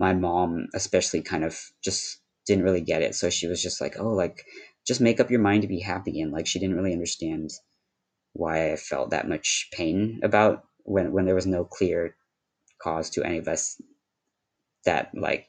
my 0.00 0.14
mom 0.14 0.66
especially 0.74 1.22
kind 1.22 1.44
of 1.44 1.56
just 1.84 2.18
didn't 2.46 2.64
really 2.64 2.80
get 2.80 3.02
it. 3.02 3.14
So 3.14 3.30
she 3.30 3.46
was 3.46 3.62
just 3.62 3.80
like 3.80 3.96
oh 4.00 4.10
like 4.10 4.44
just 4.86 5.00
make 5.00 5.20
up 5.20 5.30
your 5.30 5.40
mind 5.40 5.62
to 5.62 5.68
be 5.68 5.80
happy. 5.80 6.20
And 6.20 6.32
like 6.32 6.48
she 6.48 6.58
didn't 6.58 6.76
really 6.76 6.92
understand 6.92 7.50
why 8.32 8.72
i 8.72 8.76
felt 8.76 9.10
that 9.10 9.28
much 9.28 9.68
pain 9.72 10.20
about 10.22 10.64
when 10.84 11.12
when 11.12 11.24
there 11.24 11.34
was 11.34 11.46
no 11.46 11.64
clear 11.64 12.14
cause 12.82 13.10
to 13.10 13.24
any 13.24 13.38
of 13.38 13.48
us 13.48 13.80
that 14.84 15.10
like 15.14 15.46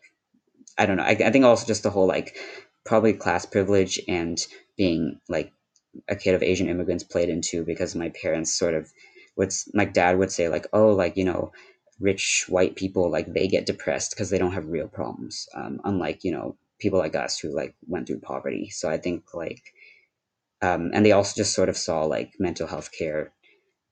i 0.77 0.85
don't 0.85 0.97
know. 0.97 1.03
I, 1.03 1.11
I 1.11 1.31
think 1.31 1.45
also 1.45 1.65
just 1.65 1.83
the 1.83 1.89
whole 1.89 2.07
like 2.07 2.35
probably 2.85 3.13
class 3.13 3.45
privilege 3.45 3.99
and 4.07 4.39
being 4.77 5.19
like 5.29 5.53
a 6.09 6.15
kid 6.15 6.35
of 6.35 6.43
asian 6.43 6.69
immigrants 6.69 7.03
played 7.03 7.29
into 7.29 7.63
because 7.63 7.95
my 7.95 8.09
parents 8.09 8.51
sort 8.51 8.73
of 8.73 8.91
would 9.37 9.53
my 9.73 9.85
dad 9.85 10.17
would 10.17 10.31
say 10.31 10.49
like 10.49 10.67
oh 10.73 10.89
like 10.89 11.17
you 11.17 11.25
know 11.25 11.51
rich 12.01 12.45
white 12.49 12.75
people 12.75 13.09
like 13.09 13.33
they 13.33 13.47
get 13.47 13.65
depressed 13.65 14.11
because 14.11 14.29
they 14.29 14.37
don't 14.37 14.53
have 14.53 14.67
real 14.67 14.87
problems 14.87 15.47
um, 15.55 15.79
unlike 15.83 16.23
you 16.23 16.31
know 16.31 16.55
people 16.79 16.99
like 16.99 17.15
us 17.15 17.39
who 17.39 17.55
like 17.55 17.75
went 17.87 18.07
through 18.07 18.19
poverty. 18.19 18.69
So 18.69 18.89
i 18.89 18.97
think 18.97 19.33
like 19.33 19.61
um, 20.63 20.91
and 20.93 21.05
they 21.05 21.11
also 21.11 21.33
just 21.35 21.55
sort 21.55 21.69
of 21.69 21.77
saw 21.77 22.03
like 22.03 22.33
mental 22.39 22.67
health 22.67 22.89
care 22.97 23.31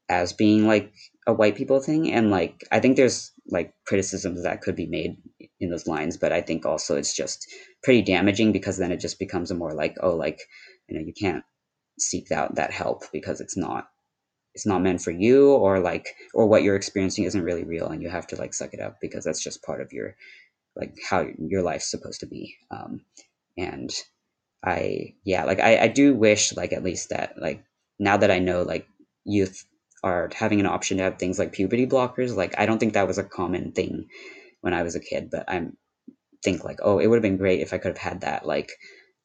as 0.08 0.34
being 0.34 0.68
like 0.68 0.94
a 1.26 1.34
white 1.34 1.56
people 1.56 1.80
thing. 1.80 2.12
And 2.12 2.32
like 2.32 2.64
i 2.72 2.80
think 2.80 2.98
there's 2.98 3.32
like 3.48 3.74
criticisms 3.86 4.44
that 4.44 4.62
could 4.62 4.76
be 4.76 4.88
made 4.88 5.18
in 5.60 5.70
those 5.70 5.88
lines 5.88 6.18
but 6.18 6.32
i 6.32 6.42
think 6.42 6.66
also 6.66 6.96
it's 6.96 7.16
just 7.16 7.48
pretty 7.84 8.02
damaging 8.02 8.52
because 8.52 8.78
then 8.78 8.92
it 8.92 9.00
just 9.00 9.20
becomes 9.20 9.52
a 9.52 9.56
more 9.56 9.74
like 9.74 9.96
oh 10.02 10.16
like 10.16 10.42
you 10.88 10.98
know 10.98 11.06
you 11.06 11.14
can't 11.14 11.44
seek 12.00 12.32
out 12.32 12.56
that 12.56 12.72
help 12.72 13.04
because 13.12 13.42
it's 13.42 13.58
not 13.58 13.90
it's 14.56 14.66
not 14.66 14.82
meant 14.82 15.02
for 15.02 15.12
you 15.12 15.52
or 15.54 15.80
like 15.80 16.16
or 16.34 16.48
what 16.48 16.64
you're 16.64 16.76
experiencing 16.76 17.26
isn't 17.26 17.44
really 17.44 17.64
real 17.64 17.88
and 17.88 18.02
you 18.02 18.10
have 18.10 18.28
to 18.28 18.36
like 18.36 18.54
suck 18.54 18.74
it 18.74 18.82
up 18.82 18.98
because 19.02 19.24
that's 19.24 19.44
just 19.44 19.64
part 19.64 19.82
of 19.82 19.94
your 19.94 20.16
like 20.76 20.98
how 21.10 21.26
your 21.40 21.62
life's 21.62 21.92
supposed 21.92 22.20
to 22.22 22.28
be. 22.28 22.56
Um 22.72 23.02
and 23.58 23.92
i 24.66 25.14
yeah 25.24 25.46
like 25.46 25.60
i 25.60 25.78
i 25.80 25.88
do 25.88 26.14
wish 26.16 26.56
like 26.56 26.74
at 26.74 26.84
least 26.84 27.10
that 27.10 27.34
like 27.42 27.64
now 28.00 28.18
that 28.18 28.32
i 28.32 28.40
know 28.40 28.64
like 28.64 28.88
youth 29.26 29.66
are 30.04 30.30
having 30.36 30.60
an 30.60 30.66
option 30.66 30.98
to 30.98 31.04
have 31.04 31.18
things 31.18 31.40
like 31.40 31.54
puberty 31.54 31.86
blockers 31.86 32.36
like 32.36 32.58
i 32.58 32.66
don't 32.66 32.80
think 32.80 32.94
that 32.94 33.08
was 33.08 33.18
a 33.18 33.24
common 33.24 33.72
thing 33.72 34.08
when 34.62 34.74
i 34.74 34.84
was 34.84 34.96
a 34.96 35.00
kid 35.00 35.30
but 35.32 35.46
i'm 35.48 35.78
think 36.44 36.64
like 36.64 36.80
oh 36.84 37.00
it 37.00 37.08
would 37.08 37.16
have 37.18 37.24
been 37.24 37.38
great 37.38 37.62
if 37.62 37.74
i 37.74 37.78
could 37.78 37.90
have 37.90 38.12
had 38.12 38.22
that 38.22 38.46
like 38.46 38.72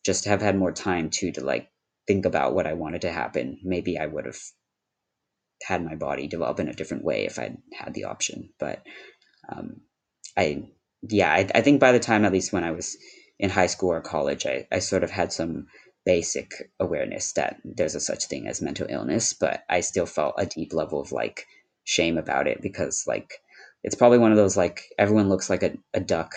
just 0.05 0.27
have 0.27 0.43
had 0.43 0.57
more 0.57 0.73
time 0.73 1.11
too 1.11 1.33
to 1.33 1.45
like 1.45 1.69
think 2.07 2.27
about 2.27 2.55
what 2.55 2.67
i 2.67 2.75
wanted 2.75 3.03
to 3.03 3.13
happen. 3.13 3.59
Maybe 3.65 3.99
i 3.99 4.07
would 4.07 4.27
have 4.27 4.39
had 5.63 5.85
my 5.85 5.95
body 5.95 6.27
develop 6.27 6.61
in 6.61 6.69
a 6.69 6.75
different 6.75 7.05
way 7.05 7.25
if 7.27 7.39
I'd 7.39 7.59
had 7.73 7.95
the 7.95 8.05
option. 8.05 8.51
But 8.59 8.83
um, 9.49 9.81
I, 10.37 10.69
yeah, 11.03 11.33
I, 11.33 11.49
I 11.55 11.61
think 11.61 11.81
by 11.81 11.93
the 11.93 12.01
time, 12.01 12.25
at 12.25 12.33
least 12.33 12.53
when 12.53 12.65
I 12.65 12.71
was 12.73 12.97
in 13.39 13.51
high 13.51 13.67
school 13.67 13.93
or 13.93 14.01
college, 14.01 14.47
I, 14.47 14.67
I 14.71 14.79
sort 14.79 15.05
of 15.05 15.11
had 15.11 15.33
some 15.33 15.67
basic 16.05 16.53
awareness 16.79 17.33
that 17.33 17.61
there's 17.65 17.95
a 17.95 18.01
such 18.01 18.27
thing 18.27 18.47
as 18.47 18.61
mental 18.61 18.87
illness, 18.91 19.33
but 19.33 19.65
I 19.71 19.81
still 19.81 20.07
felt 20.07 20.35
a 20.39 20.47
deep 20.47 20.73
level 20.73 21.01
of 21.01 21.13
like 21.13 21.47
shame 21.85 22.19
about 22.19 22.47
it 22.47 22.61
because 22.63 23.05
like 23.07 23.35
it's 23.83 23.95
probably 23.95 24.19
one 24.19 24.31
of 24.31 24.37
those 24.37 24.57
like 24.57 24.83
everyone 24.99 25.29
looks 25.29 25.49
like 25.49 25.63
a, 25.63 25.77
a 25.93 26.01
duck 26.01 26.35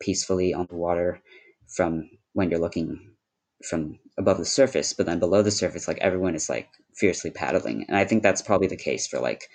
peacefully 0.00 0.54
on 0.54 0.66
the 0.68 0.76
water 0.76 1.20
from 1.68 2.08
when 2.32 2.50
you're 2.50 2.60
looking 2.60 3.12
from 3.68 3.98
above 4.16 4.38
the 4.38 4.44
surface, 4.44 4.92
but 4.92 5.06
then 5.06 5.18
below 5.18 5.42
the 5.42 5.50
surface, 5.50 5.88
like 5.88 5.98
everyone 5.98 6.34
is 6.34 6.48
like 6.48 6.68
fiercely 6.98 7.30
paddling. 7.30 7.84
And 7.88 7.96
I 7.96 8.04
think 8.04 8.22
that's 8.22 8.42
probably 8.42 8.68
the 8.68 8.76
case 8.76 9.06
for 9.06 9.20
like 9.20 9.48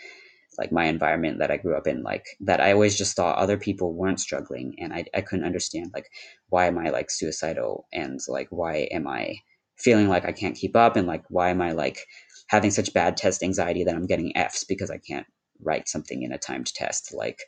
like 0.59 0.71
my 0.71 0.85
environment 0.85 1.39
that 1.39 1.49
I 1.49 1.57
grew 1.57 1.75
up 1.75 1.87
in, 1.87 2.03
like 2.03 2.25
that 2.41 2.61
I 2.61 2.73
always 2.73 2.95
just 2.95 3.15
thought 3.15 3.37
other 3.37 3.57
people 3.57 3.93
weren't 3.93 4.19
struggling 4.19 4.75
and 4.79 4.93
I, 4.93 5.05
I 5.15 5.21
couldn't 5.21 5.45
understand 5.45 5.91
like 5.93 6.09
why 6.49 6.67
am 6.67 6.77
I 6.77 6.89
like 6.89 7.09
suicidal 7.09 7.87
and 7.91 8.19
like 8.27 8.47
why 8.51 8.87
am 8.91 9.07
I 9.07 9.37
feeling 9.77 10.09
like 10.09 10.25
I 10.25 10.31
can't 10.31 10.55
keep 10.55 10.75
up 10.75 10.95
and 10.95 11.07
like 11.07 11.23
why 11.29 11.49
am 11.49 11.61
I 11.61 11.71
like 11.71 12.05
having 12.47 12.69
such 12.69 12.93
bad 12.93 13.17
test 13.17 13.41
anxiety 13.41 13.83
that 13.83 13.95
I'm 13.95 14.05
getting 14.05 14.35
F's 14.37 14.63
because 14.63 14.91
I 14.91 14.97
can't 14.97 15.25
write 15.61 15.87
something 15.87 16.21
in 16.23 16.31
a 16.31 16.37
timed 16.37 16.73
test. 16.73 17.13
Like 17.13 17.39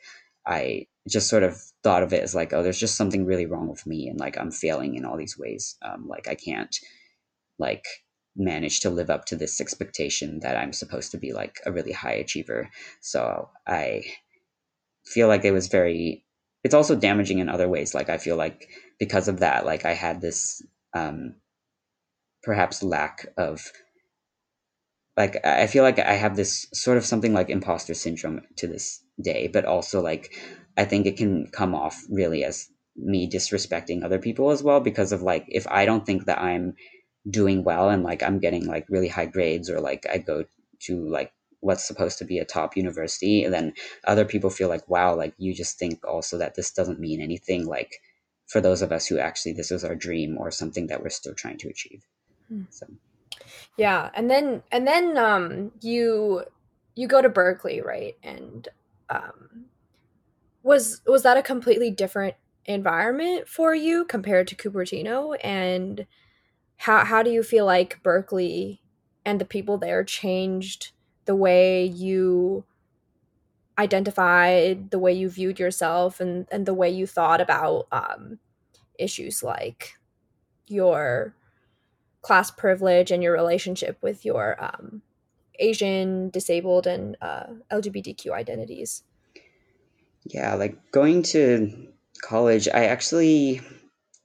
I 0.46 0.86
just 1.08 1.28
sort 1.28 1.42
of 1.42 1.60
thought 1.82 2.02
of 2.02 2.12
it 2.12 2.22
as 2.22 2.34
like, 2.34 2.52
oh, 2.52 2.62
there's 2.62 2.78
just 2.78 2.96
something 2.96 3.24
really 3.24 3.46
wrong 3.46 3.68
with 3.68 3.86
me, 3.86 4.08
and 4.08 4.18
like 4.18 4.38
I'm 4.38 4.50
failing 4.50 4.94
in 4.94 5.04
all 5.04 5.16
these 5.16 5.38
ways. 5.38 5.76
Um, 5.82 6.06
like 6.08 6.28
I 6.28 6.34
can't, 6.34 6.74
like 7.58 7.84
manage 8.36 8.80
to 8.80 8.90
live 8.90 9.10
up 9.10 9.24
to 9.26 9.36
this 9.36 9.60
expectation 9.60 10.40
that 10.40 10.56
I'm 10.56 10.72
supposed 10.72 11.10
to 11.12 11.18
be 11.18 11.32
like 11.32 11.58
a 11.64 11.72
really 11.72 11.92
high 11.92 12.12
achiever. 12.14 12.70
So 13.00 13.50
I 13.66 14.02
feel 15.04 15.28
like 15.28 15.44
it 15.44 15.52
was 15.52 15.68
very 15.68 16.24
it's 16.64 16.74
also 16.74 16.96
damaging 16.96 17.38
in 17.38 17.48
other 17.48 17.68
ways. 17.68 17.94
Like 17.94 18.10
I 18.10 18.18
feel 18.18 18.36
like 18.36 18.68
because 18.98 19.28
of 19.28 19.40
that, 19.40 19.64
like 19.64 19.84
I 19.84 19.92
had 19.92 20.20
this 20.20 20.62
um 20.94 21.36
perhaps 22.42 22.82
lack 22.82 23.26
of 23.36 23.72
like 25.16 25.44
I 25.44 25.66
feel 25.66 25.82
like 25.82 25.98
I 25.98 26.14
have 26.14 26.36
this 26.36 26.66
sort 26.72 26.98
of 26.98 27.06
something 27.06 27.32
like 27.32 27.48
imposter 27.48 27.94
syndrome 27.94 28.42
to 28.56 28.66
this 28.66 29.02
day, 29.20 29.48
but 29.48 29.64
also 29.64 30.02
like 30.02 30.34
I 30.76 30.84
think 30.84 31.06
it 31.06 31.16
can 31.16 31.46
come 31.52 31.74
off 31.74 32.02
really 32.10 32.44
as 32.44 32.68
me 32.96 33.28
disrespecting 33.28 34.02
other 34.02 34.18
people 34.18 34.50
as 34.50 34.62
well 34.62 34.80
because 34.80 35.12
of 35.12 35.22
like 35.22 35.44
if 35.48 35.66
I 35.68 35.84
don't 35.84 36.04
think 36.04 36.26
that 36.26 36.40
I'm 36.40 36.74
doing 37.28 37.64
well 37.64 37.88
and 37.88 38.02
like 38.02 38.22
I'm 38.22 38.38
getting 38.38 38.66
like 38.66 38.86
really 38.88 39.08
high 39.08 39.26
grades 39.26 39.68
or 39.68 39.80
like 39.80 40.06
I 40.10 40.18
go 40.18 40.44
to 40.80 41.08
like 41.08 41.32
what's 41.60 41.86
supposed 41.86 42.18
to 42.18 42.24
be 42.24 42.38
a 42.38 42.44
top 42.44 42.76
university 42.76 43.42
and 43.42 43.52
then 43.52 43.72
other 44.04 44.24
people 44.24 44.50
feel 44.50 44.68
like 44.68 44.88
wow 44.88 45.14
like 45.16 45.34
you 45.38 45.52
just 45.54 45.78
think 45.78 46.06
also 46.06 46.38
that 46.38 46.54
this 46.54 46.70
doesn't 46.70 47.00
mean 47.00 47.20
anything 47.20 47.66
like 47.66 48.00
for 48.46 48.60
those 48.60 48.82
of 48.82 48.92
us 48.92 49.06
who 49.06 49.18
actually 49.18 49.52
this 49.52 49.72
is 49.72 49.82
our 49.82 49.96
dream 49.96 50.36
or 50.38 50.50
something 50.50 50.86
that 50.86 51.02
we're 51.02 51.08
still 51.08 51.34
trying 51.34 51.58
to 51.58 51.68
achieve. 51.68 52.04
Hmm. 52.48 52.62
so. 52.70 52.86
Yeah 53.76 54.10
and 54.14 54.30
then 54.30 54.62
and 54.70 54.86
then 54.86 55.18
um 55.18 55.72
you 55.80 56.44
you 56.94 57.08
go 57.08 57.20
to 57.22 57.28
berkeley 57.28 57.80
right? 57.80 58.16
And 58.22 58.68
um 59.10 59.66
was 60.62 61.00
was 61.06 61.22
that 61.22 61.36
a 61.36 61.42
completely 61.42 61.90
different 61.90 62.34
environment 62.66 63.48
for 63.48 63.74
you 63.74 64.04
compared 64.04 64.48
to 64.48 64.56
cupertino? 64.56 65.36
And 65.42 66.06
how 66.78 67.04
how 67.04 67.22
do 67.22 67.30
you 67.30 67.42
feel 67.42 67.64
like 67.64 68.02
berkeley 68.02 68.80
and 69.24 69.40
the 69.40 69.44
people 69.44 69.78
there 69.78 70.04
changed 70.04 70.92
the 71.24 71.34
way 71.34 71.84
you 71.84 72.64
identified 73.78 74.90
the 74.90 74.98
way 74.98 75.12
you 75.12 75.28
viewed 75.28 75.58
yourself 75.58 76.20
and 76.20 76.46
and 76.50 76.66
the 76.66 76.74
way 76.74 76.90
you 76.90 77.06
thought 77.06 77.40
about 77.40 77.86
um, 77.92 78.38
issues 78.98 79.42
like 79.42 79.98
your 80.66 81.34
class 82.22 82.50
privilege 82.50 83.10
and 83.10 83.22
your 83.22 83.32
relationship 83.32 83.98
with 84.02 84.24
your 84.24 84.56
um, 84.62 85.02
Asian, 85.58 86.30
disabled, 86.30 86.86
and 86.86 87.16
uh, 87.20 87.46
LGBTQ 87.70 88.32
identities. 88.32 89.04
Yeah, 90.24 90.54
like 90.54 90.76
going 90.90 91.22
to 91.24 91.88
college, 92.22 92.68
I 92.68 92.86
actually 92.86 93.60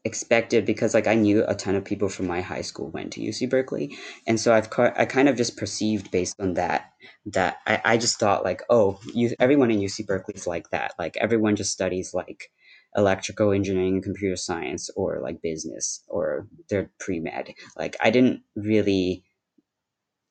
expected 0.04 0.66
because 0.66 0.94
like 0.94 1.08
I 1.08 1.16
knew 1.16 1.44
a 1.48 1.56
ton 1.56 1.76
of 1.76 1.86
people 1.86 2.10
from 2.10 2.28
my 2.28 2.42
high 2.42 2.62
school 2.62 2.90
went 2.92 3.14
to 3.14 3.22
UC 3.22 3.50
Berkeley, 3.50 3.98
and 4.28 4.40
so 4.40 4.54
I've 4.54 4.70
I 4.78 5.06
kind 5.06 5.30
of 5.30 5.38
just 5.38 5.58
perceived 5.58 6.12
based 6.12 6.36
on 6.40 6.56
that 6.56 6.92
that 7.28 7.58
I, 7.68 7.82
I 7.86 7.98
just 7.98 8.20
thought 8.20 8.44
like 8.44 8.64
oh 8.70 9.00
you 9.14 9.36
everyone 9.40 9.72
in 9.72 9.80
UC 9.80 10.08
Berkeley 10.08 10.36
is 10.36 10.48
like 10.48 10.70
that. 10.72 10.94
Like 11.00 11.18
everyone 11.18 11.56
just 11.56 11.72
studies 11.72 12.14
like 12.14 12.52
electrical 12.96 13.52
engineering 13.52 13.96
and 13.96 14.04
computer 14.04 14.36
science 14.36 14.90
or 14.98 15.22
like 15.22 15.42
business 15.42 16.04
or 16.08 16.48
they're 16.70 16.92
pre-med. 17.00 17.54
Like 17.78 17.96
I 18.02 18.10
didn't 18.10 18.42
really 18.56 19.24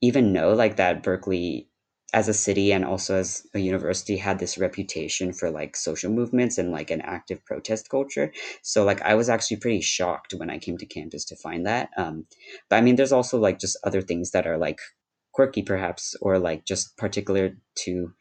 even 0.02 0.32
know 0.32 0.52
like 0.54 0.76
that 0.76 1.02
Berkeley 1.02 1.69
as 2.12 2.28
a 2.28 2.34
city 2.34 2.72
and 2.72 2.84
also 2.84 3.16
as 3.16 3.46
a 3.54 3.58
university 3.58 4.16
had 4.16 4.38
this 4.38 4.58
reputation 4.58 5.32
for 5.32 5.50
like 5.50 5.76
social 5.76 6.10
movements 6.10 6.58
and 6.58 6.72
like 6.72 6.90
an 6.90 7.00
active 7.02 7.44
protest 7.44 7.88
culture. 7.88 8.32
So 8.62 8.84
like 8.84 9.02
i 9.02 9.14
was 9.14 9.28
actually 9.28 9.58
pretty 9.58 9.80
shocked 9.80 10.34
when 10.34 10.50
i 10.50 10.58
came 10.58 10.78
to 10.78 10.86
campus 10.86 11.24
to 11.26 11.36
find 11.36 11.66
that 11.66 11.90
um, 11.96 12.26
but 12.68 12.76
i 12.76 12.80
mean 12.80 12.96
there's 12.96 13.12
also 13.12 13.38
like 13.38 13.58
just 13.58 13.78
other 13.84 14.02
things 14.02 14.30
that 14.32 14.46
are 14.46 14.58
like 14.58 14.80
quirky 15.32 15.62
perhaps 15.62 16.16
or 16.20 16.38
like 16.38 16.64
just 16.64 16.96
particular 16.96 17.56
to 17.76 18.12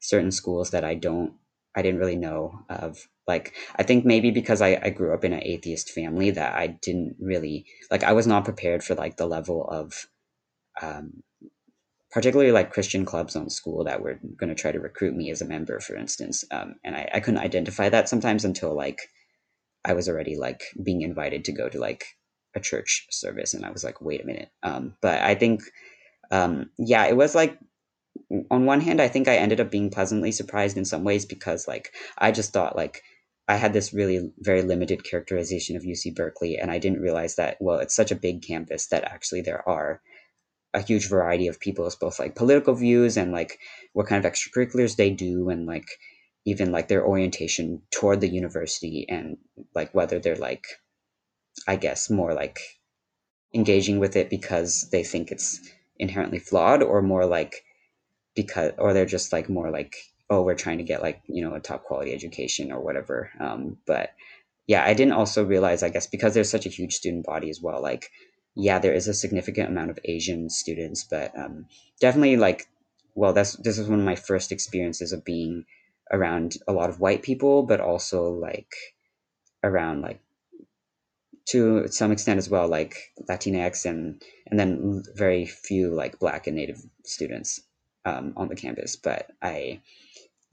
certain 0.00 0.30
schools 0.32 0.70
that 0.70 0.84
i 0.84 0.94
don't 0.94 1.32
i 1.74 1.82
didn't 1.82 2.00
really 2.00 2.16
know 2.16 2.60
of. 2.68 3.08
Like 3.26 3.54
i 3.76 3.82
think 3.82 4.04
maybe 4.04 4.30
because 4.30 4.60
i, 4.62 4.78
I 4.82 4.90
grew 4.90 5.12
up 5.14 5.24
in 5.24 5.32
an 5.32 5.42
atheist 5.42 5.90
family 5.90 6.30
that 6.30 6.54
i 6.54 6.66
didn't 6.68 7.16
really 7.20 7.66
like 7.90 8.04
i 8.04 8.12
was 8.12 8.26
not 8.26 8.44
prepared 8.44 8.84
for 8.84 8.94
like 8.94 9.16
the 9.16 9.26
level 9.26 9.66
of 9.68 10.06
um, 10.82 11.22
particularly 12.16 12.50
like 12.50 12.72
Christian 12.72 13.04
clubs 13.04 13.36
on 13.36 13.50
school 13.50 13.84
that 13.84 14.00
were 14.00 14.18
going 14.38 14.48
to 14.48 14.54
try 14.54 14.72
to 14.72 14.80
recruit 14.80 15.14
me 15.14 15.30
as 15.30 15.42
a 15.42 15.44
member, 15.44 15.78
for 15.80 15.94
instance. 15.94 16.46
Um, 16.50 16.76
and 16.82 16.96
I, 16.96 17.10
I 17.12 17.20
couldn't 17.20 17.40
identify 17.40 17.90
that 17.90 18.08
sometimes 18.08 18.42
until 18.42 18.74
like 18.74 19.10
I 19.84 19.92
was 19.92 20.08
already 20.08 20.34
like 20.34 20.62
being 20.82 21.02
invited 21.02 21.44
to 21.44 21.52
go 21.52 21.68
to 21.68 21.78
like 21.78 22.06
a 22.54 22.60
church 22.60 23.06
service. 23.10 23.52
And 23.52 23.66
I 23.66 23.70
was 23.70 23.84
like, 23.84 24.00
wait 24.00 24.22
a 24.22 24.26
minute. 24.26 24.48
Um, 24.62 24.96
but 25.02 25.20
I 25.20 25.34
think, 25.34 25.60
um, 26.30 26.70
yeah, 26.78 27.04
it 27.04 27.18
was 27.18 27.34
like, 27.34 27.58
on 28.50 28.64
one 28.64 28.80
hand, 28.80 29.02
I 29.02 29.08
think 29.08 29.28
I 29.28 29.36
ended 29.36 29.60
up 29.60 29.70
being 29.70 29.90
pleasantly 29.90 30.32
surprised 30.32 30.78
in 30.78 30.86
some 30.86 31.04
ways 31.04 31.26
because 31.26 31.68
like 31.68 31.92
I 32.16 32.32
just 32.32 32.50
thought 32.50 32.76
like 32.76 33.02
I 33.46 33.56
had 33.56 33.74
this 33.74 33.92
really 33.92 34.32
very 34.38 34.62
limited 34.62 35.04
characterization 35.04 35.76
of 35.76 35.82
UC 35.82 36.14
Berkeley, 36.14 36.56
and 36.56 36.70
I 36.70 36.78
didn't 36.78 37.02
realize 37.02 37.36
that 37.36 37.58
well, 37.60 37.78
it's 37.78 37.94
such 37.94 38.10
a 38.10 38.16
big 38.16 38.40
campus 38.40 38.86
that 38.86 39.04
actually 39.04 39.42
there 39.42 39.68
are 39.68 40.00
a 40.74 40.80
huge 40.80 41.08
variety 41.08 41.48
of 41.48 41.60
people's 41.60 41.96
both 41.96 42.18
like 42.18 42.34
political 42.34 42.74
views 42.74 43.16
and 43.16 43.32
like 43.32 43.58
what 43.92 44.06
kind 44.06 44.24
of 44.24 44.30
extracurriculars 44.30 44.96
they 44.96 45.10
do 45.10 45.48
and 45.48 45.66
like 45.66 45.88
even 46.44 46.70
like 46.70 46.88
their 46.88 47.04
orientation 47.04 47.82
toward 47.90 48.20
the 48.20 48.28
university 48.28 49.06
and 49.08 49.36
like 49.74 49.94
whether 49.94 50.18
they're 50.18 50.36
like 50.36 50.66
i 51.66 51.76
guess 51.76 52.10
more 52.10 52.34
like 52.34 52.60
engaging 53.54 53.98
with 53.98 54.16
it 54.16 54.28
because 54.28 54.88
they 54.92 55.02
think 55.02 55.30
it's 55.30 55.60
inherently 55.98 56.38
flawed 56.38 56.82
or 56.82 57.00
more 57.00 57.24
like 57.24 57.64
because 58.34 58.72
or 58.78 58.92
they're 58.92 59.06
just 59.06 59.32
like 59.32 59.48
more 59.48 59.70
like 59.70 59.96
oh 60.28 60.42
we're 60.42 60.54
trying 60.54 60.78
to 60.78 60.84
get 60.84 61.02
like 61.02 61.22
you 61.26 61.42
know 61.42 61.54
a 61.54 61.60
top 61.60 61.84
quality 61.84 62.12
education 62.12 62.70
or 62.70 62.80
whatever 62.80 63.30
um, 63.40 63.78
but 63.86 64.10
yeah 64.66 64.84
i 64.84 64.92
didn't 64.94 65.14
also 65.14 65.44
realize 65.44 65.82
i 65.82 65.88
guess 65.88 66.06
because 66.06 66.34
there's 66.34 66.50
such 66.50 66.66
a 66.66 66.70
huge 66.70 66.92
student 66.94 67.24
body 67.24 67.48
as 67.48 67.60
well 67.62 67.80
like 67.80 68.10
yeah, 68.56 68.78
there 68.78 68.94
is 68.94 69.06
a 69.06 69.14
significant 69.14 69.68
amount 69.68 69.90
of 69.90 69.98
Asian 70.04 70.48
students, 70.48 71.04
but 71.04 71.38
um, 71.38 71.66
definitely 72.00 72.36
like, 72.38 72.66
well, 73.14 73.34
that's 73.34 73.54
this 73.56 73.78
is 73.78 73.88
one 73.88 73.98
of 74.00 74.04
my 74.04 74.16
first 74.16 74.50
experiences 74.50 75.12
of 75.12 75.24
being 75.24 75.66
around 76.10 76.56
a 76.66 76.72
lot 76.72 76.88
of 76.88 76.98
white 76.98 77.22
people, 77.22 77.62
but 77.62 77.80
also 77.80 78.30
like 78.30 78.74
around 79.62 80.00
like 80.00 80.20
to 81.46 81.86
some 81.88 82.10
extent 82.10 82.38
as 82.38 82.48
well, 82.48 82.66
like 82.66 83.12
Latinx 83.28 83.84
and 83.84 84.22
and 84.46 84.58
then 84.58 85.04
very 85.14 85.44
few 85.44 85.94
like 85.94 86.18
Black 86.18 86.46
and 86.46 86.56
Native 86.56 86.82
students 87.04 87.60
um, 88.06 88.32
on 88.36 88.48
the 88.48 88.56
campus. 88.56 88.96
But 88.96 89.32
I 89.42 89.82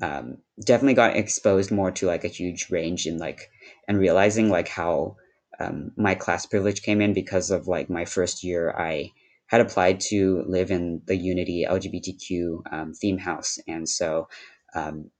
um, 0.01 0.39
definitely 0.61 0.95
got 0.95 1.15
exposed 1.15 1.71
more 1.71 1.91
to 1.91 2.05
like 2.05 2.25
a 2.25 2.35
huge 2.39 2.69
range 2.69 3.05
in 3.05 3.17
like 3.17 3.49
and 3.87 3.97
realizing 3.97 4.49
like 4.49 4.67
how 4.67 5.15
um, 5.59 5.91
my 5.95 6.15
class 6.15 6.45
privilege 6.45 6.81
came 6.81 7.01
in 7.01 7.13
because 7.13 7.51
of 7.51 7.67
like 7.67 7.89
my 7.89 8.05
first 8.05 8.43
year 8.43 8.73
i 8.77 9.11
had 9.53 9.61
applied 9.61 9.99
to 9.99 10.43
live 10.47 10.71
in 10.71 11.01
the 11.05 11.15
unity 11.15 11.65
lgbtq 11.69 12.73
um, 12.73 12.93
theme 12.93 13.19
house. 13.19 13.59
And 13.67 13.87
so 13.87 14.27
um, 14.73 15.11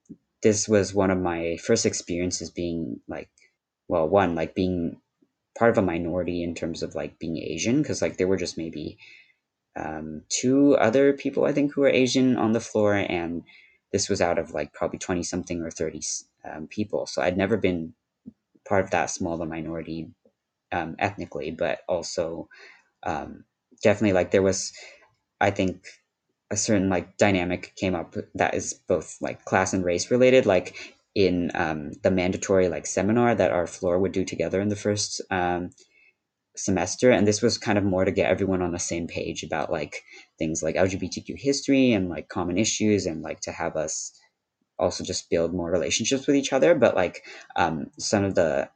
this 0.41 0.67
was 0.67 0.91
one 0.91 1.11
of 1.11 1.19
my 1.19 1.57
first 1.57 1.85
experiences 1.85 2.49
being 2.49 2.99
like 3.07 3.29
well 3.87 4.09
one 4.09 4.33
like 4.33 4.55
being 4.55 4.99
part 5.55 5.69
of 5.69 5.77
a 5.77 5.83
minority 5.83 6.41
in 6.41 6.55
terms 6.55 6.81
of 6.81 6.95
like 6.95 7.19
being 7.19 7.37
asian 7.37 7.81
because 7.81 8.01
like 8.01 8.17
there 8.17 8.27
were 8.27 8.37
just 8.37 8.57
maybe 8.57 8.97
um, 9.75 10.23
two 10.29 10.75
other 10.77 11.13
people 11.13 11.45
i 11.45 11.51
think 11.51 11.71
who 11.71 11.81
were 11.81 11.89
asian 11.89 12.35
on 12.35 12.53
the 12.53 12.59
floor 12.59 12.95
and 12.95 13.43
this 13.91 14.09
was 14.09 14.19
out 14.19 14.39
of 14.39 14.51
like 14.51 14.73
probably 14.73 14.97
20 14.97 15.21
something 15.21 15.61
or 15.61 15.69
30 15.69 16.01
um, 16.51 16.67
people. 16.67 17.05
So 17.05 17.21
i'd 17.21 17.37
never 17.37 17.55
been 17.57 17.93
part 18.67 18.83
of 18.83 18.91
that 18.91 19.11
small 19.11 19.35
of 19.35 19.41
a 19.41 19.45
minority 19.45 20.09
um, 20.73 20.95
ethnically, 20.99 21.51
but 21.51 21.79
also 21.87 22.49
um, 23.03 23.45
definitely 23.83 24.13
like 24.13 24.31
there 24.31 24.41
was, 24.41 24.73
I 25.41 25.51
think, 25.51 25.85
a 26.51 26.57
certain 26.57 26.89
like 26.89 27.17
dynamic 27.17 27.73
came 27.75 27.95
up 27.95 28.15
that 28.35 28.55
is 28.55 28.73
both 28.73 29.17
like 29.21 29.45
class 29.45 29.73
and 29.73 29.85
race 29.85 30.11
related, 30.11 30.45
like 30.45 30.95
in 31.15 31.51
um, 31.55 31.91
the 32.03 32.11
mandatory 32.11 32.69
like 32.69 32.87
seminar 32.87 33.35
that 33.35 33.51
our 33.51 33.67
floor 33.67 33.99
would 33.99 34.11
do 34.11 34.25
together 34.25 34.61
in 34.61 34.69
the 34.69 34.75
first 34.75 35.21
um, 35.31 35.69
semester 36.55 37.09
and 37.11 37.27
this 37.27 37.41
was 37.41 37.57
kind 37.57 37.77
of 37.77 37.83
more 37.83 38.05
to 38.05 38.11
get 38.11 38.29
everyone 38.29 38.61
on 38.61 38.71
the 38.71 38.79
same 38.79 39.07
page 39.07 39.43
about 39.43 39.71
like 39.71 40.03
things 40.37 40.61
like 40.61 40.75
lgbtq 40.75 41.35
history 41.39 41.93
and 41.93 42.09
like 42.09 42.29
common 42.29 42.59
issues 42.59 43.07
and 43.07 43.23
like 43.23 43.39
to 43.39 43.51
have 43.51 43.75
us 43.75 44.13
also 44.77 45.03
just 45.03 45.29
build 45.31 45.53
more 45.53 45.71
relationships 45.71 46.27
with 46.27 46.35
each 46.35 46.53
other 46.53 46.75
but 46.75 46.95
like 46.95 47.23
um, 47.55 47.87
some 47.97 48.23
of 48.23 48.35
the 48.35 48.69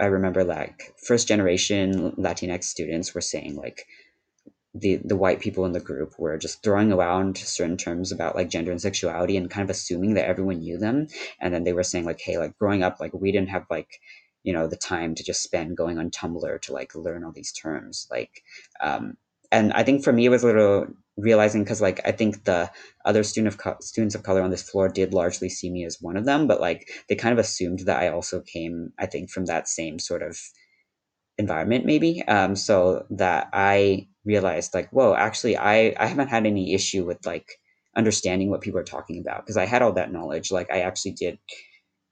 I 0.00 0.06
remember 0.06 0.44
like 0.44 0.94
first 0.98 1.28
generation 1.28 2.12
Latinx 2.12 2.64
students 2.64 3.14
were 3.14 3.20
saying 3.20 3.56
like 3.56 3.86
the 4.74 4.96
the 5.04 5.16
white 5.16 5.40
people 5.40 5.64
in 5.64 5.72
the 5.72 5.80
group 5.80 6.18
were 6.18 6.36
just 6.36 6.62
throwing 6.62 6.92
around 6.92 7.38
certain 7.38 7.76
terms 7.76 8.10
about 8.10 8.34
like 8.34 8.50
gender 8.50 8.72
and 8.72 8.80
sexuality 8.80 9.36
and 9.36 9.50
kind 9.50 9.64
of 9.64 9.70
assuming 9.70 10.14
that 10.14 10.26
everyone 10.26 10.58
knew 10.58 10.78
them. 10.78 11.06
And 11.40 11.54
then 11.54 11.62
they 11.64 11.72
were 11.72 11.84
saying 11.84 12.04
like 12.04 12.20
hey 12.20 12.38
like 12.38 12.58
growing 12.58 12.82
up 12.82 12.98
like 12.98 13.12
we 13.14 13.30
didn't 13.30 13.50
have 13.50 13.66
like 13.70 14.00
you 14.42 14.52
know 14.52 14.66
the 14.66 14.76
time 14.76 15.14
to 15.14 15.24
just 15.24 15.42
spend 15.42 15.76
going 15.76 15.98
on 15.98 16.10
tumblr 16.10 16.60
to 16.62 16.72
like 16.72 16.94
learn 16.94 17.24
all 17.24 17.32
these 17.32 17.52
terms. 17.52 18.08
Like 18.10 18.42
um 18.80 19.16
and 19.52 19.72
I 19.72 19.84
think 19.84 20.02
for 20.02 20.12
me 20.12 20.26
it 20.26 20.30
was 20.30 20.42
a 20.42 20.48
little 20.48 20.86
realizing 21.16 21.62
because 21.64 21.80
like 21.80 22.00
I 22.06 22.12
think 22.12 22.44
the 22.44 22.70
other 23.04 23.22
student 23.22 23.54
of 23.54 23.58
co- 23.58 23.76
students 23.80 24.14
of 24.14 24.22
color 24.22 24.42
on 24.42 24.50
this 24.50 24.68
floor 24.68 24.88
did 24.88 25.14
largely 25.14 25.48
see 25.48 25.70
me 25.70 25.84
as 25.84 25.98
one 26.00 26.16
of 26.16 26.24
them, 26.26 26.46
but 26.46 26.60
like 26.60 26.88
they 27.08 27.14
kind 27.16 27.32
of 27.32 27.38
assumed 27.38 27.80
that 27.80 28.02
I 28.02 28.08
also 28.08 28.40
came, 28.40 28.92
I 28.98 29.06
think, 29.06 29.30
from 29.30 29.46
that 29.46 29.68
same 29.68 29.98
sort 29.98 30.22
of 30.22 30.38
environment 31.38 31.84
maybe. 31.84 32.22
Um 32.28 32.54
so 32.56 33.06
that 33.10 33.48
i 33.52 34.08
realized 34.24 34.72
like 34.74 34.88
whoa 34.90 35.14
actually 35.14 35.56
i 35.56 35.94
i 35.98 36.06
haven't 36.06 36.28
had 36.28 36.46
any 36.46 36.72
issue 36.74 37.04
with 37.04 37.26
like 37.26 37.46
understanding 37.96 38.50
what 38.50 38.60
people 38.62 38.80
are 38.80 38.84
talking 38.84 39.20
about 39.20 39.44
because 39.44 39.56
i 39.56 39.66
had 39.66 39.82
all 39.82 39.92
that 39.94 40.12
knowledge. 40.12 40.50
Like 40.52 40.70
i 40.70 40.80
actually 40.80 41.12
did 41.12 41.38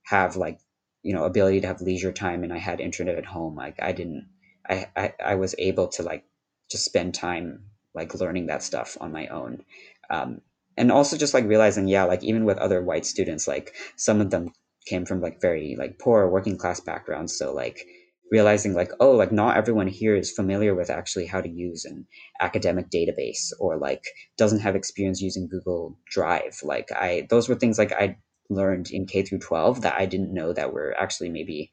have 0.06 0.36
like 0.36 0.60
you 1.02 1.14
know 1.14 1.24
ability 1.24 1.60
to 1.62 1.66
have 1.68 1.80
leisure 1.80 2.12
time 2.12 2.44
and 2.44 2.52
i 2.52 2.58
had 2.58 2.80
internet 2.80 3.16
at 3.18 3.26
home. 3.26 3.56
Like 3.56 3.76
i 3.82 3.92
didn't 3.92 4.28
i 4.68 4.86
i, 4.96 5.14
I 5.24 5.34
was 5.36 5.54
able 5.58 5.88
to 5.88 6.02
like 6.02 6.24
just 6.70 6.84
spend 6.84 7.14
time 7.14 7.64
like 7.94 8.14
learning 8.14 8.46
that 8.46 8.62
stuff 8.62 8.96
on 9.00 9.12
my 9.12 9.26
own. 9.28 9.64
Um 10.10 10.40
and 10.76 10.90
also 10.90 11.16
just 11.16 11.34
like 11.34 11.44
realizing 11.44 11.86
yeah 11.88 12.04
like 12.04 12.24
even 12.24 12.44
with 12.44 12.58
other 12.58 12.82
white 12.82 13.04
students 13.04 13.46
like 13.46 13.74
some 13.96 14.20
of 14.20 14.30
them 14.30 14.52
came 14.86 15.04
from 15.04 15.20
like 15.20 15.40
very 15.40 15.76
like 15.78 15.98
poor 15.98 16.28
working 16.28 16.56
class 16.56 16.80
backgrounds. 16.80 17.36
So 17.36 17.52
like 17.52 17.86
realizing 18.30 18.72
like 18.72 18.90
oh 18.98 19.12
like 19.12 19.30
not 19.30 19.56
everyone 19.56 19.86
here 19.86 20.16
is 20.16 20.30
familiar 20.32 20.74
with 20.74 20.88
actually 20.88 21.26
how 21.26 21.40
to 21.40 21.50
use 21.50 21.84
an 21.84 22.06
academic 22.40 22.88
database 22.88 23.52
or 23.60 23.76
like 23.76 24.04
doesn't 24.38 24.60
have 24.60 24.74
experience 24.74 25.20
using 25.20 25.48
google 25.48 25.98
drive. 26.06 26.58
Like 26.62 26.90
i 26.92 27.26
those 27.30 27.48
were 27.48 27.54
things 27.54 27.78
like 27.78 27.92
i 27.92 28.16
learned 28.48 28.90
in 28.90 29.06
k 29.06 29.22
through 29.22 29.38
12 29.38 29.82
that 29.82 29.94
i 29.98 30.04
didn't 30.06 30.34
know 30.34 30.52
that 30.52 30.72
were 30.72 30.94
actually 30.98 31.30
maybe 31.30 31.70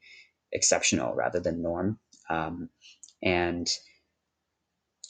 exceptional 0.52 1.14
rather 1.14 1.40
than 1.40 1.62
norm. 1.62 1.98
Um, 2.28 2.68
and 3.22 3.68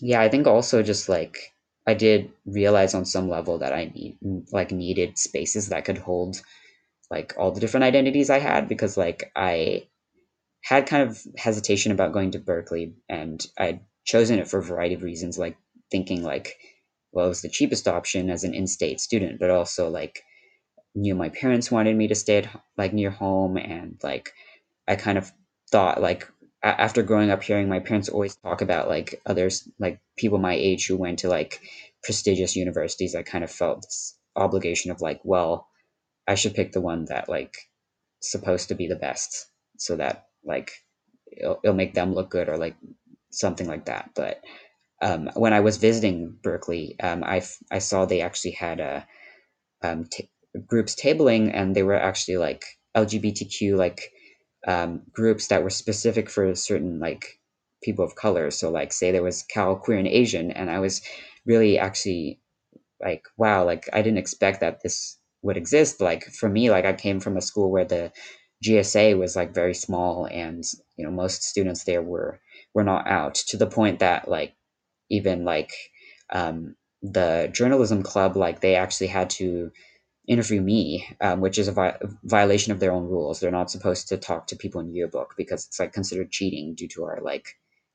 yeah 0.00 0.20
i 0.20 0.28
think 0.28 0.46
also 0.46 0.82
just 0.82 1.08
like 1.08 1.52
i 1.86 1.94
did 1.94 2.30
realize 2.46 2.94
on 2.94 3.04
some 3.04 3.28
level 3.28 3.58
that 3.58 3.72
i 3.72 3.84
need 3.94 4.16
like 4.52 4.70
needed 4.70 5.18
spaces 5.18 5.68
that 5.68 5.84
could 5.84 5.98
hold 5.98 6.40
like 7.10 7.34
all 7.38 7.50
the 7.52 7.60
different 7.60 7.84
identities 7.84 8.30
i 8.30 8.38
had 8.38 8.68
because 8.68 8.96
like 8.96 9.30
i 9.36 9.82
had 10.62 10.86
kind 10.86 11.08
of 11.08 11.22
hesitation 11.36 11.92
about 11.92 12.12
going 12.12 12.30
to 12.32 12.38
Berkeley, 12.38 12.94
and 13.08 13.44
I'd 13.58 13.80
chosen 14.04 14.38
it 14.38 14.48
for 14.48 14.58
a 14.58 14.62
variety 14.62 14.94
of 14.94 15.02
reasons, 15.02 15.38
like 15.38 15.56
thinking 15.90 16.22
like, 16.22 16.56
well, 17.12 17.26
it 17.26 17.30
was 17.30 17.42
the 17.42 17.48
cheapest 17.48 17.88
option 17.88 18.30
as 18.30 18.44
an 18.44 18.54
in-state 18.54 19.00
student, 19.00 19.40
but 19.40 19.50
also 19.50 19.88
like 19.88 20.22
knew 20.94 21.14
my 21.14 21.28
parents 21.28 21.70
wanted 21.70 21.96
me 21.96 22.08
to 22.08 22.14
stay 22.14 22.38
at 22.38 22.62
like 22.76 22.92
near 22.92 23.10
home, 23.10 23.56
and 23.56 23.98
like 24.02 24.32
I 24.86 24.96
kind 24.96 25.18
of 25.18 25.32
thought 25.70 26.00
like 26.00 26.28
after 26.62 27.02
growing 27.02 27.30
up 27.30 27.42
hearing 27.42 27.68
my 27.68 27.80
parents 27.80 28.08
always 28.08 28.36
talk 28.36 28.60
about 28.60 28.88
like 28.88 29.20
others 29.26 29.66
like 29.78 30.00
people 30.16 30.38
my 30.38 30.54
age 30.54 30.86
who 30.86 30.96
went 30.96 31.20
to 31.20 31.28
like 31.28 31.60
prestigious 32.02 32.56
universities, 32.56 33.14
I 33.14 33.22
kind 33.22 33.44
of 33.44 33.50
felt 33.50 33.82
this 33.82 34.16
obligation 34.36 34.90
of 34.90 35.00
like, 35.00 35.20
well, 35.24 35.68
I 36.26 36.34
should 36.34 36.54
pick 36.54 36.72
the 36.72 36.80
one 36.80 37.06
that 37.06 37.28
like 37.28 37.56
supposed 38.20 38.68
to 38.68 38.74
be 38.74 38.86
the 38.86 38.96
best 38.96 39.46
so 39.78 39.96
that 39.96 40.26
like 40.44 40.72
it'll, 41.26 41.60
it'll 41.64 41.76
make 41.76 41.94
them 41.94 42.14
look 42.14 42.30
good 42.30 42.48
or 42.48 42.56
like 42.56 42.76
something 43.30 43.66
like 43.66 43.86
that. 43.86 44.10
But 44.14 44.42
um, 45.02 45.30
when 45.34 45.52
I 45.52 45.60
was 45.60 45.78
visiting 45.78 46.36
Berkeley, 46.42 46.96
um, 47.00 47.24
I, 47.24 47.42
I 47.70 47.78
saw 47.78 48.04
they 48.04 48.20
actually 48.20 48.52
had 48.52 48.80
a 48.80 49.06
um, 49.82 50.04
t- 50.04 50.30
groups 50.66 50.94
tabling, 50.94 51.50
and 51.54 51.74
they 51.74 51.82
were 51.82 51.94
actually 51.94 52.36
like 52.36 52.64
LGBTQ 52.94 53.76
like 53.76 54.12
um, 54.66 55.02
groups 55.12 55.48
that 55.48 55.62
were 55.62 55.70
specific 55.70 56.28
for 56.30 56.54
certain 56.54 56.98
like 57.00 57.40
people 57.82 58.04
of 58.04 58.14
color. 58.14 58.50
So 58.50 58.70
like 58.70 58.92
say 58.92 59.10
there 59.10 59.22
was 59.22 59.42
Cal 59.44 59.76
Queer 59.76 59.98
and 59.98 60.08
Asian, 60.08 60.50
and 60.50 60.70
I 60.70 60.78
was 60.80 61.02
really 61.46 61.78
actually 61.78 62.40
like 63.02 63.24
wow, 63.36 63.64
like 63.64 63.88
I 63.92 64.02
didn't 64.02 64.18
expect 64.18 64.60
that 64.60 64.82
this 64.82 65.18
would 65.42 65.56
exist. 65.56 66.00
Like 66.00 66.24
for 66.24 66.48
me, 66.48 66.70
like 66.70 66.84
I 66.84 66.92
came 66.92 67.20
from 67.20 67.36
a 67.36 67.42
school 67.42 67.70
where 67.70 67.84
the 67.84 68.12
GSA 68.62 69.14
was 69.14 69.36
like 69.36 69.54
very 69.54 69.74
small, 69.74 70.26
and 70.26 70.64
you 70.96 71.04
know 71.04 71.10
most 71.10 71.42
students 71.42 71.84
there 71.84 72.02
were 72.02 72.40
were 72.74 72.84
not 72.84 73.06
out 73.08 73.34
to 73.34 73.56
the 73.56 73.66
point 73.66 74.00
that 74.00 74.28
like 74.28 74.54
even 75.10 75.44
like 75.44 75.72
um, 76.32 76.76
the 77.02 77.50
journalism 77.52 78.02
club 78.02 78.36
like 78.36 78.60
they 78.60 78.74
actually 78.76 79.08
had 79.08 79.30
to 79.30 79.70
interview 80.30 80.60
me, 80.62 81.06
um, 81.20 81.40
which 81.40 81.58
is 81.58 81.68
a 81.68 81.72
vi- 81.72 81.98
violation 82.24 82.72
of 82.72 82.80
their 82.80 82.92
own 82.92 83.04
rules. 83.04 83.40
They're 83.40 83.50
not 83.60 83.70
supposed 83.70 84.08
to 84.08 84.16
talk 84.16 84.46
to 84.46 84.56
people 84.56 84.80
in 84.80 84.94
yearbook 84.94 85.34
because 85.36 85.66
it's 85.66 85.80
like 85.80 85.92
considered 85.92 86.30
cheating 86.30 86.76
due 86.76 86.88
to 86.94 87.04
our 87.04 87.20
like 87.20 87.46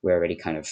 we 0.04 0.12
already 0.12 0.36
kind 0.36 0.58
of 0.58 0.70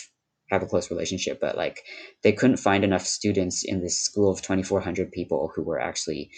have 0.51 0.61
a 0.61 0.67
close 0.67 0.91
relationship. 0.91 1.39
But 1.39 1.57
like 1.57 1.83
they 2.21 2.33
couldn't 2.33 2.57
find 2.57 2.83
enough 2.83 3.05
students 3.05 3.63
in 3.63 3.81
this 3.81 3.97
school 3.97 4.31
of 4.31 4.41
twenty 4.41 4.63
four 4.63 4.81
hundred 4.81 5.11
people 5.11 5.51
who 5.55 5.63
were 5.63 5.79
actually 5.79 6.31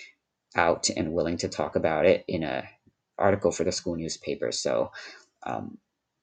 out 0.56 0.90
and 0.96 1.14
willing 1.14 1.38
to 1.38 1.50
talk 1.50 1.76
about 1.76 2.06
it 2.06 2.24
in 2.28 2.44
a 2.44 2.64
article 3.18 3.52
for 3.52 3.64
the 3.64 3.72
school 3.72 3.96
newspaper. 3.96 4.52
So, 4.52 4.92
um, 5.46 5.78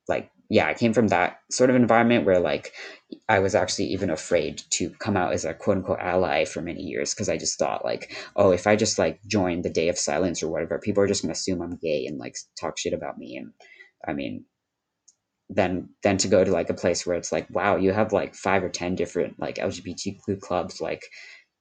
like, 0.08 0.30
yeah, 0.52 0.66
I 0.66 0.74
came 0.74 0.92
from 0.92 1.08
that 1.08 1.38
sort 1.50 1.70
of 1.70 1.76
environment 1.76 2.26
where 2.26 2.38
like 2.38 2.74
I 3.26 3.38
was 3.38 3.54
actually 3.54 3.86
even 3.86 4.10
afraid 4.10 4.60
to 4.72 4.90
come 4.90 5.16
out 5.16 5.32
as 5.32 5.46
a 5.46 5.54
quote 5.54 5.78
unquote 5.78 5.98
ally 5.98 6.44
for 6.44 6.60
many 6.60 6.82
years 6.82 7.14
because 7.14 7.30
I 7.30 7.38
just 7.38 7.58
thought 7.58 7.86
like, 7.86 8.14
oh, 8.36 8.50
if 8.50 8.66
I 8.66 8.76
just 8.76 8.98
like 8.98 9.18
join 9.26 9.62
the 9.62 9.70
Day 9.70 9.88
of 9.88 9.98
Silence 9.98 10.42
or 10.42 10.50
whatever, 10.50 10.78
people 10.78 11.02
are 11.02 11.06
just 11.06 11.22
gonna 11.22 11.32
assume 11.32 11.62
I'm 11.62 11.76
gay 11.76 12.04
and 12.04 12.18
like 12.18 12.36
talk 12.60 12.76
shit 12.78 12.92
about 12.92 13.16
me. 13.16 13.38
And 13.38 13.52
I 14.06 14.12
mean, 14.12 14.44
then 15.48 15.88
then 16.02 16.18
to 16.18 16.28
go 16.28 16.44
to 16.44 16.52
like 16.52 16.68
a 16.68 16.74
place 16.74 17.06
where 17.06 17.16
it's 17.16 17.32
like, 17.32 17.48
wow, 17.48 17.76
you 17.76 17.92
have 17.92 18.12
like 18.12 18.34
five 18.34 18.62
or 18.62 18.68
ten 18.68 18.94
different 18.94 19.40
like 19.40 19.56
LGBTQ 19.56 20.38
clubs, 20.42 20.82
like, 20.82 21.02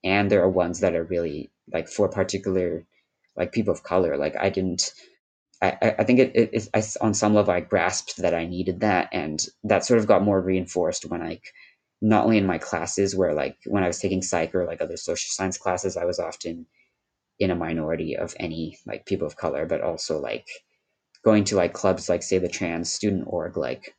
and 0.03 0.29
there 0.29 0.43
are 0.43 0.49
ones 0.49 0.81
that 0.81 0.95
are 0.95 1.05
really 1.05 1.49
like 1.73 1.87
for 1.87 2.09
particular 2.09 2.85
like 3.37 3.53
people 3.53 3.73
of 3.73 3.83
color. 3.83 4.17
Like 4.17 4.35
I 4.37 4.49
didn't 4.49 4.91
I, 5.61 5.95
I 5.99 6.03
think 6.03 6.19
it, 6.19 6.31
it, 6.35 6.49
it 6.53 6.69
I, 6.73 6.83
on 7.01 7.13
some 7.13 7.33
level 7.35 7.53
I 7.53 7.59
grasped 7.61 8.17
that 8.17 8.33
I 8.33 8.45
needed 8.45 8.79
that, 8.81 9.09
and 9.11 9.45
that 9.63 9.85
sort 9.85 9.99
of 9.99 10.07
got 10.07 10.23
more 10.23 10.41
reinforced 10.41 11.05
when 11.05 11.21
I, 11.21 11.39
not 12.01 12.25
only 12.25 12.37
in 12.37 12.47
my 12.47 12.57
classes 12.57 13.15
where 13.15 13.33
like 13.33 13.57
when 13.65 13.83
I 13.83 13.87
was 13.87 13.99
taking 13.99 14.21
psych 14.23 14.55
or 14.55 14.65
like 14.65 14.81
other 14.81 14.97
social 14.97 15.29
science 15.29 15.57
classes, 15.57 15.97
I 15.97 16.05
was 16.05 16.19
often 16.19 16.65
in 17.39 17.51
a 17.51 17.55
minority 17.55 18.17
of 18.17 18.35
any 18.39 18.77
like 18.87 19.05
people 19.05 19.27
of 19.27 19.35
color, 19.35 19.65
but 19.65 19.81
also 19.81 20.19
like 20.19 20.47
going 21.23 21.43
to 21.45 21.55
like 21.55 21.73
clubs 21.73 22.09
like 22.09 22.23
say 22.23 22.39
the 22.39 22.47
trans 22.47 22.91
student 22.91 23.25
org, 23.27 23.57
like 23.57 23.95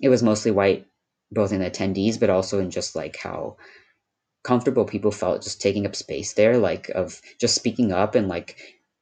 it 0.00 0.08
was 0.08 0.22
mostly 0.22 0.50
white, 0.50 0.86
both 1.30 1.52
in 1.52 1.60
the 1.60 1.70
attendees, 1.70 2.18
but 2.18 2.30
also 2.30 2.58
in 2.58 2.70
just 2.70 2.96
like 2.96 3.16
how 3.16 3.56
comfortable 4.44 4.84
people 4.84 5.10
felt 5.12 5.42
just 5.42 5.60
taking 5.60 5.86
up 5.86 5.96
space 5.96 6.34
there, 6.34 6.58
like 6.58 6.88
of 6.90 7.20
just 7.40 7.54
speaking 7.54 7.92
up 7.92 8.14
and 8.16 8.28
like 8.28 8.56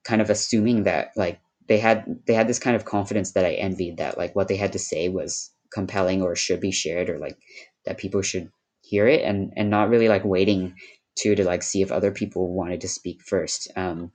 kind 0.04 0.20
of 0.22 0.30
assuming 0.30 0.84
that 0.84 1.10
like 1.16 1.40
they 1.68 1.78
had 1.78 2.04
they 2.26 2.34
had 2.34 2.48
this 2.48 2.58
kind 2.58 2.76
of 2.76 2.84
confidence 2.84 3.32
that 3.32 3.44
I 3.44 3.54
envied 3.54 3.98
that 3.98 4.18
like 4.18 4.34
what 4.36 4.48
they 4.48 4.56
had 4.56 4.72
to 4.72 4.78
say 4.78 5.08
was 5.08 5.52
compelling 5.72 6.22
or 6.22 6.36
should 6.36 6.60
be 6.60 6.72
shared 6.72 7.10
or 7.10 7.18
like 7.18 7.38
that 7.86 7.98
people 7.98 8.22
should 8.22 8.50
hear 8.82 9.06
it 9.06 9.22
and 9.22 9.52
and 9.56 9.70
not 9.70 9.88
really 9.88 10.08
like 10.08 10.24
waiting 10.24 10.74
to 11.18 11.34
to 11.34 11.44
like 11.44 11.62
see 11.62 11.82
if 11.82 11.92
other 11.92 12.12
people 12.12 12.54
wanted 12.54 12.80
to 12.82 12.88
speak 12.88 13.22
first. 13.22 13.70
Um 13.76 14.12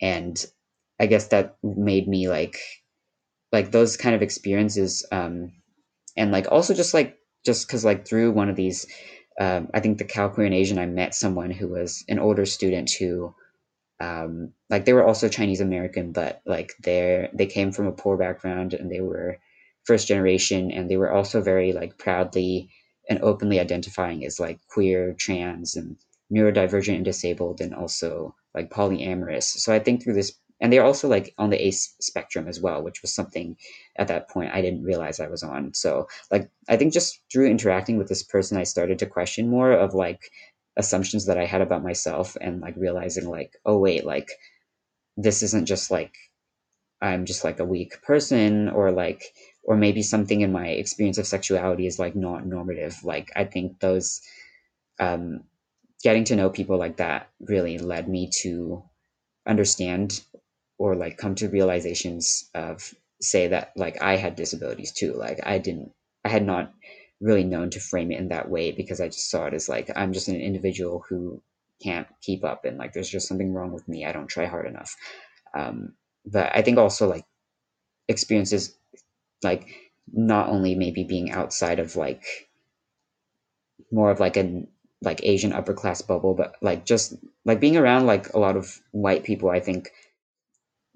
and 0.00 0.44
i 1.00 1.06
guess 1.06 1.28
that 1.28 1.56
made 1.62 2.08
me 2.08 2.28
like 2.28 2.58
like 3.52 3.70
those 3.70 3.96
kind 3.96 4.14
of 4.14 4.22
experiences 4.22 5.06
um 5.12 5.52
and 6.16 6.32
like 6.32 6.50
also 6.50 6.74
just 6.74 6.94
like 6.94 7.16
just 7.44 7.66
because 7.66 7.84
like 7.84 8.06
through 8.06 8.32
one 8.32 8.48
of 8.48 8.56
these 8.56 8.86
um, 9.40 9.68
i 9.74 9.80
think 9.80 9.98
the 9.98 10.04
cal 10.04 10.28
queer 10.28 10.46
and 10.46 10.54
asian 10.54 10.78
i 10.78 10.86
met 10.86 11.14
someone 11.14 11.50
who 11.50 11.68
was 11.68 12.04
an 12.08 12.18
older 12.18 12.46
student 12.46 12.90
who 12.98 13.34
um, 14.00 14.52
like 14.70 14.84
they 14.84 14.92
were 14.92 15.06
also 15.06 15.28
Chinese 15.28 15.60
American, 15.60 16.12
but 16.12 16.42
like 16.46 16.72
they're 16.80 17.28
they 17.32 17.46
came 17.46 17.72
from 17.72 17.86
a 17.86 17.92
poor 17.92 18.16
background 18.16 18.74
and 18.74 18.90
they 18.90 19.00
were 19.00 19.38
first 19.84 20.08
generation, 20.08 20.70
and 20.70 20.90
they 20.90 20.96
were 20.96 21.12
also 21.12 21.40
very 21.40 21.72
like 21.72 21.98
proudly 21.98 22.70
and 23.08 23.20
openly 23.22 23.60
identifying 23.60 24.24
as 24.24 24.40
like 24.40 24.58
queer, 24.68 25.14
trans, 25.18 25.76
and 25.76 25.96
neurodivergent 26.32 26.96
and 26.96 27.04
disabled, 27.04 27.60
and 27.60 27.74
also 27.74 28.34
like 28.54 28.70
polyamorous. 28.70 29.44
So 29.44 29.72
I 29.72 29.78
think 29.78 30.02
through 30.02 30.14
this, 30.14 30.32
and 30.60 30.72
they're 30.72 30.84
also 30.84 31.08
like 31.08 31.34
on 31.38 31.50
the 31.50 31.66
ACE 31.66 31.94
spectrum 32.00 32.48
as 32.48 32.60
well, 32.60 32.82
which 32.82 33.02
was 33.02 33.12
something 33.14 33.56
at 33.96 34.08
that 34.08 34.28
point 34.28 34.52
I 34.52 34.60
didn't 34.60 34.84
realize 34.84 35.20
I 35.20 35.28
was 35.28 35.42
on. 35.42 35.74
So 35.74 36.08
like 36.30 36.50
I 36.68 36.76
think 36.76 36.92
just 36.92 37.20
through 37.32 37.48
interacting 37.48 37.98
with 37.98 38.08
this 38.08 38.22
person, 38.22 38.58
I 38.58 38.64
started 38.64 38.98
to 39.00 39.06
question 39.06 39.48
more 39.48 39.72
of 39.72 39.94
like 39.94 40.30
assumptions 40.76 41.26
that 41.26 41.38
I 41.38 41.46
had 41.46 41.60
about 41.60 41.82
myself 41.82 42.36
and 42.40 42.60
like 42.60 42.74
realizing 42.76 43.28
like, 43.28 43.56
oh 43.66 43.78
wait, 43.78 44.04
like 44.04 44.30
this 45.16 45.42
isn't 45.42 45.66
just 45.66 45.90
like 45.90 46.14
I'm 47.00 47.26
just 47.26 47.44
like 47.44 47.60
a 47.60 47.64
weak 47.64 48.02
person 48.02 48.68
or 48.68 48.90
like 48.92 49.22
or 49.62 49.76
maybe 49.76 50.02
something 50.02 50.40
in 50.40 50.52
my 50.52 50.68
experience 50.68 51.18
of 51.18 51.26
sexuality 51.26 51.86
is 51.86 51.98
like 51.98 52.16
not 52.16 52.46
normative. 52.46 53.04
Like 53.04 53.30
I 53.36 53.44
think 53.44 53.80
those 53.80 54.20
um 55.00 55.44
getting 56.02 56.24
to 56.24 56.36
know 56.36 56.50
people 56.50 56.78
like 56.78 56.98
that 56.98 57.28
really 57.40 57.78
led 57.78 58.08
me 58.08 58.30
to 58.42 58.82
understand 59.46 60.22
or 60.78 60.96
like 60.96 61.18
come 61.18 61.34
to 61.36 61.48
realizations 61.48 62.50
of 62.54 62.94
say 63.20 63.48
that 63.48 63.72
like 63.76 64.02
I 64.02 64.16
had 64.16 64.36
disabilities 64.36 64.92
too. 64.92 65.14
Like 65.14 65.40
I 65.44 65.58
didn't 65.58 65.92
I 66.24 66.28
had 66.30 66.44
not 66.46 66.72
really 67.20 67.44
known 67.44 67.70
to 67.70 67.80
frame 67.80 68.10
it 68.10 68.18
in 68.18 68.28
that 68.28 68.48
way 68.50 68.72
because 68.72 69.00
I 69.00 69.08
just 69.08 69.30
saw 69.30 69.46
it 69.46 69.54
as 69.54 69.68
like 69.68 69.90
I'm 69.96 70.12
just 70.12 70.28
an 70.28 70.40
individual 70.40 71.04
who 71.08 71.42
can't 71.82 72.06
keep 72.20 72.44
up 72.44 72.64
and 72.64 72.78
like 72.78 72.92
there's 72.92 73.10
just 73.10 73.28
something 73.28 73.52
wrong 73.52 73.72
with 73.72 73.86
me. 73.88 74.04
I 74.04 74.12
don't 74.12 74.28
try 74.28 74.46
hard 74.46 74.66
enough. 74.66 74.94
Um, 75.54 75.94
but 76.26 76.50
I 76.54 76.62
think 76.62 76.78
also 76.78 77.08
like 77.08 77.24
experiences 78.08 78.76
like 79.42 79.68
not 80.12 80.48
only 80.48 80.74
maybe 80.74 81.04
being 81.04 81.30
outside 81.30 81.78
of 81.78 81.96
like 81.96 82.24
more 83.90 84.10
of 84.10 84.20
like 84.20 84.36
a 84.36 84.66
like 85.02 85.20
Asian 85.22 85.52
upper 85.52 85.74
class 85.74 86.00
bubble, 86.02 86.34
but 86.34 86.56
like 86.62 86.84
just 86.86 87.14
like 87.44 87.60
being 87.60 87.76
around 87.76 88.06
like 88.06 88.32
a 88.32 88.38
lot 88.38 88.56
of 88.56 88.80
white 88.92 89.24
people, 89.24 89.50
I 89.50 89.60
think 89.60 89.90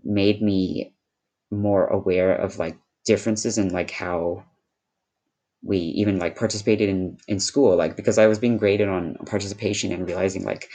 made 0.03 0.41
me 0.43 0.95
more 1.51 1.87
aware 1.87 2.35
of 2.35 2.59
like 2.59 2.77
differences 3.05 3.59
in 3.59 3.69
like 3.71 3.91
how 3.91 4.45
we 5.63 5.79
even 5.79 6.19
like 6.19 6.37
participated 6.39 6.89
in 6.89 7.17
in 7.27 7.41
school 7.41 7.77
like 7.77 7.97
because 7.97 8.19
i 8.19 8.27
was 8.27 8.39
being 8.39 8.57
graded 8.57 8.89
on 8.89 9.15
participation 9.27 9.93
and 9.93 10.07
realizing 10.07 10.45
like 10.45 10.69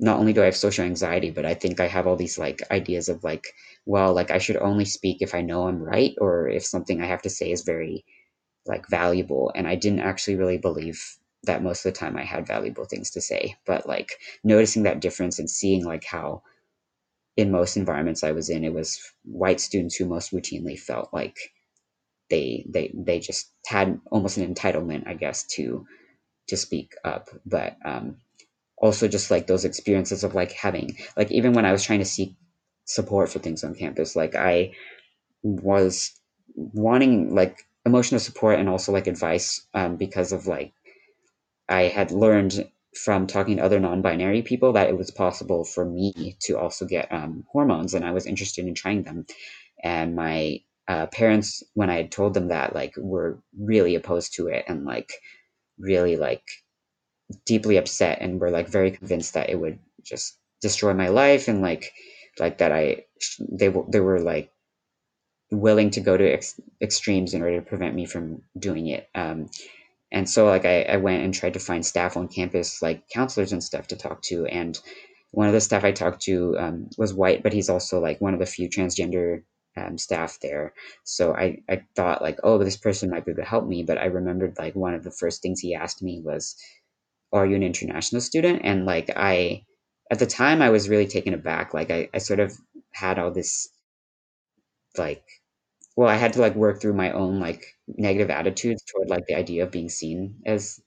not 0.00 0.18
only 0.18 0.32
do 0.32 0.42
i 0.42 0.46
have 0.46 0.56
social 0.56 0.84
anxiety 0.84 1.30
but 1.30 1.44
i 1.46 1.54
think 1.54 1.80
i 1.80 1.86
have 1.86 2.06
all 2.06 2.16
these 2.16 2.38
like 2.38 2.62
ideas 2.70 3.08
of 3.08 3.22
like 3.24 3.48
well 3.86 4.14
like 4.14 4.30
i 4.30 4.38
should 4.38 4.56
only 4.56 4.84
speak 4.84 5.18
if 5.20 5.34
i 5.34 5.40
know 5.42 5.68
i'm 5.68 5.82
right 5.82 6.14
or 6.20 6.48
if 6.48 6.64
something 6.64 7.00
i 7.02 7.06
have 7.06 7.22
to 7.22 7.30
say 7.30 7.50
is 7.52 7.62
very 7.62 8.04
like 8.66 8.88
valuable. 8.88 9.52
And 9.56 9.66
i 9.68 9.74
didn't 9.74 10.00
actually 10.00 10.36
really 10.36 10.58
believe 10.58 11.18
that 11.44 11.62
most 11.62 11.84
of 11.84 11.92
the 11.92 11.98
time 11.98 12.16
i 12.16 12.24
had 12.24 12.46
valuable 12.46 12.84
things 12.84 13.10
to 13.12 13.20
say 13.20 13.56
but 13.66 13.86
like 13.88 14.12
noticing 14.44 14.84
that 14.84 15.00
difference 15.00 15.38
and 15.38 15.50
seeing 15.50 15.84
like 15.84 16.04
how 16.04 16.42
in 17.36 17.50
most 17.50 17.76
environments 17.76 18.24
i 18.24 18.32
was 18.32 18.50
in 18.50 18.64
it 18.64 18.74
was 18.74 19.00
white 19.24 19.60
students 19.60 19.96
who 19.96 20.06
most 20.06 20.32
routinely 20.32 20.78
felt 20.78 21.08
like 21.12 21.51
they 22.32 22.66
they 22.68 22.90
they 22.94 23.20
just 23.20 23.52
had 23.66 24.00
almost 24.10 24.38
an 24.38 24.52
entitlement, 24.52 25.06
I 25.06 25.14
guess, 25.14 25.44
to 25.56 25.86
to 26.48 26.56
speak 26.56 26.94
up. 27.04 27.28
But 27.46 27.76
um, 27.84 28.16
also 28.78 29.06
just 29.06 29.30
like 29.30 29.46
those 29.46 29.64
experiences 29.66 30.24
of 30.24 30.34
like 30.34 30.52
having 30.52 30.96
like 31.16 31.30
even 31.30 31.52
when 31.52 31.66
I 31.66 31.72
was 31.72 31.84
trying 31.84 32.00
to 32.00 32.14
seek 32.16 32.34
support 32.86 33.28
for 33.28 33.38
things 33.38 33.62
on 33.62 33.74
campus, 33.74 34.16
like 34.16 34.34
I 34.34 34.72
was 35.42 36.12
wanting 36.54 37.34
like 37.34 37.58
emotional 37.84 38.20
support 38.20 38.58
and 38.58 38.68
also 38.68 38.92
like 38.92 39.06
advice 39.06 39.66
um, 39.74 39.96
because 39.96 40.32
of 40.32 40.46
like 40.46 40.72
I 41.68 41.82
had 41.82 42.10
learned 42.10 42.68
from 43.04 43.26
talking 43.26 43.56
to 43.56 43.64
other 43.64 43.80
non-binary 43.80 44.42
people 44.42 44.72
that 44.74 44.88
it 44.88 44.98
was 44.98 45.10
possible 45.10 45.64
for 45.64 45.84
me 45.84 46.36
to 46.40 46.58
also 46.58 46.86
get 46.86 47.10
um, 47.10 47.42
hormones 47.50 47.94
and 47.94 48.04
i 48.04 48.10
was 48.12 48.26
interested 48.26 48.66
in 48.66 48.74
trying 48.74 49.02
them 49.02 49.24
and 49.82 50.14
my 50.14 50.60
uh, 50.88 51.06
parents 51.06 51.62
when 51.74 51.90
I 51.90 51.96
had 51.96 52.12
told 52.12 52.34
them 52.34 52.48
that 52.48 52.74
like 52.74 52.94
were 52.96 53.40
really 53.58 53.94
opposed 53.94 54.34
to 54.34 54.48
it 54.48 54.64
and 54.68 54.84
like 54.84 55.12
really 55.78 56.16
like 56.16 56.42
deeply 57.46 57.76
upset 57.76 58.18
and 58.20 58.40
were 58.40 58.50
like 58.50 58.68
very 58.68 58.90
convinced 58.90 59.34
that 59.34 59.50
it 59.50 59.58
would 59.60 59.78
just 60.02 60.38
destroy 60.60 60.94
my 60.94 61.08
life 61.08 61.48
and 61.48 61.62
like 61.62 61.92
like 62.38 62.58
that 62.58 62.72
I 62.72 63.04
they 63.50 63.72
they 63.90 64.00
were 64.00 64.20
like 64.20 64.50
willing 65.50 65.90
to 65.90 66.00
go 66.00 66.16
to 66.16 66.32
ex- 66.32 66.60
extremes 66.80 67.34
in 67.34 67.42
order 67.42 67.60
to 67.60 67.66
prevent 67.66 67.94
me 67.94 68.06
from 68.06 68.42
doing 68.58 68.86
it. 68.86 69.08
Um, 69.14 69.50
and 70.12 70.28
so 70.28 70.46
like 70.46 70.64
I, 70.64 70.82
I 70.82 70.96
went 70.98 71.24
and 71.24 71.34
tried 71.34 71.54
to 71.54 71.60
find 71.60 71.84
staff 71.84 72.16
on 72.16 72.28
campus 72.28 72.82
like 72.82 73.08
counselors 73.08 73.52
and 73.52 73.62
stuff 73.62 73.88
to 73.88 73.96
talk 73.96 74.22
to 74.24 74.46
and 74.46 74.78
one 75.32 75.46
of 75.48 75.54
the 75.54 75.60
staff 75.60 75.84
I 75.84 75.92
talked 75.92 76.22
to 76.22 76.58
um, 76.58 76.90
was 76.98 77.14
white, 77.14 77.42
but 77.42 77.54
he's 77.54 77.70
also 77.70 78.00
like 78.00 78.20
one 78.20 78.34
of 78.34 78.40
the 78.40 78.46
few 78.46 78.68
transgender 78.68 79.42
um, 79.76 79.98
staff 79.98 80.38
there. 80.40 80.74
So 81.04 81.34
I, 81.34 81.58
I 81.68 81.82
thought 81.96 82.22
like, 82.22 82.38
oh, 82.44 82.58
this 82.58 82.76
person 82.76 83.10
might 83.10 83.24
be 83.24 83.32
able 83.32 83.42
to 83.42 83.48
help 83.48 83.66
me. 83.66 83.82
But 83.82 83.98
I 83.98 84.06
remembered 84.06 84.58
like 84.58 84.74
one 84.74 84.94
of 84.94 85.04
the 85.04 85.10
first 85.10 85.42
things 85.42 85.60
he 85.60 85.74
asked 85.74 86.02
me 86.02 86.20
was, 86.24 86.56
are 87.32 87.46
you 87.46 87.56
an 87.56 87.62
international 87.62 88.20
student? 88.20 88.60
And 88.64 88.84
like 88.84 89.10
I, 89.16 89.64
at 90.10 90.18
the 90.18 90.26
time 90.26 90.60
I 90.60 90.70
was 90.70 90.88
really 90.88 91.06
taken 91.06 91.34
aback. 91.34 91.72
Like 91.72 91.90
I, 91.90 92.08
I 92.12 92.18
sort 92.18 92.40
of 92.40 92.52
had 92.92 93.18
all 93.18 93.30
this 93.30 93.68
like, 94.98 95.24
well, 95.96 96.08
I 96.08 96.16
had 96.16 96.34
to 96.34 96.40
like 96.40 96.54
work 96.54 96.80
through 96.80 96.94
my 96.94 97.12
own 97.12 97.40
like 97.40 97.64
negative 97.86 98.30
attitudes 98.30 98.82
toward 98.84 99.08
like 99.08 99.26
the 99.26 99.34
idea 99.34 99.62
of 99.62 99.70
being 99.70 99.88
seen 99.88 100.36
as 100.46 100.80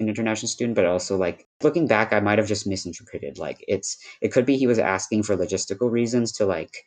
an 0.00 0.08
international 0.08 0.48
student, 0.48 0.74
but 0.74 0.86
also 0.86 1.16
like 1.16 1.46
looking 1.62 1.86
back, 1.86 2.12
I 2.12 2.20
might 2.20 2.38
have 2.38 2.48
just 2.48 2.66
misinterpreted. 2.66 3.38
Like 3.38 3.64
it's, 3.68 3.96
it 4.20 4.32
could 4.32 4.46
be 4.46 4.56
he 4.56 4.66
was 4.66 4.78
asking 4.78 5.22
for 5.22 5.36
logistical 5.36 5.90
reasons 5.90 6.32
to 6.32 6.46
like, 6.46 6.84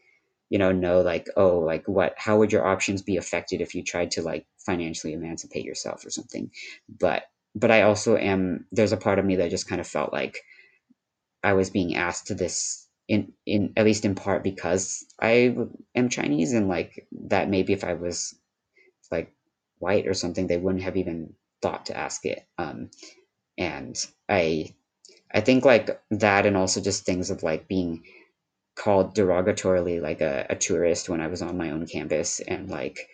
you 0.50 0.58
know 0.58 0.72
know 0.72 1.02
like 1.02 1.28
oh 1.38 1.60
like 1.60 1.88
what 1.88 2.14
how 2.18 2.38
would 2.38 2.52
your 2.52 2.66
options 2.66 3.02
be 3.02 3.18
affected 3.18 3.62
if 3.62 3.76
you 3.76 3.84
tried 3.84 4.12
to 4.12 4.22
like 4.22 4.46
financially 4.66 5.14
emancipate 5.14 5.66
yourself 5.66 6.06
or 6.06 6.10
something? 6.10 6.52
But 7.00 7.24
but 7.56 7.72
i 7.72 7.82
also 7.82 8.16
am 8.18 8.66
there's 8.72 8.92
a 8.92 8.98
part 8.98 9.20
of 9.20 9.26
me 9.26 9.36
that 9.38 9.50
just 9.50 9.68
kind 9.68 9.82
of 9.82 9.88
felt 9.88 10.14
like 10.14 10.42
i 11.44 11.54
was 11.54 11.70
being 11.70 11.96
asked 11.96 12.28
to 12.28 12.36
this 12.36 12.88
in 13.08 13.34
in 13.46 13.74
at 13.78 13.86
least 13.86 14.06
in 14.06 14.16
part 14.16 14.44
because 14.44 15.06
i 15.22 15.56
am 15.96 16.10
chinese 16.10 16.54
and 16.54 16.68
like 16.68 17.08
that 17.12 17.50
maybe 17.50 17.74
if 17.74 17.84
i 17.84 17.94
was 17.94 18.36
like 19.12 19.34
white 19.80 20.08
or 20.08 20.14
something 20.14 20.48
they 20.48 20.58
wouldn't 20.58 20.84
have 20.84 20.98
even 20.98 21.34
thought 21.62 21.86
to 21.88 21.98
ask 21.98 22.26
it 22.26 22.46
um 22.58 22.90
and 23.58 24.06
i 24.30 24.74
i 25.34 25.42
think 25.42 25.66
like 25.66 26.02
that 26.12 26.46
and 26.46 26.58
also 26.58 26.82
just 26.82 27.06
things 27.06 27.32
of 27.32 27.44
like 27.44 27.68
being 27.68 28.04
called 28.78 29.16
derogatorily 29.16 30.02
like 30.02 30.22
a, 30.22 30.46
a 30.50 30.56
tourist 30.56 31.10
when 31.10 31.20
I 31.20 31.28
was 31.28 31.42
on 31.42 31.58
my 31.58 31.72
own 31.72 31.88
campus 31.88 32.40
and 32.40 32.70
like 32.70 33.10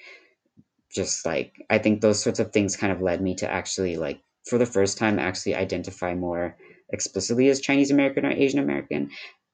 just 0.94 1.26
like 1.26 1.54
I 1.70 1.78
think 1.78 2.02
those 2.02 2.22
sorts 2.22 2.40
of 2.40 2.52
things 2.52 2.78
kind 2.78 2.92
of 2.92 3.02
led 3.02 3.22
me 3.22 3.36
to 3.36 3.50
actually 3.50 3.98
like 3.98 4.20
for 4.48 4.58
the 4.58 4.66
first 4.66 4.98
time 4.98 5.20
actually 5.20 5.56
identify 5.56 6.14
more 6.14 6.58
explicitly 6.90 7.50
as 7.50 7.62
Chinese 7.62 7.92
American 7.92 8.26
or 8.26 8.32
Asian 8.32 8.60
American. 8.60 9.10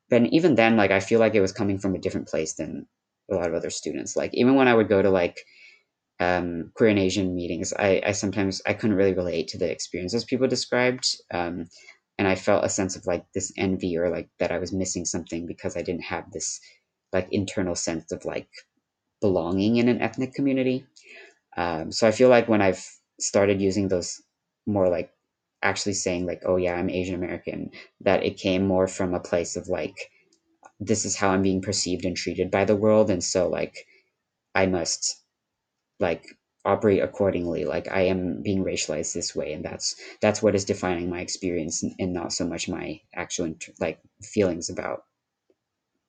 But 0.09 0.25
even 0.33 0.55
then, 0.55 0.75
like 0.75 0.91
I 0.91 0.99
feel 0.99 1.19
like 1.19 1.35
it 1.35 1.41
was 1.41 1.51
coming 1.51 1.77
from 1.77 1.95
a 1.95 1.99
different 1.99 2.27
place 2.27 2.53
than 2.53 2.87
a 3.31 3.35
lot 3.35 3.47
of 3.47 3.53
other 3.53 3.69
students. 3.69 4.15
Like 4.15 4.33
even 4.33 4.55
when 4.55 4.67
I 4.67 4.73
would 4.73 4.89
go 4.89 5.01
to 5.01 5.09
like 5.09 5.39
um, 6.19 6.71
queer 6.73 6.89
and 6.89 6.99
Asian 6.99 7.35
meetings, 7.35 7.71
I, 7.77 8.01
I 8.05 8.11
sometimes 8.11 8.61
I 8.65 8.73
couldn't 8.73 8.97
really 8.97 9.13
relate 9.13 9.47
to 9.49 9.57
the 9.57 9.69
experiences 9.69 10.25
people 10.25 10.47
described. 10.47 11.15
Um, 11.31 11.67
and 12.19 12.27
I 12.27 12.35
felt 12.35 12.65
a 12.65 12.69
sense 12.69 12.97
of 12.97 13.07
like 13.07 13.25
this 13.33 13.53
envy 13.57 13.97
or 13.97 14.11
like 14.11 14.29
that 14.39 14.51
I 14.51 14.59
was 14.59 14.73
missing 14.73 15.05
something 15.05 15.47
because 15.47 15.77
I 15.77 15.83
didn't 15.83 16.03
have 16.03 16.31
this 16.33 16.61
like 17.13 17.29
internal 17.31 17.75
sense 17.75 18.11
of 18.11 18.25
like 18.25 18.49
belonging 19.21 19.77
in 19.77 19.87
an 19.89 20.01
ethnic 20.01 20.33
community. 20.33 20.85
Um, 21.57 21.91
so 21.91 22.07
I 22.07 22.11
feel 22.11 22.29
like 22.29 22.49
when 22.49 22.61
I've 22.61 22.85
started 23.19 23.61
using 23.61 23.87
those 23.87 24.21
more 24.67 24.89
like 24.89 25.11
actually 25.63 25.93
saying 25.93 26.25
like, 26.25 26.43
oh 26.45 26.57
yeah, 26.57 26.75
I'm 26.75 26.89
Asian 26.89 27.15
American, 27.15 27.71
that 28.01 28.23
it 28.23 28.37
came 28.37 28.67
more 28.67 28.87
from 28.87 29.13
a 29.13 29.19
place 29.21 29.55
of 29.55 29.69
like, 29.69 30.11
this 30.79 31.05
is 31.05 31.15
how 31.15 31.29
I'm 31.29 31.41
being 31.41 31.61
perceived 31.61 32.05
and 32.05 32.17
treated 32.17 32.51
by 32.51 32.65
the 32.65 32.75
world, 32.75 33.09
and 33.09 33.23
so 33.23 33.49
like, 33.49 33.85
I 34.55 34.67
must 34.67 35.21
like 35.99 36.25
operate 36.65 37.01
accordingly. 37.01 37.65
Like 37.65 37.87
i 37.91 38.01
am 38.01 38.41
being 38.41 38.63
racialized 38.63 39.13
this 39.13 39.35
way 39.35 39.53
and 39.53 39.63
that's 39.63 39.95
that's 40.21 40.41
what 40.41 40.55
is 40.55 40.65
defining 40.65 41.09
my 41.09 41.21
experience 41.21 41.83
and 41.83 42.13
not 42.13 42.33
so 42.33 42.45
much 42.47 42.69
my 42.69 43.01
actual 43.15 43.53
like 43.79 43.99
feelings 44.21 44.69
about 44.69 45.03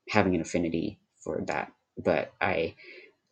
having 0.09 0.35
an 0.35 0.41
affinity 0.41 0.99
for 1.23 1.43
that. 1.47 1.73
But 1.99 2.33
i 2.41 2.75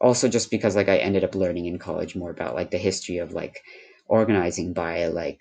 also 0.00 0.28
just 0.28 0.50
because 0.50 0.76
like 0.76 0.88
i 0.88 0.98
ended 0.98 1.24
up 1.24 1.34
learning 1.34 1.66
in 1.66 1.78
college 1.78 2.16
more 2.16 2.30
about 2.30 2.54
like 2.54 2.70
the 2.70 2.78
history 2.78 3.18
of 3.18 3.32
like 3.32 3.62
organizing 4.06 4.72
by 4.72 5.06
like 5.08 5.40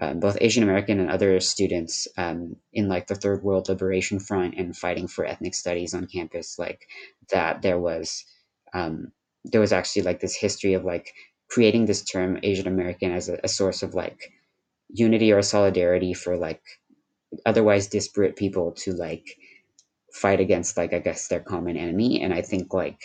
um, 0.00 0.20
both 0.20 0.38
asian 0.40 0.62
american 0.62 1.00
and 1.00 1.10
other 1.10 1.40
students 1.40 2.08
um, 2.18 2.56
in 2.72 2.88
like 2.88 3.06
the 3.06 3.14
third 3.14 3.42
world 3.42 3.68
liberation 3.68 4.18
front 4.20 4.54
and 4.56 4.76
fighting 4.76 5.08
for 5.08 5.24
ethnic 5.24 5.54
studies 5.54 5.94
on 5.94 6.06
campus 6.06 6.58
like 6.58 6.88
that 7.30 7.62
there 7.62 7.78
was 7.80 8.24
um, 8.74 9.12
there 9.52 9.60
was 9.60 9.72
actually 9.72 10.02
like 10.02 10.20
this 10.20 10.36
history 10.36 10.74
of 10.74 10.84
like 10.84 11.12
creating 11.48 11.86
this 11.86 12.04
term 12.04 12.38
Asian 12.42 12.66
American 12.66 13.12
as 13.12 13.28
a, 13.28 13.38
a 13.44 13.48
source 13.48 13.82
of 13.82 13.94
like 13.94 14.32
unity 14.88 15.32
or 15.32 15.42
solidarity 15.42 16.14
for 16.14 16.36
like 16.36 16.62
otherwise 17.46 17.88
disparate 17.88 18.36
people 18.36 18.72
to 18.72 18.92
like 18.92 19.36
fight 20.12 20.40
against 20.40 20.76
like 20.76 20.92
I 20.92 20.98
guess 21.00 21.28
their 21.28 21.40
common 21.40 21.76
enemy. 21.76 22.22
And 22.22 22.32
I 22.32 22.42
think 22.42 22.72
like 22.74 23.00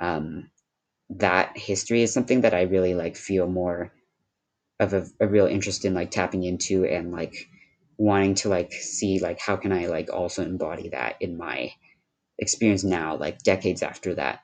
um, 0.00 0.50
that 1.10 1.56
history 1.56 2.02
is 2.02 2.12
something 2.12 2.42
that 2.42 2.54
I 2.54 2.62
really 2.62 2.94
like 2.94 3.16
feel 3.16 3.46
more 3.48 3.92
of 4.80 4.94
a, 4.94 5.06
a 5.20 5.28
real 5.28 5.46
interest 5.46 5.84
in 5.84 5.94
like 5.94 6.10
tapping 6.10 6.44
into 6.44 6.84
and 6.84 7.12
like 7.12 7.34
wanting 7.98 8.34
to 8.34 8.48
like 8.48 8.72
see 8.72 9.20
like 9.20 9.40
how 9.40 9.56
can 9.56 9.72
I 9.72 9.86
like 9.86 10.12
also 10.12 10.42
embody 10.42 10.90
that 10.90 11.16
in 11.20 11.36
my 11.36 11.72
experience 12.38 12.84
now, 12.84 13.16
like 13.16 13.38
decades 13.42 13.82
after 13.82 14.14
that 14.16 14.40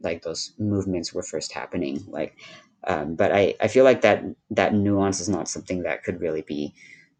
like 0.00 0.22
those 0.22 0.52
movements 0.58 1.12
were 1.12 1.22
first 1.22 1.52
happening 1.52 2.02
like 2.08 2.36
um, 2.84 3.14
but 3.14 3.30
I, 3.32 3.54
I 3.60 3.68
feel 3.68 3.84
like 3.84 4.00
that 4.00 4.24
that 4.50 4.74
nuance 4.74 5.20
is 5.20 5.28
not 5.28 5.48
something 5.48 5.82
that 5.82 6.02
could 6.02 6.20
really 6.20 6.42
be 6.42 6.74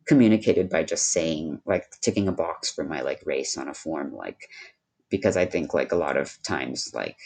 communicated 0.07 0.69
by 0.69 0.83
just 0.83 1.13
saying 1.13 1.61
like 1.65 1.85
ticking 2.01 2.29
a 2.29 2.33
box 2.33 2.73
for 2.73 2.85
my 2.85 3.03
like 3.03 3.23
race 3.25 3.57
on 3.57 3.69
a 3.69 3.75
form 3.75 4.15
like 4.15 4.49
because 5.11 5.37
i 5.37 5.47
think 5.47 5.75
like 5.75 5.93
a 5.93 5.97
lot 5.97 6.17
of 6.17 6.37
times 6.43 6.91
like 6.95 7.17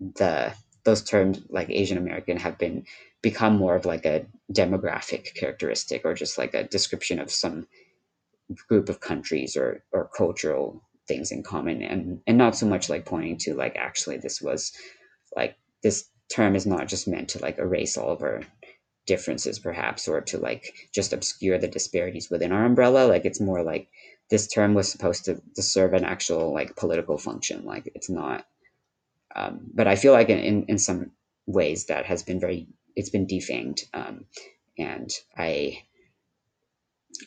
the 0.00 0.52
those 0.84 1.02
terms 1.02 1.42
like 1.50 1.68
asian 1.68 1.98
american 1.98 2.38
have 2.38 2.56
been 2.56 2.84
become 3.20 3.56
more 3.56 3.76
of 3.76 3.84
like 3.84 4.06
a 4.06 4.24
demographic 4.52 5.34
characteristic 5.34 6.02
or 6.04 6.14
just 6.14 6.38
like 6.38 6.54
a 6.54 6.64
description 6.64 7.18
of 7.18 7.30
some 7.30 7.66
group 8.68 8.88
of 8.88 9.00
countries 9.00 9.56
or 9.56 9.84
or 9.92 10.08
cultural 10.16 10.82
things 11.08 11.32
in 11.32 11.42
common 11.42 11.82
and 11.82 12.20
and 12.26 12.38
not 12.38 12.56
so 12.56 12.66
much 12.66 12.90
like 12.90 13.06
pointing 13.06 13.38
to 13.38 13.54
like 13.54 13.76
actually 13.76 14.18
this 14.18 14.42
was 14.42 14.72
like 15.36 15.56
this 15.82 16.08
term 16.34 16.56
is 16.56 16.66
not 16.66 16.88
just 16.88 17.08
meant 17.08 17.30
to 17.30 17.40
like 17.40 17.58
erase 17.58 17.96
all 17.96 18.10
of 18.10 18.22
our 18.22 18.42
differences 19.06 19.58
perhaps 19.58 20.08
or 20.08 20.20
to 20.20 20.38
like 20.38 20.74
just 20.94 21.14
obscure 21.14 21.58
the 21.58 21.68
disparities 21.68 22.30
within 22.30 22.52
our 22.52 22.66
umbrella. 22.66 23.06
Like 23.08 23.24
it's 23.26 23.40
more 23.40 23.62
like 23.62 23.88
this 24.30 24.46
term 24.48 24.74
was 24.74 24.90
supposed 24.92 25.24
to, 25.26 25.40
to 25.56 25.62
serve 25.62 25.94
an 25.94 26.04
actual 26.04 26.52
like 26.54 26.76
political 26.76 27.18
function. 27.18 27.64
Like 27.64 27.90
it's 27.94 28.10
not 28.10 28.44
um, 29.36 29.60
but 29.74 29.86
i 29.86 29.96
feel 29.96 30.12
like 30.12 30.28
in, 30.30 30.64
in 30.64 30.78
some 30.78 31.10
ways 31.46 31.86
that 31.86 32.06
has 32.06 32.22
been 32.22 32.40
very 32.40 32.68
it's 32.96 33.10
been 33.10 33.26
defanged 33.26 33.84
um, 33.94 34.24
and 34.78 35.10
i 35.36 35.78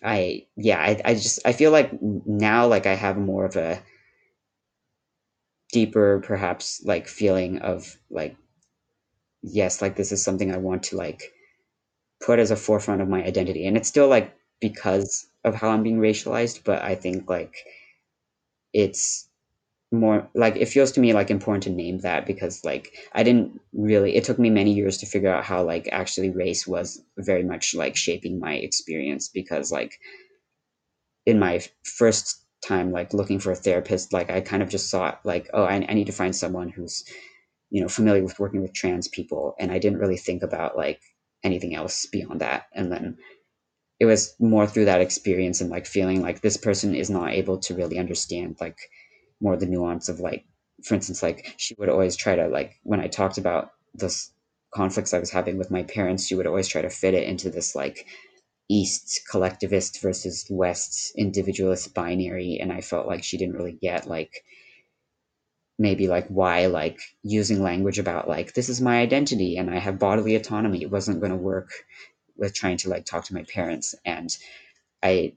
I 0.03 0.47
yeah, 0.55 0.79
I, 0.79 1.01
I 1.05 1.13
just 1.15 1.39
I 1.45 1.53
feel 1.53 1.71
like 1.71 1.91
now 2.01 2.67
like 2.67 2.85
I 2.85 2.95
have 2.95 3.17
more 3.17 3.45
of 3.45 3.55
a 3.55 3.81
deeper 5.71 6.19
perhaps 6.19 6.83
like 6.85 7.07
feeling 7.07 7.57
of 7.59 7.97
like 8.11 8.35
yes, 9.43 9.81
like 9.81 9.95
this 9.95 10.11
is 10.11 10.23
something 10.23 10.51
I 10.53 10.57
want 10.57 10.83
to 10.83 10.97
like 10.97 11.31
put 12.21 12.39
as 12.39 12.51
a 12.51 12.55
forefront 12.55 13.01
of 13.01 13.09
my 13.09 13.23
identity. 13.23 13.67
And 13.67 13.77
it's 13.77 13.89
still 13.89 14.07
like 14.07 14.35
because 14.61 15.27
of 15.43 15.55
how 15.55 15.69
I'm 15.69 15.83
being 15.83 15.99
racialized, 15.99 16.63
but 16.63 16.81
I 16.83 16.95
think 16.95 17.29
like 17.29 17.55
it's 18.73 19.27
more 19.91 20.27
like 20.33 20.55
it 20.55 20.67
feels 20.67 20.91
to 20.93 21.01
me 21.01 21.13
like 21.13 21.29
important 21.29 21.63
to 21.63 21.69
name 21.69 21.99
that 21.99 22.25
because 22.25 22.63
like 22.63 22.93
I 23.13 23.23
didn't 23.23 23.59
really 23.73 24.15
it 24.15 24.23
took 24.23 24.39
me 24.39 24.49
many 24.49 24.73
years 24.73 24.97
to 24.99 25.05
figure 25.05 25.33
out 25.33 25.43
how 25.43 25.63
like 25.63 25.89
actually 25.91 26.29
race 26.29 26.65
was 26.65 27.03
very 27.17 27.43
much 27.43 27.75
like 27.75 27.95
shaping 27.97 28.39
my 28.39 28.53
experience 28.55 29.27
because 29.27 29.71
like 29.71 29.99
in 31.25 31.39
my 31.39 31.61
first 31.83 32.41
time 32.65 32.91
like 32.91 33.13
looking 33.13 33.39
for 33.39 33.51
a 33.51 33.55
therapist 33.55 34.13
like 34.13 34.29
I 34.29 34.39
kind 34.41 34.63
of 34.63 34.69
just 34.69 34.89
thought 34.89 35.19
like 35.25 35.49
oh 35.53 35.63
I, 35.63 35.75
I 35.75 35.93
need 35.93 36.07
to 36.07 36.13
find 36.13 36.35
someone 36.35 36.69
who's 36.69 37.03
you 37.71 37.81
know 37.81 37.87
familiar 37.87 38.23
with 38.23 38.39
working 38.39 38.61
with 38.61 38.73
trans 38.73 39.07
people. 39.07 39.55
And 39.59 39.71
I 39.71 39.79
didn't 39.79 39.99
really 39.99 40.17
think 40.17 40.43
about 40.43 40.77
like 40.77 41.01
anything 41.43 41.73
else 41.73 42.05
beyond 42.05 42.41
that. 42.41 42.65
And 42.73 42.91
then 42.91 43.17
it 43.99 44.05
was 44.05 44.35
more 44.39 44.67
through 44.67 44.85
that 44.85 45.01
experience 45.01 45.61
and 45.61 45.69
like 45.69 45.85
feeling 45.87 46.21
like 46.21 46.41
this 46.41 46.57
person 46.57 46.93
is 46.95 47.09
not 47.09 47.33
able 47.33 47.57
to 47.59 47.75
really 47.75 47.97
understand 47.97 48.57
like 48.61 48.77
more 49.41 49.57
the 49.57 49.65
nuance 49.65 50.09
of 50.09 50.19
like 50.19 50.45
for 50.83 50.95
instance 50.95 51.21
like 51.23 51.53
she 51.57 51.75
would 51.77 51.89
always 51.89 52.15
try 52.15 52.35
to 52.35 52.47
like 52.47 52.79
when 52.83 52.99
i 52.99 53.07
talked 53.07 53.37
about 53.37 53.71
this 53.93 54.31
conflicts 54.73 55.13
i 55.13 55.19
was 55.19 55.31
having 55.31 55.57
with 55.57 55.71
my 55.71 55.83
parents 55.83 56.27
she 56.27 56.35
would 56.35 56.47
always 56.47 56.67
try 56.67 56.81
to 56.81 56.89
fit 56.89 57.13
it 57.13 57.27
into 57.27 57.49
this 57.49 57.75
like 57.75 58.07
east 58.69 59.21
collectivist 59.29 60.01
versus 60.01 60.45
west 60.49 61.13
individualist 61.17 61.93
binary 61.93 62.57
and 62.61 62.71
i 62.71 62.81
felt 62.81 63.07
like 63.07 63.23
she 63.23 63.37
didn't 63.37 63.55
really 63.55 63.77
get 63.81 64.07
like 64.07 64.43
maybe 65.81 66.07
like 66.07 66.27
why 66.27 66.67
like 66.67 66.99
using 67.23 67.61
language 67.63 67.99
about 67.99 68.27
like 68.27 68.53
this 68.53 68.69
is 68.69 68.79
my 68.79 68.99
identity 68.99 69.57
and 69.57 69.69
i 69.69 69.79
have 69.79 69.97
bodily 69.99 70.35
autonomy. 70.35 70.81
It 70.83 70.91
wasn't 70.91 71.19
going 71.19 71.31
to 71.31 71.37
work 71.37 71.71
with 72.37 72.53
trying 72.53 72.77
to 72.77 72.89
like 72.89 73.05
talk 73.05 73.25
to 73.25 73.33
my 73.33 73.43
parents 73.43 73.95
and 74.05 74.29
i 75.03 75.33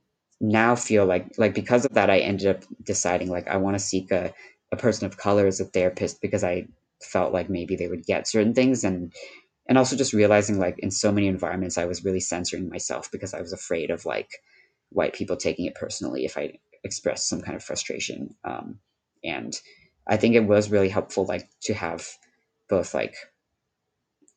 now 0.48 0.76
feel 0.76 1.06
like 1.06 1.26
like 1.38 1.54
because 1.54 1.84
of 1.84 1.94
that 1.94 2.10
i 2.10 2.18
ended 2.18 2.48
up 2.48 2.64
deciding 2.82 3.30
like 3.30 3.48
i 3.48 3.56
want 3.56 3.74
to 3.74 3.82
seek 3.82 4.10
a, 4.10 4.32
a 4.72 4.76
person 4.76 5.06
of 5.06 5.16
color 5.16 5.46
as 5.46 5.60
a 5.60 5.64
therapist 5.64 6.20
because 6.20 6.44
i 6.44 6.66
felt 7.02 7.32
like 7.32 7.50
maybe 7.50 7.76
they 7.76 7.88
would 7.88 8.04
get 8.04 8.28
certain 8.28 8.54
things 8.54 8.84
and 8.84 9.12
and 9.68 9.78
also 9.78 9.96
just 9.96 10.12
realizing 10.12 10.58
like 10.58 10.78
in 10.78 10.90
so 10.90 11.10
many 11.10 11.26
environments 11.26 11.78
i 11.78 11.84
was 11.84 12.04
really 12.04 12.20
censoring 12.20 12.68
myself 12.68 13.10
because 13.10 13.32
i 13.34 13.40
was 13.40 13.52
afraid 13.52 13.90
of 13.90 14.04
like 14.04 14.28
white 14.90 15.14
people 15.14 15.36
taking 15.36 15.66
it 15.66 15.74
personally 15.74 16.24
if 16.24 16.36
i 16.36 16.52
expressed 16.84 17.28
some 17.28 17.40
kind 17.40 17.56
of 17.56 17.64
frustration 17.64 18.34
um, 18.44 18.78
and 19.22 19.60
i 20.06 20.16
think 20.16 20.34
it 20.34 20.46
was 20.46 20.70
really 20.70 20.90
helpful 20.90 21.24
like 21.24 21.48
to 21.62 21.72
have 21.74 22.06
both 22.68 22.94
like 22.94 23.16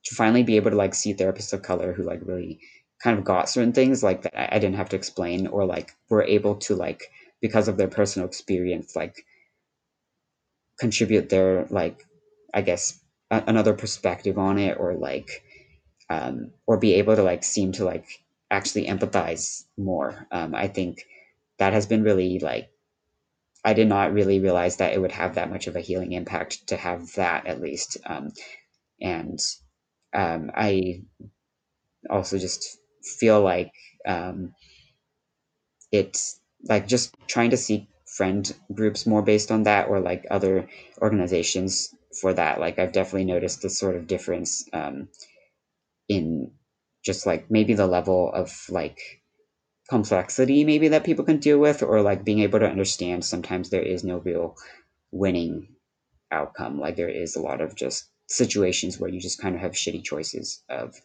to 0.05 0.15
finally 0.15 0.43
be 0.43 0.55
able 0.55 0.71
to 0.71 0.77
like 0.77 0.95
see 0.95 1.13
therapists 1.13 1.51
of 1.51 1.61
color 1.61 1.91
who 1.91 2.03
like 2.03 2.21
really 2.23 2.59
kind 3.03 3.17
of 3.17 3.25
got 3.25 3.49
certain 3.49 3.73
things 3.73 4.03
like 4.03 4.23
that 4.23 4.53
I 4.53 4.59
didn't 4.59 4.75
have 4.77 4.89
to 4.89 4.95
explain 4.95 5.47
or 5.47 5.65
like 5.65 5.91
were 6.09 6.23
able 6.23 6.55
to 6.67 6.75
like 6.75 7.03
because 7.41 7.67
of 7.67 7.77
their 7.77 7.87
personal 7.87 8.27
experience 8.27 8.95
like 8.95 9.25
contribute 10.79 11.29
their 11.29 11.65
like 11.69 12.05
I 12.53 12.61
guess 12.61 12.99
a- 13.31 13.43
another 13.47 13.73
perspective 13.73 14.37
on 14.37 14.57
it 14.57 14.77
or 14.79 14.93
like 14.95 15.43
um 16.09 16.51
or 16.67 16.77
be 16.77 16.95
able 16.95 17.15
to 17.15 17.23
like 17.23 17.43
seem 17.43 17.73
to 17.73 17.85
like 17.85 18.05
actually 18.51 18.87
empathize 18.87 19.63
more. 19.77 20.27
Um 20.31 20.55
I 20.55 20.67
think 20.67 21.05
that 21.59 21.73
has 21.73 21.85
been 21.85 22.03
really 22.03 22.39
like 22.39 22.69
I 23.65 23.73
did 23.73 23.87
not 23.89 24.13
really 24.13 24.39
realize 24.39 24.77
that 24.77 24.93
it 24.93 25.01
would 25.01 25.13
have 25.13 25.35
that 25.35 25.49
much 25.51 25.67
of 25.67 25.75
a 25.75 25.81
healing 25.81 26.13
impact 26.13 26.67
to 26.67 26.77
have 26.77 27.13
that 27.15 27.47
at 27.47 27.61
least. 27.61 27.97
Um 28.05 28.31
and 29.01 29.39
um 30.13 30.51
I 30.55 31.03
also 32.09 32.37
just 32.37 32.79
feel 33.07 33.41
like 33.41 33.71
um, 34.05 34.53
it's 35.91 36.39
like 36.67 36.87
just 36.87 37.15
trying 37.27 37.51
to 37.51 37.57
seek 37.57 37.87
friend 38.05 38.53
groups 38.73 39.05
more 39.05 39.21
based 39.21 39.51
on 39.51 39.63
that 39.63 39.89
or 39.89 39.99
like 39.99 40.25
other 40.31 40.67
organizations 41.01 41.93
for 42.19 42.33
that. 42.33 42.59
Like 42.59 42.79
i've 42.79 42.91
definitely 42.91 43.25
noticed 43.25 43.61
this 43.61 43.79
sort 43.79 43.95
of 43.95 44.07
difference 44.07 44.67
um, 44.73 45.09
in 46.09 46.51
just 47.03 47.25
like 47.25 47.51
maybe 47.51 47.73
the 47.73 47.87
level 47.87 48.31
of 48.33 48.65
like 48.69 48.99
complexity 49.89 50.65
maybe 50.65 50.89
that 50.89 51.05
people 51.05 51.23
can 51.23 51.37
deal 51.37 51.57
with 51.57 51.81
or 51.81 52.01
like 52.01 52.25
being 52.25 52.39
able 52.39 52.59
to 52.59 52.69
understand 52.69 53.23
sometimes 53.23 53.69
there 53.69 53.81
is 53.81 54.03
no 54.03 54.17
real 54.17 54.55
winning 55.11 55.69
outcome. 56.31 56.79
Like 56.79 56.95
there 56.95 57.09
is 57.09 57.35
a 57.35 57.41
lot 57.41 57.61
of 57.61 57.75
just 57.75 58.09
situations 58.27 58.99
where 58.99 59.09
you 59.09 59.19
just 59.19 59.41
kind 59.41 59.55
of 59.55 59.61
have 59.61 59.71
shitty 59.71 60.03
choices 60.03 60.63
of 60.69 60.95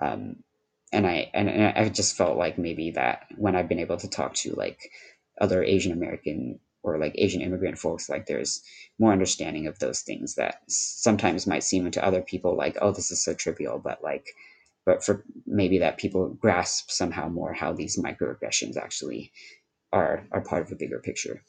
um, 0.00 0.36
and 0.92 1.06
I 1.06 1.30
and, 1.34 1.48
and 1.48 1.76
I 1.76 1.88
just 1.88 2.16
felt 2.16 2.36
like 2.36 2.58
maybe 2.58 2.90
that 2.92 3.26
when 3.36 3.56
I've 3.56 3.68
been 3.68 3.80
able 3.80 3.96
to 3.98 4.08
talk 4.08 4.34
to 4.34 4.54
like 4.54 4.90
other 5.40 5.62
Asian 5.62 5.92
American 5.92 6.60
or 6.82 6.98
like 6.98 7.14
Asian 7.16 7.40
immigrant 7.40 7.78
folks, 7.78 8.08
like 8.08 8.26
there's 8.26 8.62
more 8.98 9.12
understanding 9.12 9.66
of 9.66 9.78
those 9.78 10.00
things 10.00 10.34
that 10.34 10.56
sometimes 10.68 11.46
might 11.46 11.62
seem 11.62 11.90
to 11.90 12.04
other 12.04 12.20
people 12.22 12.56
like, 12.56 12.76
oh, 12.82 12.90
this 12.92 13.10
is 13.10 13.24
so 13.24 13.34
trivial, 13.34 13.78
but 13.78 14.02
like, 14.02 14.26
but 14.84 15.04
for 15.04 15.24
maybe 15.46 15.78
that 15.78 15.96
people 15.96 16.28
grasp 16.30 16.90
somehow 16.90 17.28
more 17.28 17.52
how 17.52 17.72
these 17.72 17.98
microaggressions 17.98 18.76
actually 18.76 19.32
are 19.92 20.26
are 20.32 20.42
part 20.42 20.62
of 20.62 20.72
a 20.72 20.76
bigger 20.76 20.98
picture. 20.98 21.42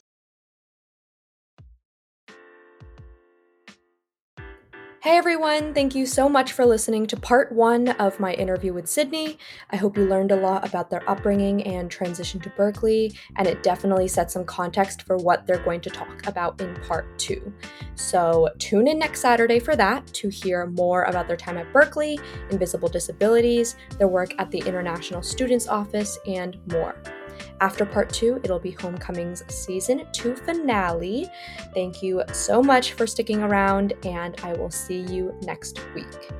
Hey 5.04 5.18
everyone, 5.18 5.74
thank 5.74 5.94
you 5.94 6.06
so 6.06 6.30
much 6.30 6.52
for 6.52 6.64
listening 6.64 7.06
to 7.08 7.16
part 7.18 7.52
one 7.52 7.88
of 7.88 8.18
my 8.18 8.32
interview 8.32 8.72
with 8.72 8.88
Sydney. 8.88 9.36
I 9.68 9.76
hope 9.76 9.98
you 9.98 10.06
learned 10.06 10.32
a 10.32 10.36
lot 10.36 10.66
about 10.66 10.88
their 10.88 11.06
upbringing 11.06 11.62
and 11.64 11.90
transition 11.90 12.40
to 12.40 12.48
Berkeley, 12.48 13.14
and 13.36 13.46
it 13.46 13.62
definitely 13.62 14.08
set 14.08 14.30
some 14.30 14.46
context 14.46 15.02
for 15.02 15.18
what 15.18 15.46
they're 15.46 15.62
going 15.62 15.82
to 15.82 15.90
talk 15.90 16.26
about 16.26 16.58
in 16.58 16.74
part 16.76 17.18
two. 17.18 17.52
So 17.96 18.48
tune 18.58 18.88
in 18.88 18.98
next 18.98 19.20
Saturday 19.20 19.58
for 19.58 19.76
that 19.76 20.06
to 20.14 20.30
hear 20.30 20.64
more 20.64 21.02
about 21.02 21.28
their 21.28 21.36
time 21.36 21.58
at 21.58 21.70
Berkeley, 21.70 22.18
invisible 22.48 22.88
disabilities, 22.88 23.76
their 23.98 24.08
work 24.08 24.32
at 24.38 24.50
the 24.50 24.60
International 24.60 25.20
Students 25.20 25.68
Office, 25.68 26.18
and 26.26 26.58
more. 26.72 26.96
After 27.60 27.84
part 27.84 28.10
two, 28.10 28.40
it'll 28.42 28.58
be 28.58 28.72
Homecoming's 28.72 29.44
season 29.52 30.06
two 30.12 30.36
finale. 30.36 31.30
Thank 31.72 32.02
you 32.02 32.22
so 32.32 32.62
much 32.62 32.92
for 32.92 33.06
sticking 33.06 33.42
around, 33.42 33.94
and 34.04 34.38
I 34.42 34.54
will 34.54 34.70
see 34.70 35.00
you 35.00 35.34
next 35.42 35.80
week. 35.94 36.30